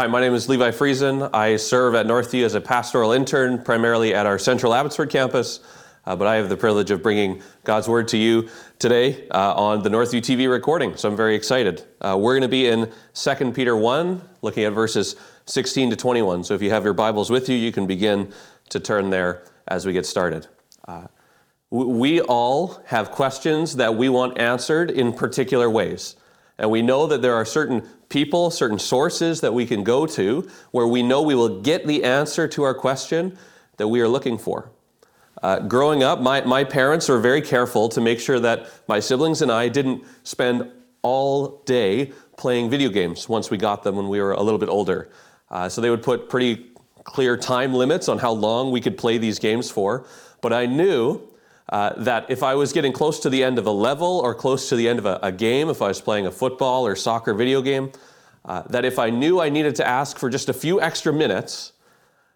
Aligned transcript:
Hi, 0.00 0.06
my 0.06 0.22
name 0.22 0.32
is 0.32 0.48
Levi 0.48 0.70
Friesen. 0.70 1.28
I 1.34 1.56
serve 1.56 1.94
at 1.94 2.06
Northview 2.06 2.42
as 2.46 2.54
a 2.54 2.60
pastoral 2.62 3.12
intern, 3.12 3.62
primarily 3.62 4.14
at 4.14 4.24
our 4.24 4.38
Central 4.38 4.72
Abbotsford 4.72 5.10
campus. 5.10 5.60
Uh, 6.06 6.16
but 6.16 6.26
I 6.26 6.36
have 6.36 6.48
the 6.48 6.56
privilege 6.56 6.90
of 6.90 7.02
bringing 7.02 7.42
God's 7.64 7.86
Word 7.86 8.08
to 8.08 8.16
you 8.16 8.48
today 8.78 9.28
uh, 9.28 9.54
on 9.54 9.82
the 9.82 9.90
Northview 9.90 10.22
TV 10.22 10.50
recording, 10.50 10.96
so 10.96 11.10
I'm 11.10 11.16
very 11.18 11.34
excited. 11.34 11.84
Uh, 12.00 12.16
we're 12.18 12.32
going 12.32 12.40
to 12.40 12.48
be 12.48 12.66
in 12.66 12.90
2 13.12 13.52
Peter 13.52 13.76
1, 13.76 14.22
looking 14.40 14.64
at 14.64 14.72
verses 14.72 15.16
16 15.44 15.90
to 15.90 15.96
21. 15.96 16.44
So 16.44 16.54
if 16.54 16.62
you 16.62 16.70
have 16.70 16.84
your 16.84 16.94
Bibles 16.94 17.28
with 17.28 17.50
you, 17.50 17.56
you 17.56 17.70
can 17.70 17.86
begin 17.86 18.32
to 18.70 18.80
turn 18.80 19.10
there 19.10 19.44
as 19.68 19.84
we 19.84 19.92
get 19.92 20.06
started. 20.06 20.46
Uh, 20.88 21.08
we 21.68 22.22
all 22.22 22.82
have 22.86 23.10
questions 23.10 23.76
that 23.76 23.96
we 23.96 24.08
want 24.08 24.38
answered 24.38 24.90
in 24.90 25.12
particular 25.12 25.68
ways. 25.68 26.16
And 26.60 26.70
we 26.70 26.82
know 26.82 27.06
that 27.06 27.22
there 27.22 27.34
are 27.34 27.46
certain 27.46 27.80
people, 28.10 28.50
certain 28.50 28.78
sources 28.78 29.40
that 29.40 29.54
we 29.54 29.66
can 29.66 29.82
go 29.82 30.06
to 30.06 30.48
where 30.72 30.86
we 30.86 31.02
know 31.02 31.22
we 31.22 31.34
will 31.34 31.62
get 31.62 31.86
the 31.86 32.04
answer 32.04 32.46
to 32.48 32.62
our 32.64 32.74
question 32.74 33.36
that 33.78 33.88
we 33.88 34.02
are 34.02 34.08
looking 34.08 34.36
for. 34.36 34.70
Uh, 35.42 35.60
growing 35.60 36.02
up, 36.02 36.20
my, 36.20 36.42
my 36.42 36.62
parents 36.62 37.08
were 37.08 37.18
very 37.18 37.40
careful 37.40 37.88
to 37.88 38.00
make 38.02 38.20
sure 38.20 38.38
that 38.38 38.66
my 38.86 39.00
siblings 39.00 39.40
and 39.40 39.50
I 39.50 39.68
didn't 39.68 40.04
spend 40.22 40.70
all 41.00 41.62
day 41.64 42.12
playing 42.36 42.68
video 42.68 42.90
games 42.90 43.26
once 43.26 43.50
we 43.50 43.56
got 43.56 43.82
them 43.82 43.96
when 43.96 44.10
we 44.10 44.20
were 44.20 44.32
a 44.32 44.42
little 44.42 44.58
bit 44.58 44.68
older. 44.68 45.08
Uh, 45.50 45.66
so 45.66 45.80
they 45.80 45.88
would 45.88 46.02
put 46.02 46.28
pretty 46.28 46.72
clear 47.04 47.38
time 47.38 47.72
limits 47.72 48.06
on 48.06 48.18
how 48.18 48.32
long 48.32 48.70
we 48.70 48.82
could 48.82 48.98
play 48.98 49.16
these 49.16 49.38
games 49.38 49.70
for. 49.70 50.06
But 50.42 50.52
I 50.52 50.66
knew 50.66 51.26
uh, 51.70 51.94
that 51.96 52.28
if 52.28 52.42
I 52.42 52.54
was 52.56 52.72
getting 52.72 52.92
close 52.92 53.20
to 53.20 53.30
the 53.30 53.42
end 53.42 53.58
of 53.58 53.66
a 53.66 53.70
level 53.70 54.18
or 54.18 54.34
close 54.34 54.68
to 54.68 54.76
the 54.76 54.88
end 54.88 54.98
of 54.98 55.06
a, 55.06 55.18
a 55.22 55.32
game, 55.32 55.68
if 55.70 55.80
I 55.80 55.88
was 55.88 56.00
playing 56.00 56.26
a 56.26 56.30
football 56.30 56.84
or 56.84 56.96
soccer 56.96 57.32
video 57.32 57.62
game, 57.62 57.92
uh, 58.44 58.62
that 58.62 58.84
if 58.84 58.98
I 58.98 59.10
knew 59.10 59.40
I 59.40 59.48
needed 59.48 59.76
to 59.76 59.86
ask 59.86 60.18
for 60.18 60.28
just 60.28 60.48
a 60.48 60.52
few 60.52 60.80
extra 60.80 61.12
minutes, 61.12 61.72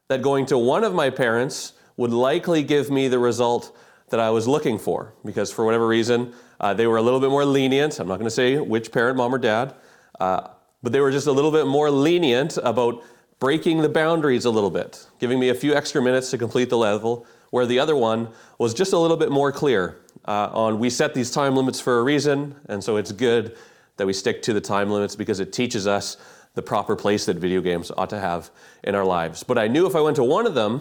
that 0.09 0.23
going 0.23 0.47
to 0.47 0.59
one 0.59 0.85
of 0.85 0.95
my 0.95 1.11
parents 1.11 1.73
would 1.97 2.13
likely 2.13 2.63
give 2.63 2.91
me 2.91 3.09
the 3.09 3.19
result 3.19 3.77
that 4.11 4.21
I 4.21 4.31
was 4.31 4.47
looking 4.47 4.79
for. 4.79 5.15
Because 5.25 5.51
for 5.51 5.65
whatever 5.65 5.87
reason, 5.87 6.33
uh, 6.61 6.75
they 6.75 6.87
were 6.87 6.99
a 6.99 7.03
little 7.03 7.21
bit 7.21 7.31
more 7.31 7.45
lenient. 7.45 7.99
I'm 7.99 8.07
not 8.07 8.17
going 8.17 8.27
to 8.27 8.31
say 8.31 8.59
which 8.59 8.93
parent, 8.93 9.17
mom 9.17 9.35
or 9.35 9.39
dad, 9.39 9.75
uh, 10.21 10.49
but 10.83 10.93
they 10.93 11.01
were 11.01 11.11
just 11.11 11.27
a 11.27 11.33
little 11.33 11.51
bit 11.51 11.67
more 11.67 11.91
lenient 11.91 12.59
about 12.63 13.03
breaking 13.41 13.83
the 13.83 13.89
boundaries 13.89 14.45
a 14.45 14.51
little 14.51 14.71
bit, 14.71 15.07
giving 15.19 15.41
me 15.41 15.49
a 15.49 15.55
few 15.55 15.75
extra 15.75 16.01
minutes 16.01 16.31
to 16.31 16.39
complete 16.39 16.71
the 16.71 16.79
level 16.79 17.27
where 17.55 17.67
the 17.67 17.79
other 17.79 17.95
one 17.95 18.29
was 18.59 18.75
just 18.75 18.93
a 18.93 18.99
little 18.99 19.17
bit 19.17 19.31
more 19.31 19.53
clear 19.53 19.97
uh, 20.27 20.51
on 20.53 20.81
we 20.81 20.91
set 20.91 21.15
these 21.15 21.31
time 21.31 21.55
limits 21.55 21.79
for 21.79 22.01
a 22.01 22.03
reason, 22.03 22.53
and 22.67 22.83
so 22.83 22.97
it's 22.97 23.13
good 23.13 23.57
that 23.97 24.05
we 24.09 24.13
stick 24.13 24.43
to 24.43 24.53
the 24.53 24.61
time 24.61 24.91
limits 24.91 25.15
because 25.15 25.39
it 25.39 25.53
teaches 25.53 25.87
us 25.87 26.17
the 26.55 26.63
proper 26.63 26.97
place 26.97 27.27
that 27.27 27.37
video 27.37 27.61
games 27.61 27.93
ought 27.97 28.11
to 28.11 28.19
have 28.19 28.51
in 28.83 28.97
our 28.97 29.05
lives. 29.05 29.45
But 29.45 29.57
I 29.57 29.69
knew 29.69 29.87
if 29.87 29.95
I 29.95 30.01
went 30.01 30.17
to 30.17 30.25
one 30.25 30.49
of 30.49 30.55
them, 30.57 30.81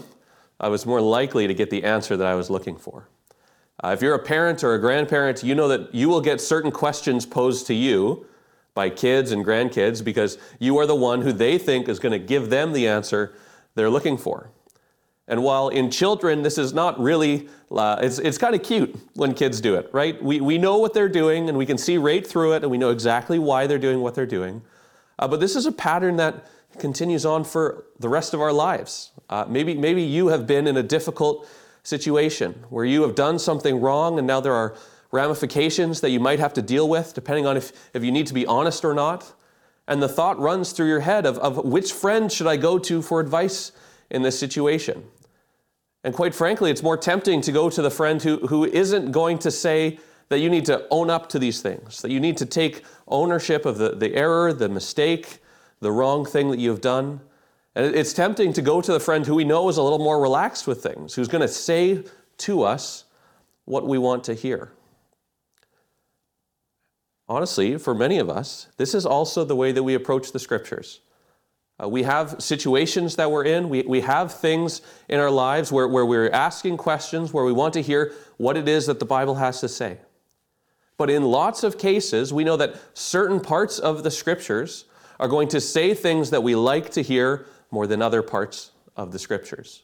I 0.60 0.68
was 0.70 0.84
more 0.84 1.00
likely 1.00 1.46
to 1.46 1.54
get 1.54 1.70
the 1.70 1.84
answer 1.84 2.18
that 2.18 2.26
I 2.26 2.34
was 2.34 2.50
looking 2.50 2.76
for. 2.76 3.08
Uh, 3.84 3.90
if 3.90 4.02
you're 4.02 4.16
a 4.16 4.24
parent 4.24 4.64
or 4.64 4.74
a 4.74 4.80
grandparent, 4.80 5.44
you 5.44 5.54
know 5.54 5.68
that 5.68 5.94
you 5.94 6.10
will 6.10 6.22
get 6.22 6.42
certain 6.42 6.72
questions 6.72 7.24
posed 7.28 7.68
to 7.68 7.76
you 7.76 8.26
by 8.74 8.90
kids 8.90 9.32
and 9.32 9.46
grandkids 9.46 10.04
because 10.04 10.40
you 10.58 10.80
are 10.80 10.88
the 10.88 10.96
one 10.96 11.22
who 11.22 11.34
they 11.34 11.60
think 11.60 11.88
is 11.88 12.00
going 12.00 12.14
to 12.14 12.26
give 12.26 12.50
them 12.50 12.74
the 12.74 12.88
answer 12.88 13.36
they're 13.76 13.92
looking 13.92 14.18
for. 14.18 14.50
And 15.28 15.42
while 15.42 15.70
in 15.70 15.90
children, 15.90 16.42
this 16.42 16.58
is 16.58 16.74
not 16.74 17.00
really, 17.00 17.48
uh, 17.72 17.98
it's, 18.02 18.20
it's 18.20 18.38
kind 18.38 18.56
of 18.56 18.64
cute 18.64 18.96
when 19.14 19.34
kids 19.34 19.62
do 19.62 19.76
it, 19.76 19.90
right? 19.94 20.22
We, 20.22 20.42
we 20.42 20.58
know 20.58 20.78
what 20.78 20.94
they're 20.94 21.10
doing 21.10 21.48
and 21.48 21.58
we 21.58 21.66
can 21.66 21.78
see 21.78 21.98
right 21.98 22.26
through 22.26 22.54
it 22.54 22.64
and 22.64 22.72
we 22.72 22.78
know 22.78 22.90
exactly 22.90 23.40
why 23.40 23.66
they're 23.68 23.80
doing 23.80 24.02
what 24.02 24.16
they're 24.16 24.26
doing. 24.26 24.62
Uh, 25.18 25.28
but 25.28 25.40
this 25.40 25.56
is 25.56 25.66
a 25.66 25.72
pattern 25.72 26.18
that 26.18 26.46
continues 26.78 27.26
on 27.26 27.46
for 27.46 27.86
the 28.00 28.10
rest 28.10 28.34
of 28.34 28.42
our 28.42 28.52
lives. 28.52 29.12
Uh, 29.30 29.46
maybe, 29.48 29.76
maybe 29.76 30.02
you 30.02 30.28
have 30.28 30.46
been 30.46 30.68
in 30.68 30.76
a 30.76 30.84
difficult 30.84 31.48
situation 31.84 32.54
where 32.70 32.86
you 32.86 33.02
have 33.04 33.16
done 33.16 33.40
something 33.40 33.80
wrong 33.80 34.18
and 34.18 34.28
now 34.28 34.42
there 34.42 34.54
are 34.54 34.76
ramifications 35.12 36.02
that 36.02 36.10
you 36.10 36.20
might 36.20 36.40
have 36.40 36.54
to 36.54 36.62
deal 36.62 36.90
with, 36.90 37.14
depending 37.14 37.46
on 37.46 37.56
if, 37.56 37.72
if 37.94 38.04
you 38.04 38.12
need 38.12 38.28
to 38.28 38.34
be 38.34 38.46
honest 38.46 38.84
or 38.84 38.94
not. 38.94 39.34
And 39.88 40.02
the 40.02 40.10
thought 40.10 40.40
runs 40.40 40.72
through 40.72 40.88
your 40.88 41.02
head 41.02 41.26
of, 41.26 41.38
of 41.38 41.64
which 41.64 41.94
friend 41.94 42.32
should 42.32 42.48
I 42.48 42.58
go 42.58 42.80
to 42.80 43.02
for 43.02 43.20
advice 43.20 43.72
in 44.14 44.22
this 44.22 44.40
situation. 44.40 45.04
And 46.04 46.14
quite 46.14 46.36
frankly, 46.36 46.70
it's 46.72 46.84
more 46.84 46.98
tempting 46.98 47.42
to 47.42 47.52
go 47.52 47.70
to 47.70 47.82
the 47.82 47.92
friend 47.92 48.22
who, 48.22 48.38
who 48.48 48.66
isn't 48.66 49.12
going 49.12 49.40
to 49.40 49.52
say 49.52 50.00
that 50.30 50.40
you 50.40 50.50
need 50.50 50.66
to 50.66 50.86
own 50.90 51.10
up 51.10 51.30
to 51.30 51.40
these 51.40 51.62
things, 51.62 52.02
that 52.02 52.12
you 52.12 52.20
need 52.20 52.38
to 52.38 52.46
take 52.46 52.84
ownership 53.08 53.66
of 53.66 53.78
the, 53.78 53.90
the 53.90 54.14
error, 54.16 54.54
the 54.54 54.70
mistake, 54.70 55.40
the 55.80 55.92
wrong 55.92 56.26
thing 56.26 56.50
that 56.52 56.60
you've 56.60 56.82
done. 56.82 57.22
And 57.76 57.96
it's 57.96 58.14
tempting 58.14 58.54
to 58.54 58.62
go 58.62 58.82
to 58.82 58.92
the 58.92 59.00
friend 59.00 59.26
who 59.26 59.36
we 59.36 59.44
know 59.44 59.68
is 59.70 59.78
a 59.78 59.84
little 59.84 60.00
more 60.00 60.22
relaxed 60.22 60.68
with 60.68 60.84
things, 60.84 61.16
who's 61.16 61.28
going 61.28 61.42
to 61.42 61.48
say 61.48 62.04
to 62.40 62.64
us 62.64 63.06
what 63.66 63.88
we 63.88 63.98
want 63.98 64.24
to 64.26 64.34
hear. 64.34 64.72
Honestly, 67.30 67.78
for 67.78 67.96
many 67.96 68.20
of 68.20 68.30
us, 68.30 68.68
this 68.78 68.94
is 68.94 69.06
also 69.06 69.46
the 69.46 69.56
way 69.56 69.72
that 69.72 69.84
we 69.84 69.94
approach 69.94 70.32
the 70.32 70.40
scriptures. 70.40 71.00
Uh, 71.82 71.90
we 71.90 72.04
have 72.04 72.36
situations 72.42 73.16
that 73.16 73.32
we're 73.32 73.46
in. 73.46 73.68
We, 73.70 73.82
we 73.82 74.02
have 74.02 74.32
things 74.32 74.82
in 75.10 75.20
our 75.20 75.32
lives 75.32 75.72
where, 75.72 75.88
where 75.88 76.06
we're 76.06 76.30
asking 76.30 76.78
questions, 76.78 77.34
where 77.34 77.44
we 77.44 77.52
want 77.52 77.74
to 77.74 77.82
hear 77.82 78.14
what 78.38 78.58
it 78.58 78.68
is 78.68 78.86
that 78.86 79.00
the 79.00 79.06
Bible 79.06 79.36
has 79.36 79.60
to 79.62 79.68
say. 79.68 79.98
But 80.98 81.10
in 81.10 81.24
lots 81.24 81.64
of 81.64 81.78
cases, 81.78 82.32
we 82.32 82.44
know 82.44 82.58
that 82.58 82.76
certain 82.94 83.40
parts 83.40 83.80
of 83.80 84.04
the 84.04 84.12
scriptures 84.12 84.86
are 85.20 85.28
going 85.28 85.48
to 85.50 85.60
say 85.60 85.94
things 85.94 86.30
that 86.30 86.44
we 86.44 86.56
like 86.56 86.92
to 86.92 87.02
hear 87.02 87.48
more 87.72 87.88
than 87.88 88.02
other 88.02 88.22
parts 88.22 88.72
of 88.96 89.12
the 89.12 89.18
scriptures. 89.18 89.84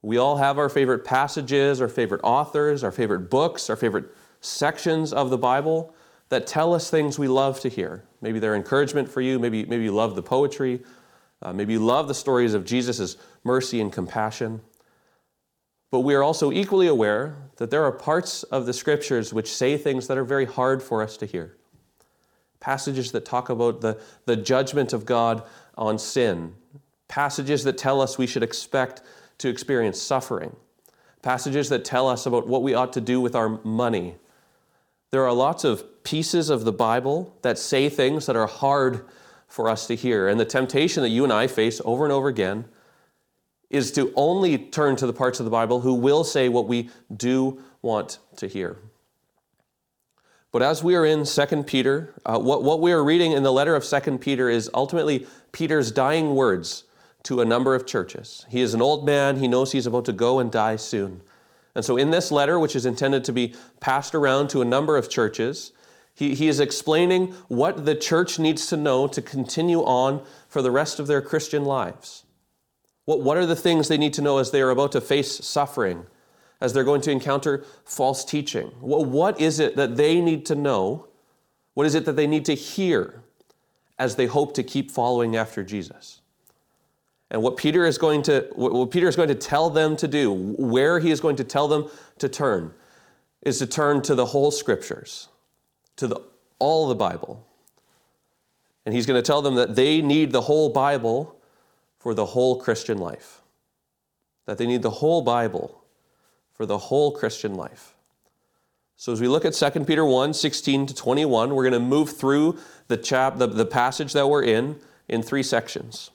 We 0.00 0.16
all 0.16 0.36
have 0.38 0.58
our 0.58 0.68
favorite 0.68 1.04
passages, 1.04 1.80
our 1.80 1.88
favorite 1.88 2.22
authors, 2.24 2.82
our 2.82 2.92
favorite 2.92 3.30
books, 3.30 3.68
our 3.68 3.76
favorite 3.76 4.06
sections 4.40 5.12
of 5.12 5.30
the 5.30 5.38
Bible 5.38 5.94
that 6.34 6.48
tell 6.48 6.74
us 6.74 6.90
things 6.90 7.16
we 7.16 7.28
love 7.28 7.60
to 7.60 7.68
hear. 7.68 8.02
Maybe 8.20 8.40
they're 8.40 8.56
encouragement 8.56 9.08
for 9.08 9.20
you. 9.20 9.38
Maybe, 9.38 9.64
maybe 9.66 9.84
you 9.84 9.94
love 9.94 10.16
the 10.16 10.22
poetry. 10.22 10.82
Uh, 11.40 11.52
maybe 11.52 11.74
you 11.74 11.78
love 11.78 12.08
the 12.08 12.14
stories 12.14 12.54
of 12.54 12.64
Jesus' 12.64 13.16
mercy 13.44 13.80
and 13.80 13.92
compassion. 13.92 14.60
But 15.92 16.00
we 16.00 16.12
are 16.12 16.24
also 16.24 16.50
equally 16.50 16.88
aware 16.88 17.36
that 17.58 17.70
there 17.70 17.84
are 17.84 17.92
parts 17.92 18.42
of 18.42 18.66
the 18.66 18.72
scriptures 18.72 19.32
which 19.32 19.46
say 19.46 19.76
things 19.76 20.08
that 20.08 20.18
are 20.18 20.24
very 20.24 20.44
hard 20.44 20.82
for 20.82 21.04
us 21.04 21.16
to 21.18 21.26
hear. 21.26 21.56
Passages 22.58 23.12
that 23.12 23.24
talk 23.24 23.48
about 23.48 23.80
the, 23.80 24.00
the 24.24 24.34
judgment 24.34 24.92
of 24.92 25.06
God 25.06 25.44
on 25.78 26.00
sin. 26.00 26.52
Passages 27.06 27.62
that 27.62 27.78
tell 27.78 28.00
us 28.00 28.18
we 28.18 28.26
should 28.26 28.42
expect 28.42 29.02
to 29.38 29.48
experience 29.48 30.02
suffering. 30.02 30.56
Passages 31.22 31.68
that 31.68 31.84
tell 31.84 32.08
us 32.08 32.26
about 32.26 32.48
what 32.48 32.64
we 32.64 32.74
ought 32.74 32.92
to 32.94 33.00
do 33.00 33.20
with 33.20 33.36
our 33.36 33.60
money. 33.62 34.16
There 35.14 35.24
are 35.24 35.32
lots 35.32 35.62
of 35.62 36.02
pieces 36.02 36.50
of 36.50 36.64
the 36.64 36.72
Bible 36.72 37.38
that 37.42 37.56
say 37.56 37.88
things 37.88 38.26
that 38.26 38.34
are 38.34 38.48
hard 38.48 39.06
for 39.46 39.68
us 39.68 39.86
to 39.86 39.94
hear. 39.94 40.26
And 40.26 40.40
the 40.40 40.44
temptation 40.44 41.04
that 41.04 41.10
you 41.10 41.22
and 41.22 41.32
I 41.32 41.46
face 41.46 41.80
over 41.84 42.02
and 42.02 42.12
over 42.12 42.26
again 42.26 42.64
is 43.70 43.92
to 43.92 44.12
only 44.16 44.58
turn 44.58 44.96
to 44.96 45.06
the 45.06 45.12
parts 45.12 45.38
of 45.38 45.44
the 45.44 45.52
Bible 45.52 45.82
who 45.82 45.94
will 45.94 46.24
say 46.24 46.48
what 46.48 46.66
we 46.66 46.90
do 47.16 47.62
want 47.80 48.18
to 48.38 48.48
hear. 48.48 48.78
But 50.50 50.62
as 50.62 50.82
we 50.82 50.96
are 50.96 51.06
in 51.06 51.24
2 51.24 51.62
Peter, 51.62 52.12
uh, 52.26 52.40
what, 52.40 52.64
what 52.64 52.80
we 52.80 52.90
are 52.90 53.04
reading 53.04 53.30
in 53.30 53.44
the 53.44 53.52
letter 53.52 53.76
of 53.76 53.84
2 53.84 54.18
Peter 54.18 54.50
is 54.50 54.68
ultimately 54.74 55.28
Peter's 55.52 55.92
dying 55.92 56.34
words 56.34 56.86
to 57.22 57.40
a 57.40 57.44
number 57.44 57.76
of 57.76 57.86
churches. 57.86 58.46
He 58.48 58.60
is 58.60 58.74
an 58.74 58.82
old 58.82 59.06
man, 59.06 59.36
he 59.36 59.46
knows 59.46 59.70
he's 59.70 59.86
about 59.86 60.06
to 60.06 60.12
go 60.12 60.40
and 60.40 60.50
die 60.50 60.74
soon. 60.74 61.20
And 61.74 61.84
so, 61.84 61.96
in 61.96 62.10
this 62.10 62.30
letter, 62.30 62.58
which 62.58 62.76
is 62.76 62.86
intended 62.86 63.24
to 63.24 63.32
be 63.32 63.54
passed 63.80 64.14
around 64.14 64.48
to 64.50 64.62
a 64.62 64.64
number 64.64 64.96
of 64.96 65.10
churches, 65.10 65.72
he, 66.14 66.34
he 66.34 66.48
is 66.48 66.60
explaining 66.60 67.32
what 67.48 67.84
the 67.84 67.96
church 67.96 68.38
needs 68.38 68.66
to 68.68 68.76
know 68.76 69.08
to 69.08 69.20
continue 69.20 69.80
on 69.80 70.24
for 70.48 70.62
the 70.62 70.70
rest 70.70 71.00
of 71.00 71.08
their 71.08 71.20
Christian 71.20 71.64
lives. 71.64 72.24
What, 73.04 73.20
what 73.20 73.36
are 73.36 73.46
the 73.46 73.56
things 73.56 73.88
they 73.88 73.98
need 73.98 74.14
to 74.14 74.22
know 74.22 74.38
as 74.38 74.50
they 74.50 74.62
are 74.62 74.70
about 74.70 74.92
to 74.92 75.00
face 75.00 75.44
suffering, 75.44 76.06
as 76.60 76.72
they're 76.72 76.84
going 76.84 77.00
to 77.02 77.10
encounter 77.10 77.64
false 77.84 78.24
teaching? 78.24 78.68
What, 78.80 79.06
what 79.08 79.40
is 79.40 79.58
it 79.58 79.74
that 79.76 79.96
they 79.96 80.20
need 80.20 80.46
to 80.46 80.54
know? 80.54 81.08
What 81.74 81.86
is 81.86 81.96
it 81.96 82.04
that 82.04 82.14
they 82.14 82.28
need 82.28 82.44
to 82.44 82.54
hear 82.54 83.24
as 83.98 84.14
they 84.14 84.26
hope 84.26 84.54
to 84.54 84.62
keep 84.62 84.92
following 84.92 85.34
after 85.34 85.64
Jesus? 85.64 86.20
And 87.34 87.42
what 87.42 87.56
Peter 87.56 87.84
is 87.84 87.98
going 87.98 88.22
to 88.22 88.46
what 88.54 88.92
Peter 88.92 89.08
is 89.08 89.16
going 89.16 89.26
to 89.26 89.34
tell 89.34 89.68
them 89.68 89.96
to 89.96 90.06
do, 90.06 90.32
where 90.32 91.00
he 91.00 91.10
is 91.10 91.20
going 91.20 91.34
to 91.34 91.42
tell 91.42 91.66
them 91.66 91.90
to 92.18 92.28
turn, 92.28 92.72
is 93.42 93.58
to 93.58 93.66
turn 93.66 94.02
to 94.02 94.14
the 94.14 94.26
whole 94.26 94.52
scriptures 94.52 95.26
to 95.96 96.06
the, 96.06 96.20
all 96.60 96.86
the 96.86 96.94
Bible. 96.94 97.44
And 98.86 98.94
he's 98.94 99.04
going 99.04 99.20
to 99.20 99.26
tell 99.26 99.42
them 99.42 99.56
that 99.56 99.74
they 99.74 100.00
need 100.00 100.30
the 100.30 100.42
whole 100.42 100.68
Bible 100.68 101.36
for 101.98 102.14
the 102.14 102.24
whole 102.24 102.60
Christian 102.60 102.98
life. 102.98 103.40
That 104.46 104.56
they 104.56 104.66
need 104.68 104.82
the 104.82 104.90
whole 104.90 105.20
Bible 105.20 105.82
for 106.52 106.66
the 106.66 106.78
whole 106.78 107.10
Christian 107.10 107.56
life. 107.56 107.96
So 108.94 109.12
as 109.12 109.20
we 109.20 109.26
look 109.26 109.44
at 109.44 109.54
2 109.54 109.84
Peter 109.86 110.04
1, 110.04 110.34
16 110.34 110.86
to 110.86 110.94
21, 110.94 111.52
we're 111.52 111.68
going 111.68 111.72
to 111.72 111.80
move 111.80 112.16
through 112.16 112.58
the 112.86 112.96
chap 112.96 113.38
the, 113.38 113.48
the 113.48 113.66
passage 113.66 114.12
that 114.12 114.28
we're 114.28 114.44
in 114.44 114.78
in 115.08 115.20
three 115.20 115.42
sections. 115.42 116.12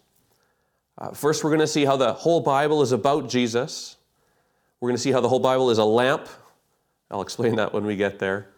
Uh, 1.00 1.12
first, 1.12 1.44
we're 1.44 1.50
going 1.50 1.62
to 1.62 1.68
see 1.68 1.86
how 1.86 1.96
the 1.96 2.12
whole 2.12 2.42
Bible 2.42 2.82
is 2.82 2.92
about 2.92 3.30
Jesus. 3.30 3.96
We're 4.82 4.90
going 4.90 4.98
to 4.98 5.02
see 5.02 5.14
how 5.14 5.22
the 5.22 5.30
whole 5.30 5.40
Bible 5.40 5.70
is 5.70 5.78
a 5.78 5.86
lamp. 5.86 6.28
I'll 7.10 7.22
explain 7.22 7.56
that 7.56 7.74
when 7.74 7.86
we 7.86 7.96
get 7.96 8.20
there. 8.20 8.50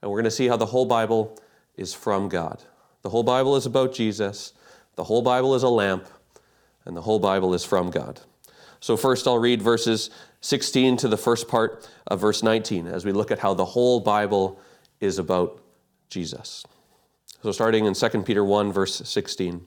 And 0.00 0.10
we're 0.10 0.16
going 0.16 0.24
to 0.24 0.30
see 0.30 0.48
how 0.48 0.56
the 0.56 0.66
whole 0.66 0.86
Bible 0.86 1.38
is 1.76 1.92
from 1.92 2.30
God. 2.30 2.62
The 3.02 3.10
whole 3.10 3.22
Bible 3.22 3.54
is 3.56 3.66
about 3.66 3.94
Jesus, 3.94 4.54
the 4.96 5.04
whole 5.04 5.22
Bible 5.22 5.54
is 5.54 5.62
a 5.62 5.68
lamp, 5.68 6.06
and 6.84 6.96
the 6.96 7.02
whole 7.02 7.18
Bible 7.18 7.54
is 7.54 7.64
from 7.64 7.90
God. 7.90 8.20
So, 8.80 8.96
first, 8.96 9.26
I'll 9.26 9.38
read 9.38 9.60
verses 9.60 10.10
16 10.40 10.96
to 10.98 11.08
the 11.08 11.16
first 11.16 11.48
part 11.48 11.88
of 12.06 12.20
verse 12.20 12.42
19 12.42 12.86
as 12.86 13.04
we 13.04 13.12
look 13.12 13.30
at 13.30 13.38
how 13.38 13.52
the 13.52 13.64
whole 13.64 14.00
Bible 14.00 14.58
is 15.00 15.18
about 15.18 15.62
Jesus. 16.08 16.64
So, 17.42 17.52
starting 17.52 17.84
in 17.84 17.94
2 17.94 18.08
Peter 18.22 18.44
1, 18.44 18.72
verse 18.72 19.02
16. 19.04 19.66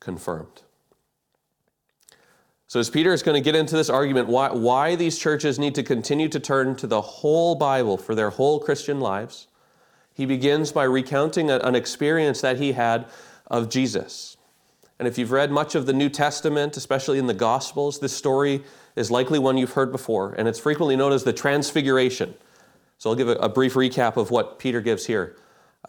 confirmed. 0.00 0.62
So, 2.66 2.78
as 2.78 2.90
Peter 2.90 3.14
is 3.14 3.22
going 3.22 3.34
to 3.34 3.44
get 3.44 3.54
into 3.54 3.76
this 3.76 3.88
argument, 3.88 4.28
why, 4.28 4.50
why 4.52 4.94
these 4.94 5.18
churches 5.18 5.58
need 5.58 5.74
to 5.76 5.82
continue 5.82 6.28
to 6.28 6.38
turn 6.38 6.76
to 6.76 6.86
the 6.86 7.00
whole 7.00 7.54
Bible 7.54 7.96
for 7.96 8.14
their 8.14 8.28
whole 8.28 8.60
Christian 8.60 9.00
lives, 9.00 9.46
he 10.12 10.26
begins 10.26 10.70
by 10.70 10.84
recounting 10.84 11.50
an 11.50 11.74
experience 11.74 12.42
that 12.42 12.58
he 12.58 12.72
had 12.72 13.06
of 13.46 13.70
Jesus. 13.70 14.36
And 14.98 15.06
if 15.06 15.16
you've 15.16 15.30
read 15.30 15.50
much 15.50 15.74
of 15.74 15.86
the 15.86 15.92
New 15.92 16.08
Testament, 16.08 16.76
especially 16.76 17.18
in 17.18 17.26
the 17.26 17.34
Gospels, 17.34 18.00
this 18.00 18.14
story 18.14 18.64
is 18.96 19.10
likely 19.10 19.38
one 19.38 19.56
you've 19.56 19.72
heard 19.72 19.92
before, 19.92 20.34
and 20.34 20.48
it's 20.48 20.58
frequently 20.58 20.96
known 20.96 21.12
as 21.12 21.24
the 21.24 21.32
Transfiguration. 21.32 22.34
So 22.98 23.10
I'll 23.10 23.16
give 23.16 23.28
a, 23.28 23.36
a 23.36 23.48
brief 23.48 23.74
recap 23.74 24.16
of 24.16 24.30
what 24.30 24.58
Peter 24.58 24.80
gives 24.80 25.06
here. 25.06 25.36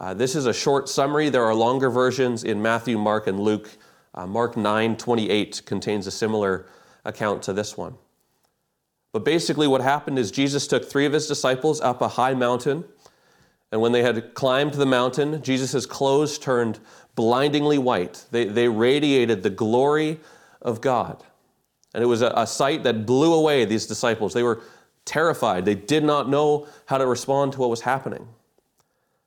Uh, 0.00 0.14
this 0.14 0.36
is 0.36 0.46
a 0.46 0.54
short 0.54 0.88
summary. 0.88 1.28
There 1.28 1.44
are 1.44 1.54
longer 1.54 1.90
versions 1.90 2.44
in 2.44 2.62
Matthew, 2.62 2.96
Mark, 2.96 3.26
and 3.26 3.40
Luke. 3.40 3.68
Uh, 4.14 4.26
Mark 4.26 4.56
9 4.56 4.96
28 4.96 5.62
contains 5.66 6.06
a 6.06 6.10
similar 6.10 6.66
account 7.04 7.42
to 7.44 7.52
this 7.52 7.76
one. 7.76 7.94
But 9.12 9.24
basically, 9.24 9.66
what 9.66 9.80
happened 9.80 10.18
is 10.18 10.30
Jesus 10.30 10.66
took 10.66 10.84
three 10.84 11.06
of 11.06 11.12
his 11.12 11.26
disciples 11.26 11.80
up 11.80 12.00
a 12.00 12.08
high 12.08 12.34
mountain 12.34 12.84
and 13.72 13.80
when 13.80 13.92
they 13.92 14.02
had 14.02 14.34
climbed 14.34 14.74
the 14.74 14.86
mountain, 14.86 15.42
Jesus' 15.42 15.86
clothes 15.86 16.38
turned 16.38 16.80
blindingly 17.14 17.78
white. 17.78 18.24
They, 18.30 18.44
they 18.46 18.68
radiated 18.68 19.42
the 19.42 19.50
glory 19.50 20.18
of 20.60 20.80
God. 20.80 21.22
And 21.94 22.02
it 22.02 22.06
was 22.06 22.22
a, 22.22 22.32
a 22.36 22.46
sight 22.46 22.82
that 22.84 23.06
blew 23.06 23.32
away 23.32 23.64
these 23.64 23.86
disciples. 23.86 24.32
They 24.32 24.42
were 24.42 24.60
terrified. 25.04 25.64
They 25.64 25.74
did 25.74 26.04
not 26.04 26.28
know 26.28 26.66
how 26.86 26.98
to 26.98 27.06
respond 27.06 27.52
to 27.52 27.60
what 27.60 27.70
was 27.70 27.82
happening. 27.82 28.28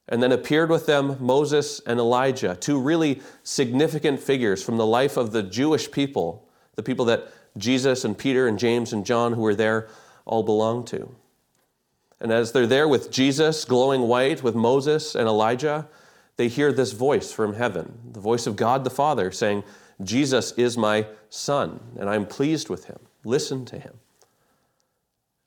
And 0.09 0.21
then 0.21 0.31
appeared 0.31 0.69
with 0.69 0.85
them 0.85 1.17
Moses 1.19 1.79
and 1.85 1.99
Elijah, 1.99 2.55
two 2.55 2.79
really 2.79 3.21
significant 3.43 4.19
figures 4.19 4.61
from 4.61 4.77
the 4.77 4.85
life 4.85 5.15
of 5.15 5.31
the 5.31 5.43
Jewish 5.43 5.89
people, 5.89 6.47
the 6.75 6.83
people 6.83 7.05
that 7.05 7.29
Jesus 7.57 8.03
and 8.03 8.17
Peter 8.17 8.47
and 8.47 8.59
James 8.59 8.91
and 8.91 9.05
John, 9.05 9.33
who 9.33 9.41
were 9.41 9.55
there, 9.55 9.87
all 10.25 10.43
belonged 10.43 10.87
to. 10.87 11.15
And 12.19 12.31
as 12.31 12.51
they're 12.51 12.67
there 12.67 12.87
with 12.87 13.11
Jesus, 13.11 13.65
glowing 13.65 14.01
white, 14.01 14.43
with 14.43 14.55
Moses 14.55 15.15
and 15.15 15.27
Elijah, 15.27 15.87
they 16.37 16.47
hear 16.47 16.71
this 16.71 16.91
voice 16.93 17.31
from 17.31 17.53
heaven, 17.53 17.99
the 18.11 18.19
voice 18.19 18.47
of 18.47 18.55
God 18.55 18.83
the 18.83 18.89
Father, 18.89 19.31
saying, 19.31 19.63
Jesus 20.01 20.51
is 20.53 20.77
my 20.77 21.05
son, 21.29 21.79
and 21.99 22.09
I'm 22.09 22.25
pleased 22.25 22.69
with 22.69 22.85
him. 22.85 22.99
Listen 23.23 23.65
to 23.65 23.77
him. 23.77 23.93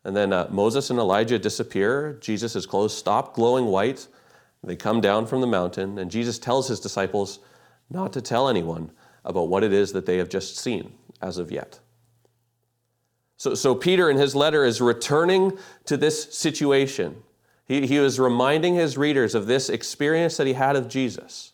And 0.05 0.17
then 0.17 0.32
uh, 0.32 0.47
Moses 0.50 0.91
and 0.91 0.99
Elijah 0.99 1.38
disappear. 1.38 2.17
Jesus' 2.20 2.64
clothes 2.64 2.97
stop 2.97 3.35
glowing 3.35 3.67
white. 3.67 4.06
They 4.67 4.77
come 4.77 5.01
down 5.01 5.27
from 5.27 5.41
the 5.41 5.47
mountain, 5.47 5.99
and 5.99 6.11
Jesus 6.11 6.39
tells 6.39 6.69
his 6.69 6.81
disciples 6.81 7.39
not 7.89 8.13
to 8.15 8.21
tell 8.21 8.49
anyone 8.49 8.91
about 9.25 9.49
what 9.49 9.63
it 9.63 9.73
is 9.73 9.93
that 9.93 10.07
they 10.07 10.19
have 10.19 10.29
just 10.29 10.57
seen 10.57 10.93
as 11.23 11.39
of 11.39 11.53
yet. 11.53 11.79
So, 13.37 13.55
so 13.55 13.75
Peter 13.75 14.11
in 14.11 14.17
his 14.17 14.35
letter 14.35 14.65
is 14.65 14.81
returning 14.81 15.57
to 15.85 15.97
this 15.97 16.35
situation. 16.35 17.23
He, 17.67 17.87
he 17.87 18.01
was 18.01 18.19
reminding 18.19 18.75
his 18.75 18.99
readers 18.99 19.35
of 19.35 19.47
this 19.47 19.69
experience 19.69 20.37
that 20.37 20.47
he 20.47 20.55
had 20.55 20.75
of 20.75 20.89
Jesus, 20.89 21.53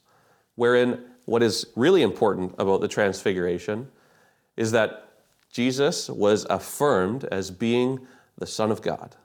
wherein 0.54 1.04
what 1.26 1.42
is 1.42 1.66
really 1.76 2.02
important 2.02 2.54
about 2.58 2.80
the 2.80 2.88
transfiguration 2.88 3.88
is 4.56 4.72
that 4.72 5.08
Jesus 5.50 6.08
was 6.08 6.46
affirmed 6.48 7.24
as 7.24 7.50
being 7.50 8.06
the 8.38 8.46
Son 8.46 8.70
of 8.70 8.80
God. 8.80 9.16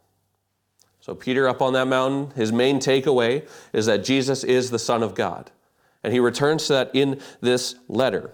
So, 1.08 1.16
Peter 1.16 1.48
up 1.48 1.62
on 1.62 1.72
that 1.72 1.88
mountain, 1.88 2.32
his 2.32 2.52
main 2.52 2.80
takeaway 2.80 3.48
is 3.72 3.86
that 3.86 4.04
Jesus 4.04 4.44
is 4.44 4.72
the 4.72 4.78
Son 4.78 5.02
of 5.02 5.16
God. 5.16 5.50
And 6.04 6.12
he 6.12 6.20
returns 6.20 6.68
to 6.68 6.74
that 6.74 6.92
in 6.94 7.22
this 7.40 7.76
letter. 7.88 8.32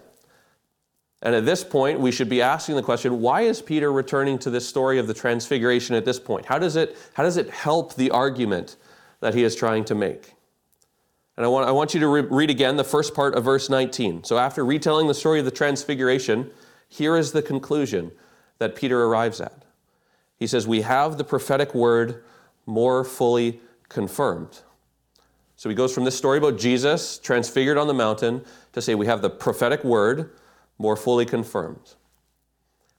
And 1.22 1.36
at 1.36 1.46
this 1.46 1.62
point, 1.62 2.00
we 2.00 2.10
should 2.10 2.28
be 2.28 2.42
asking 2.42 2.74
the 2.74 2.82
question 2.82 3.20
why 3.20 3.42
is 3.42 3.62
Peter 3.62 3.92
returning 3.92 4.40
to 4.40 4.50
this 4.50 4.68
story 4.68 4.98
of 4.98 5.06
the 5.06 5.14
transfiguration 5.14 5.94
at 5.94 6.04
this 6.04 6.18
point? 6.18 6.46
How 6.46 6.58
does 6.58 6.74
it, 6.74 6.98
how 7.12 7.22
does 7.22 7.36
it 7.36 7.48
help 7.48 7.94
the 7.94 8.10
argument 8.10 8.74
that 9.20 9.34
he 9.34 9.44
is 9.44 9.54
trying 9.54 9.84
to 9.84 9.94
make? 9.94 10.34
And 11.36 11.46
I 11.46 11.48
want, 11.48 11.68
I 11.68 11.70
want 11.70 11.94
you 11.94 12.00
to 12.00 12.08
re- 12.08 12.22
read 12.22 12.50
again 12.50 12.74
the 12.74 12.82
first 12.82 13.14
part 13.14 13.36
of 13.36 13.44
verse 13.44 13.70
19. 13.70 14.24
So, 14.24 14.36
after 14.36 14.64
retelling 14.64 15.06
the 15.06 15.14
story 15.14 15.38
of 15.38 15.44
the 15.44 15.52
transfiguration, 15.52 16.50
here 16.88 17.16
is 17.16 17.30
the 17.30 17.40
conclusion 17.40 18.10
that 18.58 18.74
Peter 18.74 19.04
arrives 19.04 19.40
at. 19.40 19.64
He 20.40 20.48
says, 20.48 20.66
We 20.66 20.80
have 20.80 21.18
the 21.18 21.24
prophetic 21.24 21.72
word 21.72 22.24
more 22.66 23.04
fully 23.04 23.60
confirmed. 23.88 24.60
So, 25.56 25.68
he 25.68 25.74
goes 25.74 25.94
from 25.94 26.04
this 26.04 26.16
story 26.16 26.38
about 26.38 26.58
Jesus 26.58 27.18
transfigured 27.18 27.78
on 27.78 27.86
the 27.86 27.94
mountain 27.94 28.44
to 28.72 28.82
say, 28.82 28.94
We 28.94 29.06
have 29.06 29.22
the 29.22 29.30
prophetic 29.30 29.84
word 29.84 30.30
more 30.78 30.96
fully 30.96 31.24
confirmed. 31.24 31.94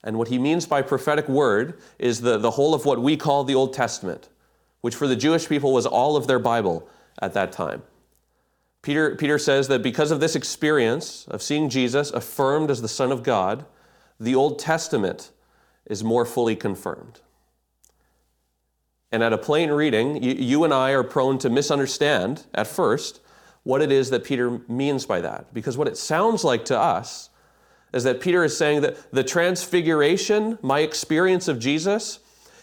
And 0.04 0.18
what 0.18 0.28
he 0.28 0.38
means 0.38 0.66
by 0.66 0.82
prophetic 0.82 1.28
word 1.28 1.80
is 1.98 2.22
the, 2.22 2.38
the 2.38 2.51
whole 2.51 2.74
of 2.74 2.86
what 2.86 3.01
we 3.01 3.18
call 3.18 3.44
the 3.44 3.56
Old 3.56 3.74
Testament, 3.74 4.30
which 4.82 4.96
for 4.96 5.08
the 5.08 5.16
Jewish 5.16 5.50
people 5.50 5.74
was 5.74 5.86
all 5.86 6.16
of 6.16 6.28
their 6.28 6.40
Bible 6.40 6.88
at 7.20 7.34
that 7.34 7.51
time. 7.51 7.82
Peter, 8.84 9.16
Peter 9.16 9.40
says 9.40 9.68
that 9.68 9.82
because 9.82 10.12
of 10.12 10.20
this 10.20 10.36
experience 10.36 11.28
of 11.30 11.42
seeing 11.42 11.70
Jesus 11.70 12.12
affirmed 12.12 12.70
as 12.70 12.84
the 12.84 12.88
Son 12.88 13.12
of 13.12 13.24
God, 13.24 13.66
the 14.20 14.36
Old 14.36 14.60
Testament 14.60 15.32
is 15.88 16.04
more 16.04 16.24
fully 16.24 16.56
confirmed. 16.56 17.20
And 19.16 19.24
at 19.24 19.32
a 19.32 19.38
plain 19.38 19.72
reading, 19.72 20.22
you, 20.22 20.34
you 20.34 20.64
and 20.66 20.74
I 20.74 20.92
are 20.92 21.02
prone 21.02 21.38
to 21.38 21.50
misunderstand 21.50 22.44
at 22.54 22.68
first 22.68 23.22
what 23.64 23.82
it 23.82 23.90
is 23.90 24.10
that 24.10 24.26
Peter 24.26 24.60
means 24.68 25.06
by 25.06 25.22
that. 25.22 25.54
Because 25.54 25.78
what 25.78 25.88
it 25.88 25.96
sounds 25.96 26.44
like 26.44 26.66
to 26.66 26.78
us 26.78 27.30
is 27.94 28.04
that 28.04 28.20
Peter 28.20 28.44
is 28.44 28.58
saying 28.58 28.82
that 28.82 29.10
the 29.14 29.24
transfiguration, 29.24 30.60
my 30.62 30.82
experience 30.82 31.48
of 31.48 31.60
Jesus, 31.60 32.20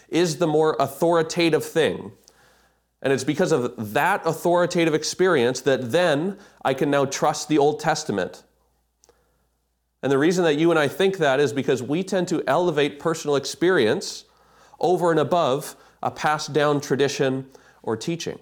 is 0.09 0.37
the 0.37 0.45
more 0.45 0.77
authoritative 0.79 1.65
thing. 1.65 2.11
And 3.01 3.11
it's 3.11 3.23
because 3.23 3.51
of 3.51 3.93
that 3.95 4.21
authoritative 4.23 4.93
experience 4.93 5.59
that 5.61 5.91
then 5.91 6.37
I 6.63 6.75
can 6.75 6.91
now 6.91 7.05
trust 7.05 7.49
the 7.49 7.57
Old 7.57 7.79
Testament. 7.79 8.43
And 10.03 10.11
the 10.11 10.19
reason 10.19 10.43
that 10.43 10.59
you 10.59 10.69
and 10.69 10.79
I 10.79 10.87
think 10.87 11.17
that 11.17 11.39
is 11.39 11.51
because 11.51 11.81
we 11.81 12.03
tend 12.03 12.27
to 12.27 12.43
elevate 12.45 12.99
personal 12.99 13.37
experience 13.37 14.25
over 14.79 15.09
and 15.09 15.19
above 15.19 15.75
a 16.03 16.11
passed 16.11 16.53
down 16.53 16.79
tradition 16.79 17.47
or 17.81 17.97
teaching. 17.97 18.37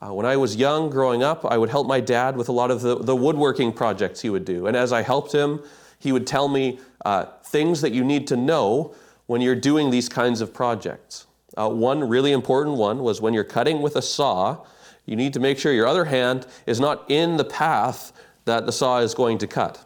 Uh, 0.00 0.12
when 0.12 0.26
I 0.26 0.36
was 0.36 0.56
young, 0.56 0.90
growing 0.90 1.22
up, 1.22 1.44
I 1.44 1.56
would 1.56 1.70
help 1.70 1.86
my 1.86 2.00
dad 2.00 2.36
with 2.36 2.48
a 2.48 2.52
lot 2.52 2.72
of 2.72 2.80
the, 2.80 2.96
the 2.96 3.14
woodworking 3.14 3.72
projects 3.72 4.20
he 4.20 4.30
would 4.30 4.44
do. 4.44 4.66
And 4.66 4.76
as 4.76 4.92
I 4.92 5.02
helped 5.02 5.32
him, 5.32 5.62
he 6.00 6.10
would 6.10 6.26
tell 6.26 6.48
me 6.48 6.80
uh, 7.04 7.26
things 7.44 7.80
that 7.82 7.92
you 7.92 8.02
need 8.02 8.26
to 8.26 8.36
know 8.36 8.94
when 9.26 9.40
you're 9.40 9.54
doing 9.54 9.90
these 9.90 10.08
kinds 10.08 10.40
of 10.40 10.52
projects. 10.52 11.26
Uh, 11.56 11.68
one 11.68 12.08
really 12.08 12.32
important 12.32 12.76
one 12.76 12.98
was 12.98 13.20
when 13.20 13.32
you're 13.32 13.44
cutting 13.44 13.80
with 13.80 13.94
a 13.94 14.02
saw, 14.02 14.64
you 15.06 15.14
need 15.14 15.32
to 15.34 15.40
make 15.40 15.58
sure 15.58 15.72
your 15.72 15.86
other 15.86 16.06
hand 16.06 16.46
is 16.66 16.80
not 16.80 17.08
in 17.08 17.36
the 17.36 17.44
path 17.44 18.12
that 18.44 18.66
the 18.66 18.72
saw 18.72 18.98
is 18.98 19.14
going 19.14 19.38
to 19.38 19.46
cut. 19.46 19.84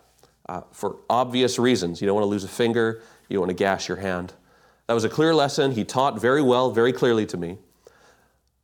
Uh, 0.49 0.63
for 0.71 0.97
obvious 1.11 1.59
reasons. 1.59 2.01
You 2.01 2.07
don't 2.07 2.15
want 2.15 2.25
to 2.25 2.29
lose 2.29 2.45
a 2.45 2.49
finger, 2.49 3.03
you 3.29 3.35
don't 3.35 3.49
want 3.49 3.51
to 3.51 3.65
gash 3.65 3.89
your 3.89 3.99
hand. 3.99 4.33
That 4.87 4.95
was 4.95 5.05
a 5.05 5.09
clear 5.09 5.35
lesson. 5.35 5.73
He 5.73 5.85
taught 5.85 6.21
very 6.21 6.43
well, 6.43 6.71
very 6.71 6.93
clearly 6.93 7.27
to 7.27 7.37
me. 7.37 7.59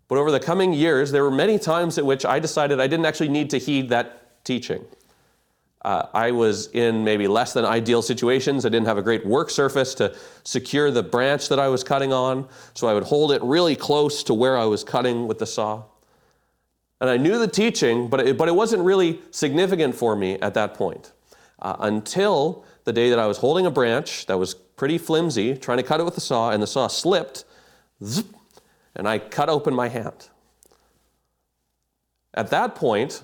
But 0.09 0.19
over 0.19 0.31
the 0.31 0.41
coming 0.41 0.73
years, 0.73 1.11
there 1.11 1.25
were 1.25 1.31
many 1.31 1.59
times 1.59 1.99
at 1.99 2.05
which 2.05 2.25
I 2.25 2.38
decided 2.38 2.81
I 2.81 2.87
didn't 2.87 3.07
actually 3.07 3.31
need 3.31 3.50
to 3.50 3.59
heed 3.59 3.88
that 3.88 4.45
teaching. 4.45 4.85
Uh, 5.85 6.07
I 6.14 6.31
was 6.31 6.69
in 6.69 7.02
maybe 7.02 7.26
less 7.26 7.52
than 7.52 7.64
ideal 7.64 8.02
situations. 8.02 8.64
I 8.64 8.69
didn't 8.69 8.87
have 8.87 8.99
a 8.99 9.02
great 9.02 9.26
work 9.26 9.50
surface 9.50 9.95
to 9.95 10.14
secure 10.45 10.93
the 10.93 11.02
branch 11.02 11.49
that 11.49 11.59
I 11.59 11.69
was 11.69 11.83
cutting 11.83 12.12
on, 12.12 12.47
so 12.75 12.87
I 12.87 12.95
would 12.95 13.02
hold 13.02 13.33
it 13.33 13.43
really 13.43 13.75
close 13.75 14.23
to 14.25 14.35
where 14.35 14.57
I 14.57 14.64
was 14.64 14.85
cutting 14.85 15.26
with 15.26 15.38
the 15.38 15.47
saw. 15.47 15.83
And 17.00 17.11
I 17.11 17.17
knew 17.17 17.37
the 17.37 17.49
teaching, 17.49 18.07
but 18.07 18.21
it, 18.21 18.38
but 18.38 18.47
it 18.47 18.55
wasn't 18.55 18.85
really 18.85 19.21
significant 19.33 19.97
for 19.97 20.14
me 20.14 20.35
at 20.35 20.55
that 20.55 20.75
point 20.75 21.11
uh, 21.61 21.75
until 21.81 22.64
the 22.85 22.93
day 22.93 23.11
that 23.11 23.19
I 23.19 23.26
was 23.26 23.38
holding 23.38 23.67
a 23.67 23.71
branch 23.71 24.26
that 24.26 24.38
was 24.38 24.55
pretty 24.82 24.98
flimsy, 24.98 25.56
trying 25.56 25.78
to 25.78 25.84
cut 25.84 26.00
it 26.00 26.02
with 26.02 26.16
the 26.16 26.20
saw, 26.20 26.50
and 26.50 26.60
the 26.60 26.66
saw 26.66 26.88
slipped, 26.88 27.44
zip, 28.02 28.26
and 28.96 29.06
I 29.06 29.20
cut 29.20 29.48
open 29.48 29.72
my 29.72 29.86
hand. 29.86 30.28
At 32.34 32.50
that 32.50 32.74
point, 32.74 33.22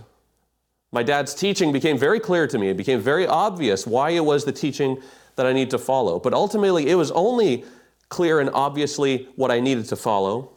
my 0.92 1.02
dad's 1.02 1.34
teaching 1.34 1.72
became 1.72 1.98
very 1.98 2.20
clear 2.20 2.46
to 2.46 2.58
me. 2.58 2.68
It 2.68 2.76
became 2.76 3.00
very 3.00 3.26
obvious 3.26 3.88
why 3.88 4.10
it 4.10 4.24
was 4.24 4.44
the 4.44 4.52
teaching 4.52 5.02
that 5.34 5.46
I 5.46 5.52
need 5.52 5.68
to 5.70 5.78
follow. 5.78 6.20
But 6.20 6.32
ultimately, 6.32 6.88
it 6.88 6.94
was 6.94 7.10
only 7.10 7.64
clear 8.08 8.38
and 8.38 8.50
obviously 8.50 9.26
what 9.34 9.50
I 9.50 9.58
needed 9.58 9.86
to 9.86 9.96
follow 9.96 10.52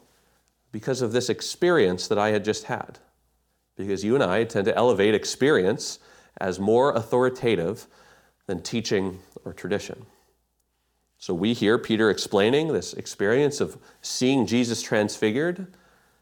because 0.70 1.02
of 1.02 1.10
this 1.10 1.28
experience 1.28 2.06
that 2.06 2.18
I 2.18 2.28
had 2.28 2.44
just 2.44 2.66
had. 2.66 3.00
Because 3.76 4.04
you 4.04 4.14
and 4.14 4.22
I 4.22 4.44
tend 4.44 4.66
to 4.66 4.76
elevate 4.76 5.16
experience 5.16 5.98
as 6.40 6.60
more 6.60 6.92
authoritative 6.92 7.88
than 8.46 8.62
teaching 8.62 9.18
or 9.44 9.52
tradition. 9.52 10.06
So 11.22 11.34
we 11.34 11.52
hear 11.52 11.78
Peter 11.78 12.10
explaining 12.10 12.72
this 12.72 12.94
experience 12.94 13.60
of 13.60 13.78
seeing 14.00 14.44
Jesus 14.44 14.82
transfigured 14.82 15.68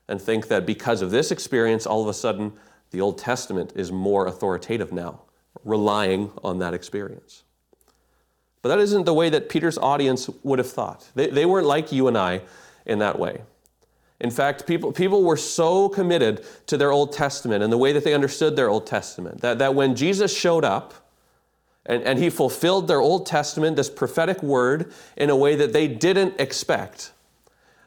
and 0.09 0.21
think 0.21 0.49
that 0.49 0.67
because 0.67 1.01
of 1.01 1.11
this 1.11 1.31
experience, 1.31 1.87
all 1.87 2.03
of 2.03 2.09
a 2.09 2.13
sudden, 2.13 2.53
the 2.91 3.01
Old 3.01 3.17
Testament 3.17 3.73
is 3.75 3.91
more 3.91 4.27
authoritative 4.27 4.93
now, 4.93 5.23
relying 5.65 6.31
on 6.45 6.59
that 6.59 6.75
experience. 6.75 7.45
But 8.61 8.69
that 8.69 8.79
isn't 8.79 9.05
the 9.05 9.15
way 9.15 9.31
that 9.31 9.49
Peter's 9.49 9.79
audience 9.79 10.29
would 10.43 10.59
have 10.59 10.71
thought. 10.71 11.09
They, 11.15 11.29
they 11.29 11.47
weren't 11.47 11.67
like 11.67 11.93
you 11.93 12.07
and 12.07 12.19
I 12.19 12.43
in 12.85 12.99
that 12.99 13.19
way. 13.19 13.41
In 14.21 14.31
fact, 14.31 14.67
people, 14.67 14.93
people 14.93 15.25
were 15.25 15.39
so 15.39 15.89
committed 15.89 16.45
to 16.67 16.77
their 16.77 16.93
Old 16.93 17.15
Testament 17.15 17.65
and 17.65 17.73
the 17.73 17.79
way 17.79 17.93
that 17.93 18.05
they 18.05 18.13
understood 18.13 18.55
their 18.55 18.69
Old 18.69 18.87
Testament 18.87 19.41
that, 19.41 19.61
that 19.61 19.75
when 19.75 19.97
Jesus 19.97 20.37
showed 20.37 20.63
up 20.63 20.93
and, 21.87 22.03
and 22.03 22.19
he 22.19 22.31
fulfilled 22.31 22.89
their 22.89 23.01
Old 23.01 23.27
Testament, 23.27 23.77
this 23.77 23.91
prophetic 23.91 24.43
word, 24.43 24.93
in 25.17 25.31
a 25.31 25.37
way 25.37 25.55
that 25.57 25.73
they 25.73 25.89
didn't 25.89 26.39
expect, 26.39 27.13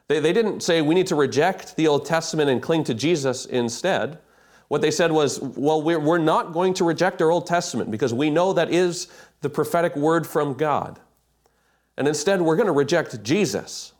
they, 0.07 0.19
they 0.19 0.33
didn't 0.33 0.61
say 0.61 0.81
we 0.81 0.95
need 0.95 1.07
to 1.07 1.15
reject 1.15 1.75
the 1.75 1.87
Old 1.87 2.05
Testament 2.05 2.49
and 2.49 2.61
cling 2.61 2.83
to 2.85 2.93
Jesus 2.93 3.45
instead. 3.45 4.19
What 4.67 4.81
they 4.81 4.91
said 4.91 5.11
was, 5.11 5.39
well, 5.39 5.81
we're, 5.81 5.99
we're 5.99 6.17
not 6.17 6.51
going 6.51 6.73
to 6.75 6.83
reject 6.83 7.21
our 7.21 7.31
Old 7.31 7.45
Testament 7.45 7.91
because 7.91 8.13
we 8.13 8.29
know 8.29 8.53
that 8.53 8.71
is 8.71 9.07
the 9.41 9.49
prophetic 9.49 9.95
word 9.95 10.25
from 10.25 10.53
God. 10.55 10.99
And 11.97 12.07
instead, 12.07 12.41
we're 12.41 12.55
going 12.55 12.67
to 12.67 12.73
reject 12.73 13.23
Jesus. 13.23 13.93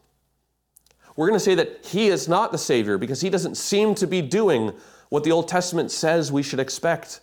We're 1.16 1.28
going 1.28 1.40
to 1.40 1.44
say 1.44 1.56
that 1.56 1.86
he 1.86 2.08
is 2.08 2.28
not 2.28 2.52
the 2.52 2.58
Savior 2.58 2.98
because 2.98 3.22
he 3.22 3.30
doesn't 3.30 3.56
seem 3.56 3.94
to 3.96 4.08
be 4.08 4.22
doing 4.22 4.74
what 5.10 5.24
the 5.24 5.32
Old 5.32 5.48
Testament 5.48 5.92
says 5.92 6.32
we 6.32 6.42
should 6.42 6.60
expect 6.60 7.22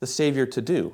the 0.00 0.06
Savior 0.06 0.44
to 0.44 0.60
do. 0.60 0.92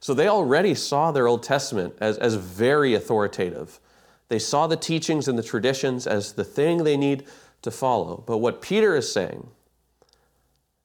So 0.00 0.14
they 0.14 0.28
already 0.28 0.74
saw 0.74 1.10
their 1.10 1.26
Old 1.26 1.42
Testament 1.42 1.94
as, 2.00 2.18
as 2.18 2.34
very 2.34 2.94
authoritative. 2.94 3.80
They 4.28 4.38
saw 4.38 4.66
the 4.66 4.76
teachings 4.76 5.28
and 5.28 5.38
the 5.38 5.42
traditions 5.42 6.06
as 6.06 6.32
the 6.32 6.44
thing 6.44 6.84
they 6.84 6.96
need 6.96 7.24
to 7.62 7.70
follow. 7.70 8.22
But 8.26 8.38
what 8.38 8.62
Peter 8.62 8.94
is 8.96 9.12
saying 9.12 9.48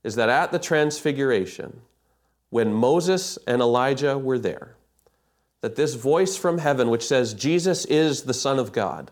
is 0.03 0.15
that 0.15 0.29
at 0.29 0.51
the 0.51 0.59
Transfiguration, 0.59 1.81
when 2.49 2.73
Moses 2.73 3.37
and 3.47 3.61
Elijah 3.61 4.17
were 4.17 4.39
there, 4.39 4.75
that 5.61 5.75
this 5.75 5.93
voice 5.93 6.35
from 6.35 6.57
heaven, 6.57 6.89
which 6.89 7.05
says 7.05 7.33
Jesus 7.33 7.85
is 7.85 8.23
the 8.23 8.33
Son 8.33 8.59
of 8.59 8.71
God, 8.71 9.11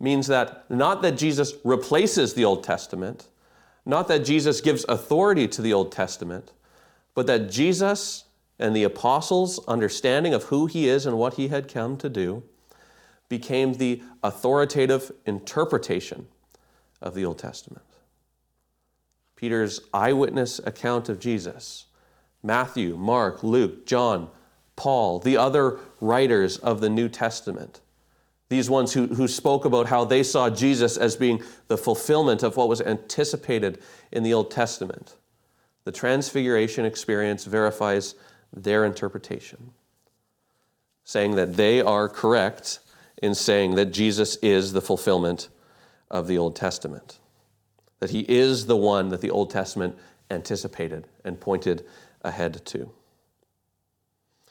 means 0.00 0.28
that 0.28 0.70
not 0.70 1.02
that 1.02 1.16
Jesus 1.16 1.54
replaces 1.64 2.34
the 2.34 2.44
Old 2.44 2.62
Testament, 2.62 3.28
not 3.84 4.06
that 4.08 4.24
Jesus 4.24 4.60
gives 4.60 4.84
authority 4.88 5.48
to 5.48 5.62
the 5.62 5.72
Old 5.72 5.90
Testament, 5.90 6.52
but 7.14 7.26
that 7.26 7.50
Jesus 7.50 8.24
and 8.58 8.74
the 8.74 8.84
apostles' 8.84 9.60
understanding 9.66 10.34
of 10.34 10.44
who 10.44 10.66
he 10.66 10.88
is 10.88 11.06
and 11.06 11.16
what 11.18 11.34
he 11.34 11.48
had 11.48 11.72
come 11.72 11.96
to 11.98 12.08
do 12.08 12.42
became 13.28 13.74
the 13.74 14.02
authoritative 14.22 15.12
interpretation 15.26 16.26
of 17.00 17.14
the 17.14 17.24
Old 17.24 17.38
Testament. 17.38 17.84
Peter's 19.36 19.80
eyewitness 19.94 20.58
account 20.60 21.08
of 21.08 21.20
Jesus, 21.20 21.86
Matthew, 22.42 22.96
Mark, 22.96 23.42
Luke, 23.44 23.86
John, 23.86 24.30
Paul, 24.74 25.20
the 25.20 25.36
other 25.36 25.78
writers 26.00 26.56
of 26.56 26.80
the 26.80 26.88
New 26.88 27.08
Testament, 27.08 27.80
these 28.48 28.70
ones 28.70 28.94
who, 28.94 29.06
who 29.08 29.28
spoke 29.28 29.64
about 29.64 29.86
how 29.86 30.04
they 30.04 30.22
saw 30.22 30.48
Jesus 30.48 30.96
as 30.96 31.16
being 31.16 31.42
the 31.68 31.76
fulfillment 31.76 32.42
of 32.42 32.56
what 32.56 32.68
was 32.68 32.80
anticipated 32.80 33.80
in 34.10 34.22
the 34.22 34.32
Old 34.32 34.50
Testament. 34.50 35.16
The 35.84 35.92
Transfiguration 35.92 36.84
experience 36.84 37.44
verifies 37.44 38.14
their 38.52 38.84
interpretation, 38.84 39.72
saying 41.04 41.36
that 41.36 41.56
they 41.56 41.80
are 41.80 42.08
correct 42.08 42.80
in 43.22 43.34
saying 43.34 43.74
that 43.74 43.86
Jesus 43.86 44.36
is 44.36 44.72
the 44.72 44.80
fulfillment 44.80 45.48
of 46.10 46.26
the 46.26 46.38
Old 46.38 46.56
Testament 46.56 47.18
that 48.00 48.10
he 48.10 48.20
is 48.28 48.66
the 48.66 48.76
one 48.76 49.08
that 49.08 49.20
the 49.20 49.30
Old 49.30 49.50
Testament 49.50 49.96
anticipated 50.30 51.08
and 51.24 51.40
pointed 51.40 51.84
ahead 52.22 52.64
to. 52.66 52.90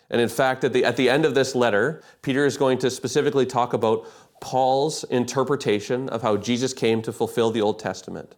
And 0.10 0.22
in 0.22 0.30
fact, 0.30 0.64
at 0.64 0.74
the, 0.74 0.86
at 0.86 0.96
the 0.96 1.10
end 1.10 1.26
of 1.26 1.36
this 1.36 1.54
letter, 1.54 2.02
Peter 2.22 2.46
is 2.46 2.58
going 2.58 2.78
to 2.80 2.90
specifically 2.90 3.46
talk 3.46 3.74
about 3.74 4.08
Paul's 4.40 5.04
interpretation 5.06 6.08
of 6.10 6.22
how 6.22 6.38
Jesus 6.38 6.74
came 6.74 7.02
to 7.02 7.12
fulfill 7.12 7.52
the 7.52 7.62
Old 7.62 7.80
Testament. 7.80 8.36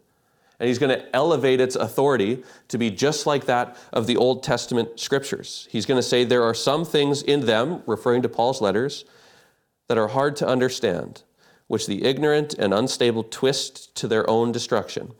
And 0.59 0.67
he's 0.67 0.79
going 0.79 0.97
to 0.97 1.15
elevate 1.15 1.61
its 1.61 1.75
authority 1.75 2.43
to 2.67 2.77
be 2.77 2.91
just 2.91 3.25
like 3.25 3.45
that 3.45 3.77
of 3.93 4.07
the 4.07 4.17
Old 4.17 4.43
Testament 4.43 4.99
scriptures. 4.99 5.67
He's 5.71 5.85
going 5.85 5.97
to 5.97 6.07
say 6.07 6.23
there 6.23 6.43
are 6.43 6.53
some 6.53 6.83
things 6.83 7.21
in 7.21 7.45
them, 7.45 7.81
referring 7.85 8.21
to 8.23 8.29
Paul's 8.29 8.61
letters, 8.61 9.05
that 9.87 9.97
are 9.97 10.09
hard 10.09 10.35
to 10.37 10.47
understand 10.47 11.23
which 11.67 11.87
the 11.87 12.03
ignorant 12.03 12.55
and 12.55 12.73
unstable 12.73 13.23
twist 13.23 13.93
to 13.95 14.07
their 14.07 14.27
own 14.29 14.51
destruction, 14.51 15.13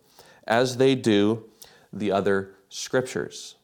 as 0.48 0.77
they 0.77 0.96
do 0.96 1.46
the 1.93 2.12
other 2.12 2.51
scriptures. 2.69 3.55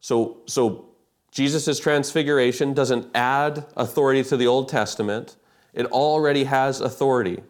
So, 0.00 0.38
so 0.46 0.86
Jesus' 1.30 1.78
transfiguration 1.78 2.74
doesn't 2.74 3.08
add 3.14 3.66
authority 3.76 4.22
to 4.24 4.36
the 4.36 4.46
Old 4.46 4.68
Testament, 4.68 5.36
it 5.72 5.86
already 5.86 6.44
has 6.44 6.80
authority. 6.80 7.42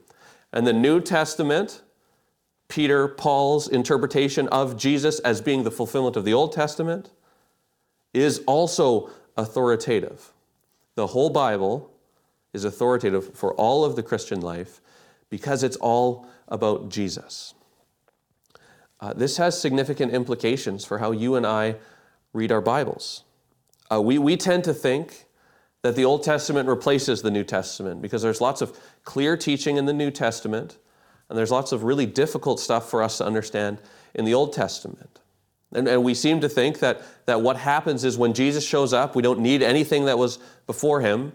And 0.53 0.67
the 0.67 0.73
New 0.73 1.01
Testament, 1.01 1.82
Peter, 2.73 3.07
Paul's 3.07 3.69
interpretation 3.69 4.49
of 4.49 4.79
Jesus 4.79 5.19
as 5.19 5.43
being 5.43 5.63
the 5.63 5.71
fulfillment 5.71 6.17
of 6.17 6.25
the 6.25 6.33
Old 6.33 6.55
Testament, 6.55 7.11
is 8.15 8.39
also 8.47 9.11
authoritative. 9.37 10.33
The 10.95 11.09
whole 11.09 11.29
Bible 11.29 11.93
is 12.55 12.65
authoritative 12.65 13.35
for 13.35 13.53
all 13.57 13.85
of 13.85 13.95
the 13.95 14.03
Christian 14.03 14.41
life 14.41 14.81
because 15.29 15.63
it's 15.63 15.77
all 15.77 16.27
about 16.49 16.89
Jesus. 16.89 17.53
Uh, 19.03 19.13
this 19.13 19.37
has 19.37 19.61
significant 19.61 20.11
implications 20.15 20.83
for 20.83 20.97
how 20.97 21.11
you 21.11 21.35
and 21.35 21.47
I 21.47 21.77
read 22.33 22.51
our 22.51 22.63
Bibles. 22.63 23.25
Uh, 23.93 24.01
we, 24.01 24.17
we 24.17 24.35
tend 24.35 24.65
to 24.65 24.73
think 24.73 25.27
that 25.83 25.95
the 25.95 26.07
Old 26.07 26.23
Testament 26.23 26.71
replaces 26.71 27.21
the 27.21 27.31
New 27.31 27.45
Testament 27.45 28.01
because 28.01 28.23
there's 28.23 28.41
lots 28.41 28.63
of 28.63 28.79
clear 29.05 29.37
teaching 29.37 29.77
in 29.77 29.85
the 29.85 29.93
New 29.93 30.11
Testament, 30.11 30.79
and 31.33 31.39
there's 31.39 31.51
lots 31.51 31.73
of 31.73 31.83
really 31.83 32.05
difficult 32.05 32.61
stuff 32.61 32.91
for 32.91 33.03
us 33.03 33.17
to 33.17 33.25
understand 33.25 33.79
in 34.13 34.27
the 34.27 34.35
Old 34.35 34.53
Testament. 34.53 35.19
And, 35.73 35.89
and 35.89 36.05
we 36.05 36.13
seem 36.13 36.43
to 36.43 36.49
think 36.51 36.81
that, 36.81 37.01
that 37.25 37.41
what 37.41 37.57
happens 37.57 38.05
is 38.05 38.19
when 38.19 38.35
Jesus 38.35 38.63
shows 38.63 38.93
up, 38.93 39.17
we 39.17 39.23
don't 39.23 39.41
need 39.41 39.63
anything 39.63 40.05
that 40.05 40.19
was 40.19 40.39
before 40.67 41.01
him. 41.01 41.33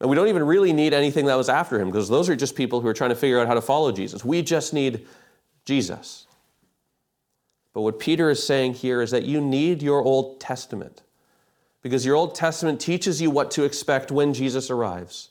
And 0.00 0.08
we 0.08 0.16
don't 0.16 0.28
even 0.28 0.42
really 0.42 0.72
need 0.72 0.94
anything 0.94 1.26
that 1.26 1.34
was 1.34 1.50
after 1.50 1.78
him 1.78 1.88
because 1.88 2.08
those 2.08 2.30
are 2.30 2.34
just 2.34 2.56
people 2.56 2.80
who 2.80 2.88
are 2.88 2.94
trying 2.94 3.10
to 3.10 3.14
figure 3.14 3.38
out 3.38 3.46
how 3.46 3.52
to 3.52 3.60
follow 3.60 3.92
Jesus. 3.92 4.24
We 4.24 4.40
just 4.40 4.72
need 4.72 5.06
Jesus. 5.66 6.26
But 7.74 7.82
what 7.82 7.98
Peter 7.98 8.30
is 8.30 8.42
saying 8.42 8.72
here 8.72 9.02
is 9.02 9.10
that 9.10 9.24
you 9.24 9.42
need 9.42 9.82
your 9.82 10.02
Old 10.02 10.40
Testament 10.40 11.02
because 11.82 12.06
your 12.06 12.16
Old 12.16 12.34
Testament 12.34 12.80
teaches 12.80 13.20
you 13.20 13.30
what 13.30 13.50
to 13.50 13.64
expect 13.64 14.10
when 14.10 14.32
Jesus 14.32 14.70
arrives. 14.70 15.28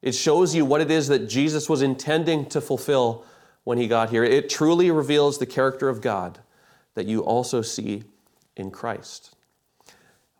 It 0.00 0.12
shows 0.12 0.54
you 0.54 0.64
what 0.64 0.80
it 0.80 0.90
is 0.90 1.08
that 1.08 1.28
Jesus 1.28 1.68
was 1.68 1.82
intending 1.82 2.46
to 2.46 2.60
fulfill 2.60 3.24
when 3.64 3.78
he 3.78 3.88
got 3.88 4.10
here. 4.10 4.24
It 4.24 4.48
truly 4.48 4.90
reveals 4.90 5.38
the 5.38 5.46
character 5.46 5.88
of 5.88 6.00
God 6.00 6.38
that 6.94 7.06
you 7.06 7.20
also 7.20 7.62
see 7.62 8.04
in 8.56 8.70
Christ. 8.70 9.34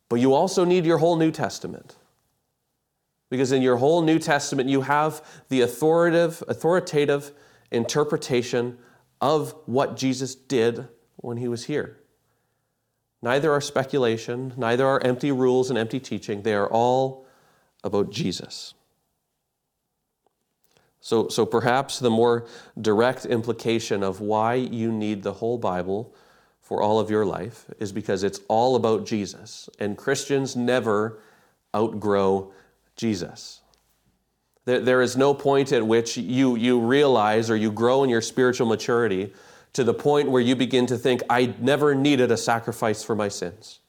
But 0.09 0.17
you 0.17 0.33
also 0.33 0.65
need 0.65 0.87
your 0.87 0.99
whole 0.99 1.17
New 1.17 1.31
Testament. 1.31 1.97
Because 3.31 3.53
in 3.53 3.61
your 3.61 3.77
whole 3.77 4.01
New 4.01 4.19
Testament, 4.19 4.69
you 4.69 4.83
have 4.83 5.23
the 5.49 5.61
authoritative, 5.61 6.43
authoritative 6.49 7.33
interpretation 7.71 8.79
of 9.21 9.55
what 9.67 9.97
Jesus 9.97 10.35
did 10.35 10.89
when 11.17 11.37
he 11.37 11.49
was 11.49 11.65
here. 11.65 11.99
neither 13.21 13.53
are 13.53 13.61
speculation, 13.61 14.55
neither 14.57 14.87
are 14.87 15.03
empty 15.05 15.33
rules 15.33 15.71
and 15.71 15.79
empty 15.79 15.99
teaching. 15.99 16.43
They 16.43 16.55
are 16.55 16.69
all 16.69 17.27
about 17.83 18.11
Jesus. 18.11 18.75
So, 21.09 21.29
so 21.29 21.47
perhaps 21.47 22.01
the 22.01 22.11
more 22.11 22.45
direct 22.79 23.25
implication 23.25 24.03
of 24.03 24.21
why 24.21 24.57
you 24.57 24.93
need 24.93 25.23
the 25.23 25.33
whole 25.33 25.57
Bible 25.57 26.15
for 26.61 26.83
all 26.83 27.01
of 27.01 27.09
your 27.09 27.25
life 27.25 27.65
is 27.79 27.93
because 27.93 28.23
it's 28.23 28.41
all 28.47 28.77
about 28.77 29.07
Jesus. 29.07 29.71
And 29.79 29.97
Christians 29.97 30.55
never 30.55 31.19
outgrow 31.75 32.53
Jesus. 32.95 33.63
There, 34.67 34.81
there 34.81 35.01
is 35.01 35.17
no 35.17 35.33
point 35.33 35.73
at 35.73 35.87
which 35.87 36.19
you, 36.19 36.57
you 36.57 36.79
realize 36.79 37.49
or 37.49 37.57
you 37.57 37.73
grow 37.73 38.05
in 38.05 38.11
your 38.11 38.21
spiritual 38.21 38.67
maturity 38.67 39.33
to 39.73 39.85
the 39.85 39.95
point 39.95 40.31
where 40.31 40.43
you 40.43 40.55
begin 40.55 40.85
to 40.85 40.99
think, 40.99 41.23
I 41.31 41.55
never 41.59 41.95
needed 41.95 42.31
a 42.31 42.37
sacrifice 42.37 43.03
for 43.03 43.17
my 43.17 43.29
sins. 43.29 43.81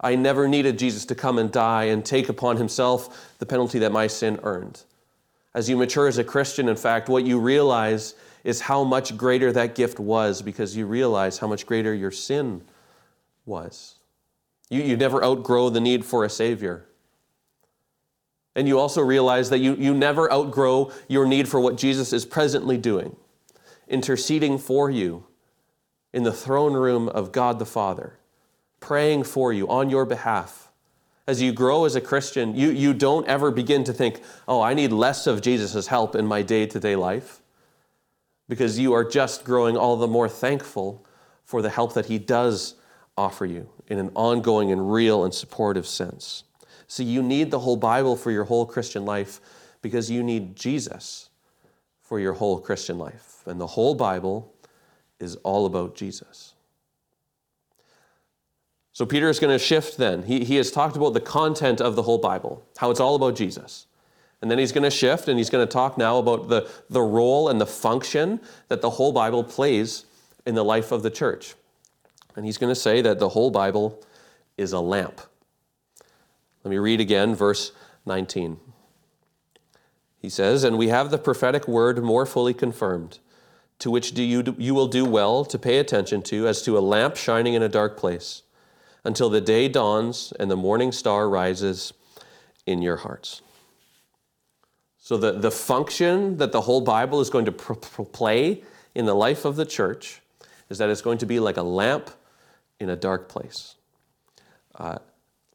I 0.00 0.14
never 0.14 0.46
needed 0.46 0.78
Jesus 0.78 1.04
to 1.06 1.16
come 1.16 1.38
and 1.38 1.50
die 1.50 1.86
and 1.86 2.04
take 2.04 2.28
upon 2.28 2.56
himself 2.56 3.34
the 3.40 3.46
penalty 3.46 3.80
that 3.80 3.90
my 3.90 4.06
sin 4.06 4.38
earned. 4.44 4.84
As 5.54 5.68
you 5.68 5.76
mature 5.76 6.06
as 6.06 6.18
a 6.18 6.24
Christian, 6.24 6.68
in 6.68 6.76
fact, 6.76 7.08
what 7.08 7.24
you 7.24 7.38
realize 7.38 8.14
is 8.44 8.60
how 8.60 8.84
much 8.84 9.16
greater 9.16 9.52
that 9.52 9.74
gift 9.74 9.98
was 9.98 10.42
because 10.42 10.76
you 10.76 10.86
realize 10.86 11.38
how 11.38 11.46
much 11.46 11.66
greater 11.66 11.92
your 11.92 12.10
sin 12.10 12.62
was. 13.44 13.96
You, 14.68 14.82
you 14.82 14.96
never 14.96 15.22
outgrow 15.22 15.68
the 15.68 15.80
need 15.80 16.04
for 16.04 16.24
a 16.24 16.30
Savior. 16.30 16.86
And 18.54 18.66
you 18.66 18.78
also 18.78 19.02
realize 19.02 19.50
that 19.50 19.58
you, 19.58 19.74
you 19.74 19.94
never 19.94 20.32
outgrow 20.32 20.92
your 21.08 21.26
need 21.26 21.48
for 21.48 21.60
what 21.60 21.76
Jesus 21.76 22.12
is 22.12 22.24
presently 22.24 22.76
doing, 22.76 23.16
interceding 23.88 24.58
for 24.58 24.90
you 24.90 25.24
in 26.12 26.22
the 26.22 26.32
throne 26.32 26.74
room 26.74 27.08
of 27.08 27.32
God 27.32 27.58
the 27.58 27.66
Father, 27.66 28.18
praying 28.80 29.24
for 29.24 29.52
you 29.52 29.68
on 29.68 29.90
your 29.90 30.04
behalf. 30.04 30.69
As 31.30 31.40
you 31.40 31.52
grow 31.52 31.84
as 31.84 31.94
a 31.94 32.00
Christian, 32.00 32.56
you, 32.56 32.70
you 32.70 32.92
don't 32.92 33.24
ever 33.28 33.52
begin 33.52 33.84
to 33.84 33.92
think, 33.92 34.20
oh, 34.48 34.60
I 34.60 34.74
need 34.74 34.90
less 34.90 35.28
of 35.28 35.42
Jesus' 35.42 35.86
help 35.86 36.16
in 36.16 36.26
my 36.26 36.42
day 36.42 36.66
to 36.66 36.80
day 36.80 36.96
life, 36.96 37.40
because 38.48 38.80
you 38.80 38.92
are 38.94 39.04
just 39.04 39.44
growing 39.44 39.76
all 39.76 39.96
the 39.96 40.08
more 40.08 40.28
thankful 40.28 41.06
for 41.44 41.62
the 41.62 41.70
help 41.70 41.94
that 41.94 42.06
He 42.06 42.18
does 42.18 42.74
offer 43.16 43.46
you 43.46 43.68
in 43.86 44.00
an 44.00 44.10
ongoing 44.16 44.72
and 44.72 44.92
real 44.92 45.22
and 45.22 45.32
supportive 45.32 45.86
sense. 45.86 46.42
So 46.88 47.04
you 47.04 47.22
need 47.22 47.52
the 47.52 47.60
whole 47.60 47.76
Bible 47.76 48.16
for 48.16 48.32
your 48.32 48.42
whole 48.42 48.66
Christian 48.66 49.04
life 49.04 49.40
because 49.82 50.10
you 50.10 50.24
need 50.24 50.56
Jesus 50.56 51.30
for 52.02 52.18
your 52.18 52.32
whole 52.32 52.58
Christian 52.58 52.98
life. 52.98 53.44
And 53.46 53.60
the 53.60 53.68
whole 53.68 53.94
Bible 53.94 54.52
is 55.20 55.36
all 55.36 55.64
about 55.64 55.94
Jesus. 55.94 56.54
So 59.00 59.06
Peter 59.06 59.30
is 59.30 59.40
going 59.40 59.50
to 59.50 59.58
shift 59.58 59.96
then. 59.96 60.24
He, 60.24 60.44
he 60.44 60.56
has 60.56 60.70
talked 60.70 60.94
about 60.94 61.14
the 61.14 61.22
content 61.22 61.80
of 61.80 61.96
the 61.96 62.02
whole 62.02 62.18
Bible, 62.18 62.62
how 62.76 62.90
it's 62.90 63.00
all 63.00 63.14
about 63.14 63.34
Jesus. 63.34 63.86
And 64.42 64.50
then 64.50 64.58
he's 64.58 64.72
going 64.72 64.84
to 64.84 64.90
shift 64.90 65.26
and 65.26 65.38
he's 65.38 65.48
going 65.48 65.66
to 65.66 65.72
talk 65.72 65.96
now 65.96 66.18
about 66.18 66.50
the, 66.50 66.68
the 66.90 67.00
role 67.00 67.48
and 67.48 67.58
the 67.58 67.64
function 67.64 68.40
that 68.68 68.82
the 68.82 68.90
whole 68.90 69.10
Bible 69.10 69.42
plays 69.42 70.04
in 70.44 70.54
the 70.54 70.62
life 70.62 70.92
of 70.92 71.02
the 71.02 71.08
church. 71.08 71.54
And 72.36 72.44
he's 72.44 72.58
going 72.58 72.70
to 72.70 72.78
say 72.78 73.00
that 73.00 73.18
the 73.18 73.30
whole 73.30 73.50
Bible 73.50 74.04
is 74.58 74.74
a 74.74 74.80
lamp. 74.80 75.22
Let 76.62 76.70
me 76.70 76.76
read 76.76 77.00
again 77.00 77.34
verse 77.34 77.72
19. 78.04 78.60
He 80.18 80.28
says, 80.28 80.62
And 80.62 80.76
we 80.76 80.88
have 80.88 81.10
the 81.10 81.16
prophetic 81.16 81.66
word 81.66 82.04
more 82.04 82.26
fully 82.26 82.52
confirmed, 82.52 83.18
to 83.78 83.90
which 83.90 84.12
do 84.12 84.22
you, 84.22 84.54
you 84.58 84.74
will 84.74 84.88
do 84.88 85.06
well 85.06 85.46
to 85.46 85.58
pay 85.58 85.78
attention 85.78 86.20
to, 86.24 86.46
as 86.46 86.60
to 86.64 86.76
a 86.76 86.80
lamp 86.80 87.16
shining 87.16 87.54
in 87.54 87.62
a 87.62 87.68
dark 87.70 87.96
place, 87.96 88.42
until 89.04 89.30
the 89.30 89.40
day 89.40 89.68
dawns 89.68 90.32
and 90.38 90.50
the 90.50 90.56
morning 90.56 90.92
star 90.92 91.28
rises 91.28 91.92
in 92.66 92.82
your 92.82 92.96
hearts. 92.96 93.42
So, 94.98 95.16
the, 95.16 95.32
the 95.32 95.50
function 95.50 96.36
that 96.36 96.52
the 96.52 96.60
whole 96.60 96.80
Bible 96.80 97.20
is 97.20 97.30
going 97.30 97.46
to 97.46 97.52
pr- 97.52 97.74
pr- 97.74 98.02
play 98.02 98.62
in 98.94 99.06
the 99.06 99.14
life 99.14 99.44
of 99.44 99.56
the 99.56 99.66
church 99.66 100.20
is 100.68 100.78
that 100.78 100.88
it's 100.88 101.02
going 101.02 101.18
to 101.18 101.26
be 101.26 101.40
like 101.40 101.56
a 101.56 101.62
lamp 101.62 102.10
in 102.78 102.90
a 102.90 102.96
dark 102.96 103.28
place. 103.28 103.76
Uh, 104.74 104.98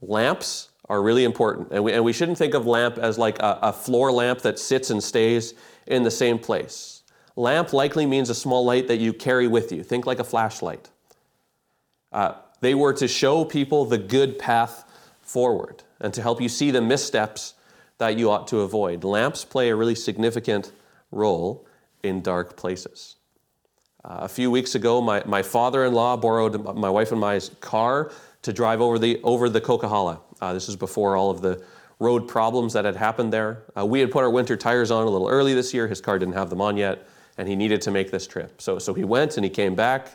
lamps 0.02 0.70
are 0.90 1.02
really 1.02 1.24
important. 1.24 1.70
And 1.72 1.84
we, 1.84 1.94
and 1.94 2.04
we 2.04 2.14
shouldn't 2.14 2.38
think 2.38 2.54
of 2.54 2.68
lamp 2.68 2.98
as 2.98 3.18
like 3.18 3.40
a, 3.40 3.60
a 3.64 3.74
floor 3.74 4.12
lamp 4.12 4.42
that 4.42 4.60
sits 4.60 4.90
and 4.90 5.04
stays 5.04 5.54
in 5.88 6.04
the 6.04 6.12
same 6.12 6.38
place. 6.38 7.04
Lamp 7.36 7.74
likely 7.74 8.06
means 8.06 8.30
a 8.30 8.36
small 8.36 8.64
light 8.64 8.88
that 8.88 8.98
you 8.98 9.14
carry 9.14 9.48
with 9.48 9.72
you. 9.72 9.84
Think 9.84 10.06
like 10.06 10.20
a 10.20 10.24
flashlight. 10.24 10.90
Uh, 12.12 12.34
they 12.62 12.76
were 12.76 12.94
to 12.94 13.08
show 13.08 13.46
people 13.46 13.86
the 13.86 13.98
good 13.98 14.40
path 14.40 14.84
forward 15.22 15.84
and 16.00 16.14
to 16.14 16.22
help 16.22 16.42
you 16.42 16.50
see 16.50 16.72
the 16.72 16.82
missteps 16.82 17.54
that 17.98 18.18
you 18.18 18.30
ought 18.30 18.48
to 18.48 18.60
avoid. 18.60 19.04
Lamps 19.04 19.46
play 19.46 19.70
a 19.70 19.76
really 19.76 19.96
significant 19.96 20.72
role 21.12 21.66
in 22.04 22.22
dark 22.22 22.56
places. 22.56 23.16
Uh, 24.04 24.20
a 24.22 24.28
few 24.28 24.52
weeks 24.52 24.76
ago, 24.76 25.02
my, 25.02 25.24
my 25.26 25.42
father 25.42 25.84
in 25.86 25.94
law 25.94 26.16
borrowed 26.16 26.76
my 26.76 26.90
wife 26.90 27.12
and 27.12 27.20
my 27.20 27.40
car 27.60 28.12
to 28.44 28.54
drive 28.54 28.82
over 28.82 29.00
the, 29.00 29.20
over 29.24 29.50
the 29.50 29.60
Coquihalla. 29.60 30.20
Uh, 30.40 30.54
this 30.54 30.70
is 30.70 30.76
before 30.76 31.16
all 31.16 31.32
of 31.32 31.42
the 31.42 31.64
road 32.00 32.28
problems 32.28 32.74
that 32.74 32.86
had 32.86 32.96
happened 32.96 33.34
there. 33.34 33.64
Uh, 33.76 33.86
we 33.86 34.00
had 34.00 34.12
put 34.12 34.24
our 34.24 34.30
winter 34.30 34.56
tires 34.56 34.92
on 34.92 35.08
a 35.08 35.10
little 35.10 35.28
early 35.28 35.54
this 35.56 35.74
year. 35.74 35.88
His 35.88 36.02
car 36.02 36.20
didn't 36.20 36.36
have 36.36 36.50
them 36.50 36.62
on 36.62 36.78
yet, 36.78 37.08
and 37.38 37.48
he 37.48 37.56
needed 37.56 37.82
to 37.84 37.92
make 37.92 38.12
this 38.12 38.28
trip. 38.28 38.62
So, 38.62 38.78
so 38.78 38.94
he 38.94 39.04
went 39.04 39.38
and 39.38 39.44
he 39.44 39.50
came 39.50 39.74
back. 39.74 40.12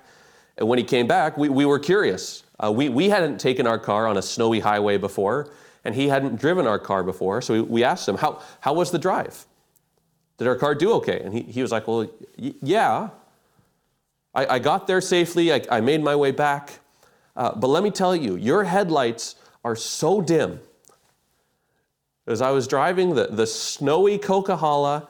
And 0.58 0.68
when 0.68 0.78
he 0.78 0.84
came 0.84 1.06
back, 1.06 1.36
we, 1.36 1.48
we 1.48 1.64
were 1.64 1.78
curious. 1.78 2.44
Uh, 2.58 2.70
we, 2.70 2.88
we 2.88 3.08
hadn't 3.08 3.38
taken 3.38 3.66
our 3.66 3.78
car 3.78 4.06
on 4.06 4.16
a 4.16 4.22
snowy 4.22 4.60
highway 4.60 4.98
before, 4.98 5.50
and 5.84 5.94
he 5.94 6.08
hadn't 6.08 6.36
driven 6.36 6.66
our 6.66 6.78
car 6.78 7.02
before. 7.02 7.40
So 7.40 7.54
we, 7.54 7.60
we 7.62 7.84
asked 7.84 8.08
him, 8.08 8.16
how, 8.16 8.42
how 8.60 8.74
was 8.74 8.90
the 8.90 8.98
drive? 8.98 9.46
Did 10.40 10.48
our 10.48 10.56
car 10.56 10.74
do 10.74 10.92
okay? 10.94 11.20
And 11.20 11.34
he, 11.34 11.42
he 11.42 11.60
was 11.60 11.70
like, 11.70 11.86
Well, 11.86 12.10
y- 12.38 12.54
yeah. 12.62 13.10
I, 14.34 14.46
I 14.46 14.58
got 14.58 14.86
there 14.86 15.02
safely. 15.02 15.52
I, 15.52 15.62
I 15.70 15.80
made 15.82 16.02
my 16.02 16.16
way 16.16 16.30
back. 16.30 16.80
Uh, 17.36 17.54
but 17.54 17.66
let 17.68 17.82
me 17.82 17.90
tell 17.90 18.16
you, 18.16 18.36
your 18.36 18.64
headlights 18.64 19.34
are 19.64 19.76
so 19.76 20.22
dim. 20.22 20.60
As 22.26 22.40
I 22.40 22.52
was 22.52 22.66
driving 22.66 23.14
the, 23.14 23.26
the 23.26 23.46
snowy 23.46 24.18
Coquihalla 24.18 25.08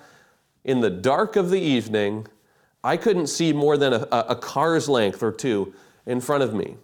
in 0.65 0.81
the 0.81 0.91
dark 0.91 1.37
of 1.37 1.51
the 1.51 1.61
evening, 1.61 2.27
I 2.83 2.97
couldn't 2.97 3.27
see 3.27 3.53
more 3.53 3.77
than 3.77 3.93
a, 3.93 4.07
a 4.11 4.37
car's 4.37 4.89
length 4.89 5.23
or 5.23 5.33
two 5.33 5.75
in 6.07 6.21
front 6.21 6.43
of 6.43 6.55
me. 6.55 6.77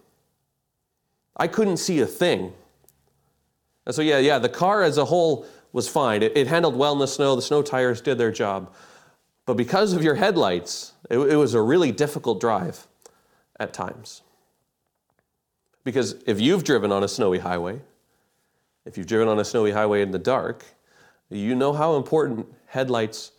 I 1.35 1.47
couldn't 1.47 1.77
see 1.77 1.99
a 1.99 2.05
thing. 2.05 2.53
And 3.85 3.95
so, 3.95 4.01
yeah, 4.01 4.17
yeah, 4.19 4.39
the 4.39 4.49
car 4.49 4.83
as 4.83 4.97
a 4.97 5.05
whole 5.05 5.45
was 5.73 5.87
fine. 5.87 6.23
It, 6.23 6.35
it 6.35 6.47
handled 6.47 6.75
well 6.75 6.93
in 6.93 6.99
the 6.99 7.07
snow, 7.07 7.35
the 7.35 7.41
snow 7.41 7.61
tires 7.61 8.01
did 8.01 8.17
their 8.17 8.31
job. 8.31 8.73
But 9.45 9.55
because 9.55 9.93
of 9.93 10.03
your 10.03 10.15
headlights, 10.15 10.93
it, 11.09 11.17
it 11.17 11.35
was 11.35 11.53
a 11.53 11.61
really 11.61 11.91
difficult 11.91 12.39
drive 12.41 12.87
at 13.59 13.73
times. 13.73 14.21
Because 15.83 16.15
if 16.25 16.41
you've 16.41 16.63
driven 16.63 16.91
on 16.91 17.03
a 17.03 17.07
snowy 17.07 17.39
highway, 17.39 17.79
if 18.85 18.97
you've 18.97 19.07
driven 19.07 19.27
on 19.27 19.39
a 19.39 19.45
snowy 19.45 19.71
highway 19.71 20.01
in 20.01 20.11
the 20.11 20.19
dark, 20.19 20.65
you 21.29 21.55
know 21.55 21.73
how 21.73 21.95
important 21.95 22.45
headlights 22.67 23.31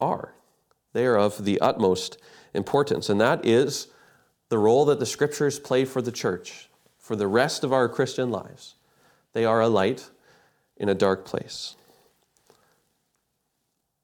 are. 0.00 0.34
They 0.94 1.04
are 1.04 1.18
of 1.18 1.44
the 1.44 1.60
utmost 1.60 2.16
importance, 2.54 3.10
and 3.10 3.20
that 3.20 3.44
is 3.44 3.88
the 4.48 4.58
role 4.58 4.86
that 4.86 5.00
the 5.00 5.06
scriptures 5.06 5.58
play 5.58 5.84
for 5.84 6.00
the 6.00 6.12
church, 6.12 6.70
for 6.98 7.16
the 7.16 7.26
rest 7.26 7.64
of 7.64 7.72
our 7.72 7.88
Christian 7.88 8.30
lives. 8.30 8.76
They 9.34 9.44
are 9.44 9.60
a 9.60 9.68
light 9.68 10.08
in 10.76 10.88
a 10.88 10.94
dark 10.94 11.26
place. 11.26 11.74